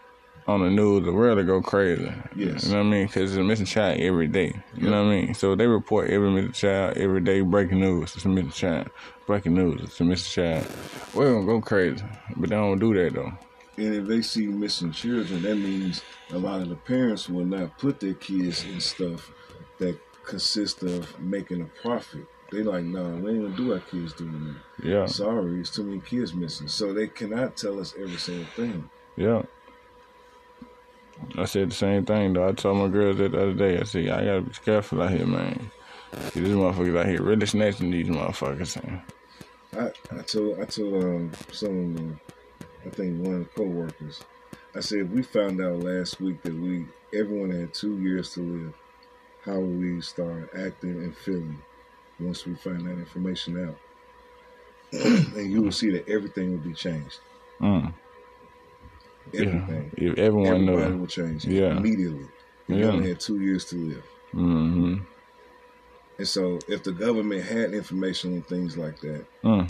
on 0.48 0.62
the 0.62 0.70
news, 0.70 1.06
the 1.06 1.14
world 1.14 1.38
will 1.38 1.46
go 1.46 1.62
crazy. 1.62 2.12
Yes. 2.36 2.66
You 2.66 2.72
know 2.72 2.80
what 2.80 2.88
I 2.88 2.90
mean? 2.90 3.08
Because 3.08 3.32
it's 3.32 3.40
a 3.40 3.44
missing 3.44 3.68
child 3.68 4.00
every 4.00 4.28
day. 4.28 4.54
You 4.76 4.90
know 4.90 5.04
what 5.04 5.12
I 5.12 5.22
mean? 5.22 5.34
So 5.34 5.56
they 5.56 5.68
report 5.68 6.10
every 6.10 6.32
missing 6.32 6.54
child 6.54 6.98
every 6.98 7.22
day. 7.22 7.42
Breaking 7.42 7.80
news, 7.80 8.16
it's 8.16 8.26
a 8.26 8.30
missing 8.30 8.52
child. 8.52 8.90
Breaking 9.28 9.54
news, 9.54 9.82
it's 9.84 10.00
a 10.00 10.04
missing 10.04 10.44
child. 10.44 10.68
We're 11.14 11.34
gonna 11.34 11.46
go 11.46 11.62
crazy, 11.62 12.04
but 12.36 12.50
they 12.50 12.56
don't 12.56 12.80
do 12.80 12.94
that 12.96 13.14
though. 13.14 13.32
And 13.80 13.96
if 13.96 14.08
they 14.08 14.22
see 14.22 14.46
missing 14.48 14.92
children, 14.92 15.42
that 15.44 15.56
means 15.56 16.04
a 16.32 16.38
lot 16.38 16.62
of 16.62 16.68
the 16.68 16.76
parents 16.76 17.30
will 17.30 17.46
not 17.46 17.78
put 17.78 18.02
their 18.02 18.14
kids 18.14 18.66
in 18.66 18.82
stuff 18.82 19.32
that 19.78 19.98
consists 20.26 20.84
of 20.84 21.18
making 21.20 21.62
a 21.62 21.82
profit. 21.82 22.26
They 22.52 22.62
like, 22.62 22.84
no, 22.84 23.10
nah, 23.10 23.16
we 23.24 23.32
ain't 23.32 23.44
gonna 23.44 23.56
do 23.56 23.72
our 23.74 23.80
kids 23.80 24.12
doing 24.14 24.54
that. 24.80 24.86
Yeah, 24.86 25.06
Sorry, 25.06 25.62
it's 25.62 25.70
too 25.70 25.84
many 25.84 26.02
kids 26.02 26.34
missing. 26.34 26.68
So 26.68 26.94
they 26.94 27.08
cannot 27.08 27.56
tell 27.56 27.80
us 27.80 27.94
every 27.98 28.18
single 28.18 28.48
thing. 28.56 28.90
yeah. 29.16 29.44
I 31.38 31.46
said 31.46 31.72
the 31.72 31.76
same 31.76 32.06
thing 32.06 32.34
though. 32.34 32.48
I 32.48 32.52
told 32.54 32.78
my 32.78 32.88
girls 32.88 33.18
that 33.18 33.32
the 33.32 33.42
other 33.42 33.54
day. 33.54 33.78
I 33.78 33.84
said, 33.84 34.10
I 34.10 34.26
gotta 34.26 34.42
be 34.42 34.52
careful 34.64 35.02
out 35.02 35.12
here, 35.12 35.26
man. 35.26 35.72
See, 36.32 36.40
these 36.42 36.54
motherfuckers 36.54 36.98
out 37.00 37.06
here 37.08 37.22
really 37.22 37.46
snatching 37.46 37.92
these 37.92 38.08
motherfuckers. 38.08 38.84
Man. 38.84 39.02
I, 39.78 40.18
I 40.18 40.22
told 40.24 40.60
I 40.60 40.66
told 40.66 41.04
um 41.04 41.32
some 41.52 41.70
of 41.70 41.96
them, 41.96 42.20
I 42.86 42.90
think 42.90 43.22
one 43.26 43.36
of 43.36 43.40
the 43.42 43.50
co-workers, 43.56 44.22
I 44.76 44.80
said 44.80 45.12
we 45.14 45.22
found 45.22 45.62
out 45.62 45.80
last 45.80 46.20
week 46.22 46.42
that 46.44 46.54
we 46.54 46.86
everyone 47.14 47.52
had 47.52 47.74
two 47.74 48.00
years 48.02 48.34
to 48.34 48.42
live, 48.42 48.74
how 49.44 49.54
will 49.60 49.68
we 49.68 50.02
start 50.02 50.50
acting 50.58 50.92
and 51.04 51.16
feeling 51.16 51.62
once 52.20 52.46
we 52.46 52.56
find 52.56 52.86
that 52.86 52.92
information 53.00 53.68
out? 53.68 53.78
and 54.94 55.52
you 55.52 55.62
will 55.62 55.72
see 55.72 55.90
that 55.92 56.08
everything 56.10 56.52
will 56.52 56.60
be 56.60 56.74
changed. 56.74 57.20
Mm. 57.62 57.94
Everything. 59.34 59.92
Yeah. 59.98 60.12
If 60.12 60.18
everyone 60.18 60.48
Everybody 60.48 60.90
knows. 60.92 61.00
will 61.00 61.08
change 61.08 61.46
Yeah. 61.46 61.78
immediately. 61.78 62.28
You 62.68 62.78
Yeah. 62.78 62.86
only 62.86 63.10
had 63.10 63.20
two 63.20 63.40
years 63.40 63.66
to 63.66 63.76
live. 63.76 64.04
Mm-hmm. 64.34 65.04
And 66.18 66.28
so 66.28 66.60
if 66.68 66.84
the 66.84 66.92
government 66.92 67.44
had 67.44 67.74
information 67.74 68.36
on 68.36 68.42
things 68.44 68.78
like 68.78 69.00
that, 69.02 69.26
Mm. 69.44 69.70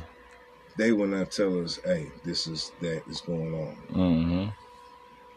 They 0.78 0.92
will 0.92 1.08
not 1.08 1.32
tell 1.32 1.62
us, 1.64 1.80
hey, 1.84 2.12
this 2.24 2.48
is 2.48 2.72
that 2.82 3.04
is 3.08 3.22
going 3.22 3.54
on. 3.54 3.78
Mm-hmm. 3.92 4.50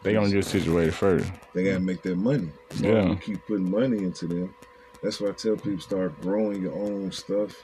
They 0.03 0.13
gonna 0.13 0.29
get 0.29 0.45
situated 0.45 0.93
first. 0.93 1.31
They 1.53 1.63
gotta 1.63 1.79
make 1.79 2.01
their 2.01 2.15
money. 2.15 2.49
Long 2.81 2.93
Yeah. 2.93 3.09
we 3.11 3.15
keep 3.17 3.45
putting 3.47 3.69
money 3.71 3.99
into 3.99 4.27
them, 4.27 4.53
That's 5.01 5.19
why 5.21 5.29
I 5.29 5.31
tell 5.33 5.55
people 5.55 5.79
start 5.79 6.19
growing 6.21 6.61
your 6.61 6.73
own 6.73 7.11
stuff, 7.11 7.63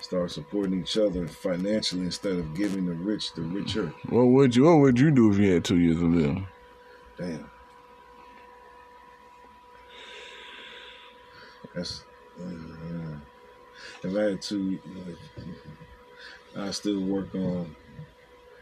start 0.00 0.30
supporting 0.30 0.80
each 0.80 0.96
other 0.98 1.26
financially 1.26 2.02
instead 2.02 2.34
of 2.38 2.54
giving 2.54 2.86
the 2.86 2.92
rich 2.94 3.32
the 3.34 3.42
richer. 3.42 3.92
What 4.10 4.24
would 4.26 4.54
you 4.56 4.64
What 4.64 4.80
would 4.80 4.98
you 5.00 5.10
do 5.10 5.30
if 5.32 5.38
you 5.38 5.52
had 5.52 5.64
two 5.64 5.78
years 5.78 5.98
to 5.98 6.06
live? 6.06 6.38
Damn. 7.16 7.50
That's. 11.74 12.04
Uh, 12.40 13.18
if 14.02 14.16
I 14.16 14.20
had 14.20 14.42
to, 14.42 14.78
I 16.58 16.70
still 16.72 17.00
work 17.00 17.34
on. 17.34 17.74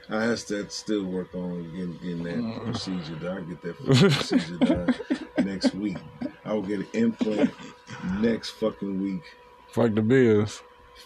I 0.09 0.23
have 0.23 0.45
to 0.47 0.69
still 0.71 1.05
work 1.05 1.35
on 1.35 1.65
getting, 1.73 1.95
getting 1.95 2.23
that 2.25 2.37
Mm. 2.37 2.65
procedure 2.65 3.15
done. 3.17 3.39
I 3.39 3.41
get 3.41 3.63
that 3.63 3.77
fucking 3.77 4.11
procedure 4.11 4.57
done 4.59 4.95
next 5.45 5.75
week. 5.75 5.97
I 6.45 6.53
will 6.53 6.63
get 6.63 6.81
an 6.81 6.87
implant 6.93 7.51
next 8.21 8.51
fucking 8.51 9.03
week. 9.03 9.23
Fuck 9.73 9.95
the 9.95 10.03
bills. 10.03 10.63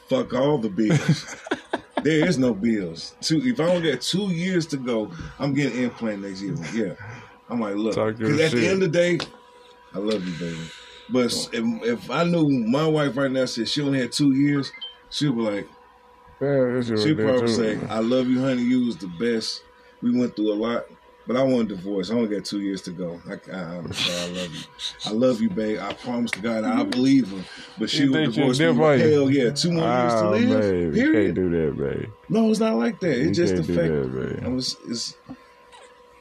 Fuck 0.09 0.35
all 0.35 0.59
the 0.59 0.69
bills. 0.69 1.37
there 2.03 2.27
is 2.27 2.39
no 2.39 2.53
bills. 2.53 3.15
Two. 3.23 3.41
If 3.43 3.59
I 3.59 3.65
only 3.65 3.91
got 3.91 4.03
two 4.03 4.29
years 4.33 4.67
to 4.67 4.77
go, 4.77 5.11
I'm 5.39 5.55
getting 5.55 5.83
implant 5.83 6.21
next 6.23 6.43
year. 6.43 6.57
Yeah. 6.75 6.95
I'm 7.49 7.59
like, 7.61 7.77
look, 7.77 7.95
Talk 7.95 8.19
your 8.19 8.31
because 8.31 8.41
at 8.41 8.53
the 8.53 8.67
end 8.67 8.83
of 8.83 8.93
the 8.93 8.99
day, 8.99 9.19
I 9.95 9.99
love 9.99 10.27
you, 10.27 10.35
baby. 10.39 10.61
But 11.09 11.33
if, 11.53 11.65
if 11.85 12.11
I 12.11 12.23
knew 12.25 12.49
my 12.49 12.87
wife 12.87 13.17
right 13.17 13.31
now 13.31 13.47
said 13.47 13.69
she 13.69 13.83
only 13.83 13.99
had 14.01 14.13
two 14.13 14.33
years, 14.35 14.71
she'd 15.11 15.35
be 15.35 15.41
like, 15.43 15.69
Yeah, 16.41 16.81
there, 16.81 17.15
probably 17.17 17.49
say, 17.49 17.79
I 17.89 17.99
love 17.99 18.29
you, 18.29 18.41
honey. 18.41 18.63
You 18.63 18.87
was 18.87 18.97
the 18.97 19.09
best. 19.19 19.63
We 20.03 20.19
went 20.19 20.35
through 20.35 20.53
a 20.53 20.55
lot, 20.55 20.85
but 21.27 21.37
I 21.37 21.43
want 21.43 21.71
a 21.71 21.77
divorce. 21.77 22.11
I 22.11 22.15
only 22.15 22.35
got 22.35 22.47
two 22.47 22.61
years 22.61 22.81
to 22.83 22.91
go. 22.93 23.21
I, 23.29 23.35
I, 23.55 23.61
I'm 23.77 23.87
I 23.93 24.27
love 24.29 24.55
you. 24.55 24.61
I 25.07 25.11
love 25.11 25.41
you, 25.43 25.51
babe. 25.51 25.79
I 25.81 25.93
promise 25.93 26.31
to 26.33 26.41
God, 26.41 26.65
I 26.65 26.83
believe 26.85 27.31
her. 27.31 27.45
But 27.79 27.91
she 27.91 28.05
You 28.05 28.13
would 28.13 28.33
divorce 28.33 28.59
me. 28.59 28.67
Hell 28.75 29.31
yeah, 29.31 29.51
two 29.51 29.73
more 29.73 29.85
years 29.85 30.15
to 30.15 30.25
Ah, 30.27 30.31
live. 30.31 30.63
babe, 30.63 30.95
you 30.95 31.03
Period. 31.03 31.25
can't 31.27 31.35
do 31.35 31.51
that, 31.51 31.77
babe. 31.77 32.11
No, 32.31 32.51
it's 32.51 32.61
not 32.61 32.77
like 32.77 33.01
that. 33.01 33.19
You 33.19 33.33
just 33.33 33.57
the 33.57 33.63
fact. 33.65 33.77
that. 33.77 34.47
It 34.47 34.51
was, 34.51 34.77
it's, 34.89 35.15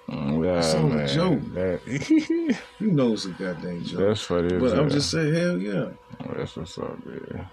Mm, 0.09 0.43
yeah, 0.43 0.57
It's 0.57 0.73
all 0.73 0.85
a 0.91 0.95
man. 0.95 1.07
joke. 1.07 1.41
That, 1.53 2.57
you 2.79 2.91
know 2.91 3.13
it's 3.13 3.25
a 3.25 3.29
goddamn 3.29 3.83
joke. 3.83 3.99
that's 3.99 4.23
funny. 4.23 4.55
as 4.55 4.61
but 4.61 4.77
I'm 4.77 4.89
just 4.89 5.11
saying, 5.11 5.33
hell 5.35 5.57
yeah. 5.59 5.89
That's 6.35 6.55
what's 6.57 6.77
up, 6.79 7.05
man. 7.05 7.47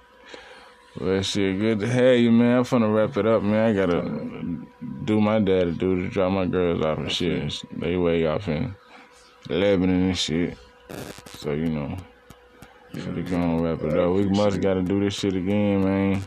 Well, 0.98 1.22
shit, 1.22 1.58
good 1.58 1.80
to 1.80 1.86
have 1.88 2.16
you, 2.16 2.30
man. 2.30 2.58
I'm 2.58 2.64
finna 2.64 2.92
wrap 2.94 3.16
it 3.18 3.26
up, 3.26 3.42
man. 3.42 3.68
I 3.68 3.72
gotta 3.74 4.02
do 5.04 5.20
my 5.20 5.38
daddy 5.38 5.72
do 5.72 5.96
to 5.96 6.08
drop 6.08 6.32
my 6.32 6.46
girls 6.46 6.82
off 6.82 6.98
and 6.98 7.12
shit. 7.12 7.62
They 7.72 7.96
way 7.96 8.26
off 8.26 8.48
in 8.48 8.74
Lebanon 9.48 10.08
and 10.08 10.18
shit. 10.18 10.56
So, 11.26 11.52
you 11.52 11.66
know, 11.66 11.96
we 12.94 13.22
gonna 13.22 13.62
wrap 13.62 13.82
it 13.82 13.98
up. 13.98 14.14
We 14.14 14.24
must 14.24 14.60
gotta 14.62 14.82
do 14.82 15.00
this 15.00 15.14
shit 15.14 15.34
again, 15.36 15.84
man. 15.84 16.22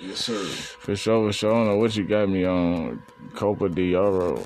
Yes, 0.00 0.18
sir. 0.18 0.44
For 0.44 0.94
sure, 0.94 1.28
for 1.28 1.32
sure. 1.32 1.52
I 1.52 1.56
don't 1.58 1.66
know 1.68 1.76
what 1.76 1.96
you 1.96 2.04
got 2.04 2.28
me 2.28 2.44
on 2.44 3.02
Copa 3.34 3.68
de 3.68 3.96
Oro. 3.96 4.40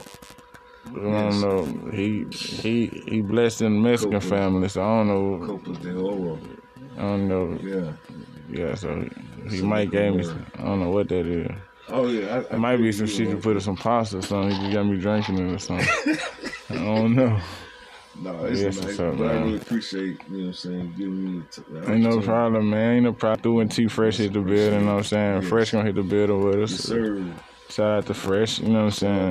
I 0.86 0.90
don't 0.90 1.40
know. 1.40 1.90
He 1.90 2.24
he 2.30 2.86
he 3.06 3.20
blessed 3.20 3.60
in 3.62 3.74
the 3.74 3.88
Mexican 3.90 4.20
Copa. 4.20 4.26
family, 4.26 4.68
so 4.68 4.82
I 4.82 4.84
don't 4.84 5.08
know. 5.08 5.46
Copa 5.46 5.72
de 5.80 5.94
Oro. 5.94 6.38
I 6.96 7.02
don't 7.02 7.28
know. 7.28 7.58
Yeah. 7.62 7.92
Yeah, 8.50 8.74
so 8.74 9.08
he 9.48 9.58
Some 9.58 9.68
might 9.68 9.90
gave 9.90 10.14
me. 10.14 10.26
word. 10.26 10.46
I 10.58 10.62
don't 10.62 10.80
know 10.80 10.90
what 10.90 11.08
that 11.08 11.26
is. 11.26 11.50
Oh, 11.88 12.06
yeah. 12.08 12.26
I, 12.50 12.54
I 12.54 12.56
It 12.56 12.58
might 12.58 12.76
be 12.76 12.92
some 12.92 13.06
shit 13.06 13.28
you 13.28 13.36
put 13.38 13.56
in 13.56 13.60
some 13.60 13.76
pasta 13.76 14.18
or 14.18 14.22
something. 14.22 14.50
He 14.56 14.62
just 14.62 14.72
got 14.74 14.84
me 14.84 14.98
drinking 14.98 15.38
it 15.38 15.54
or 15.54 15.58
something. 15.58 15.86
I 16.70 16.74
don't 16.74 17.14
know. 17.14 17.40
No, 18.20 18.44
it's 18.46 18.60
Yes, 18.60 18.84
nice. 18.84 18.98
up, 18.98 19.16
but 19.16 19.28
I 19.30 19.34
man? 19.34 19.44
really 19.44 19.56
appreciate, 19.58 20.20
you 20.28 20.36
know 20.38 20.42
what 20.42 20.46
I'm 20.48 20.52
saying, 20.54 20.94
giving 20.98 21.24
me 21.24 21.42
the, 21.54 21.62
t- 21.86 21.92
Ain't 21.92 22.02
no 22.02 22.20
problem, 22.20 22.70
man. 22.70 22.96
Ain't 22.96 23.04
no 23.04 23.12
problem. 23.12 23.42
Doing 23.42 23.68
T 23.68 23.86
Fresh 23.86 24.16
hit 24.16 24.32
the 24.32 24.40
building, 24.40 24.80
you 24.80 24.86
know 24.86 24.92
what 24.94 24.98
I'm 24.98 25.04
saying? 25.04 25.42
Yes. 25.42 25.48
Fresh 25.48 25.70
gonna 25.70 25.84
hit 25.84 25.94
the 25.94 26.02
building 26.02 26.42
with 26.44 26.62
us. 26.62 26.70
Yes, 26.72 26.80
sir. 26.84 27.24
Shout 27.70 27.98
out 27.98 28.06
to 28.06 28.14
Fresh, 28.14 28.58
you 28.60 28.68
know 28.68 28.86
what 28.86 29.02
I'm 29.02 29.30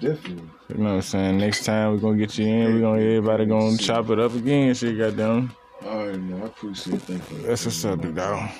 definitely. 0.00 0.48
You 0.68 0.76
know 0.76 0.84
what 0.84 0.90
I'm 0.90 1.02
saying? 1.02 1.38
Next 1.38 1.64
time 1.64 1.92
we 1.94 1.98
gonna 1.98 2.18
get 2.18 2.38
you 2.38 2.46
in, 2.46 2.74
we 2.74 2.80
gonna 2.80 3.00
everybody 3.00 3.46
gonna 3.46 3.76
chop 3.76 4.10
it 4.10 4.20
up 4.20 4.34
again, 4.34 4.74
shit, 4.74 4.96
goddamn. 4.96 5.50
All 5.86 6.06
right, 6.06 6.20
man. 6.20 6.42
I 6.42 6.46
appreciate 6.46 6.96
it. 6.96 7.02
Thank 7.02 7.30
you. 7.30 7.38
That's 7.38 7.64
what's 7.64 7.84
up, 7.84 8.00
dog. 8.14 8.50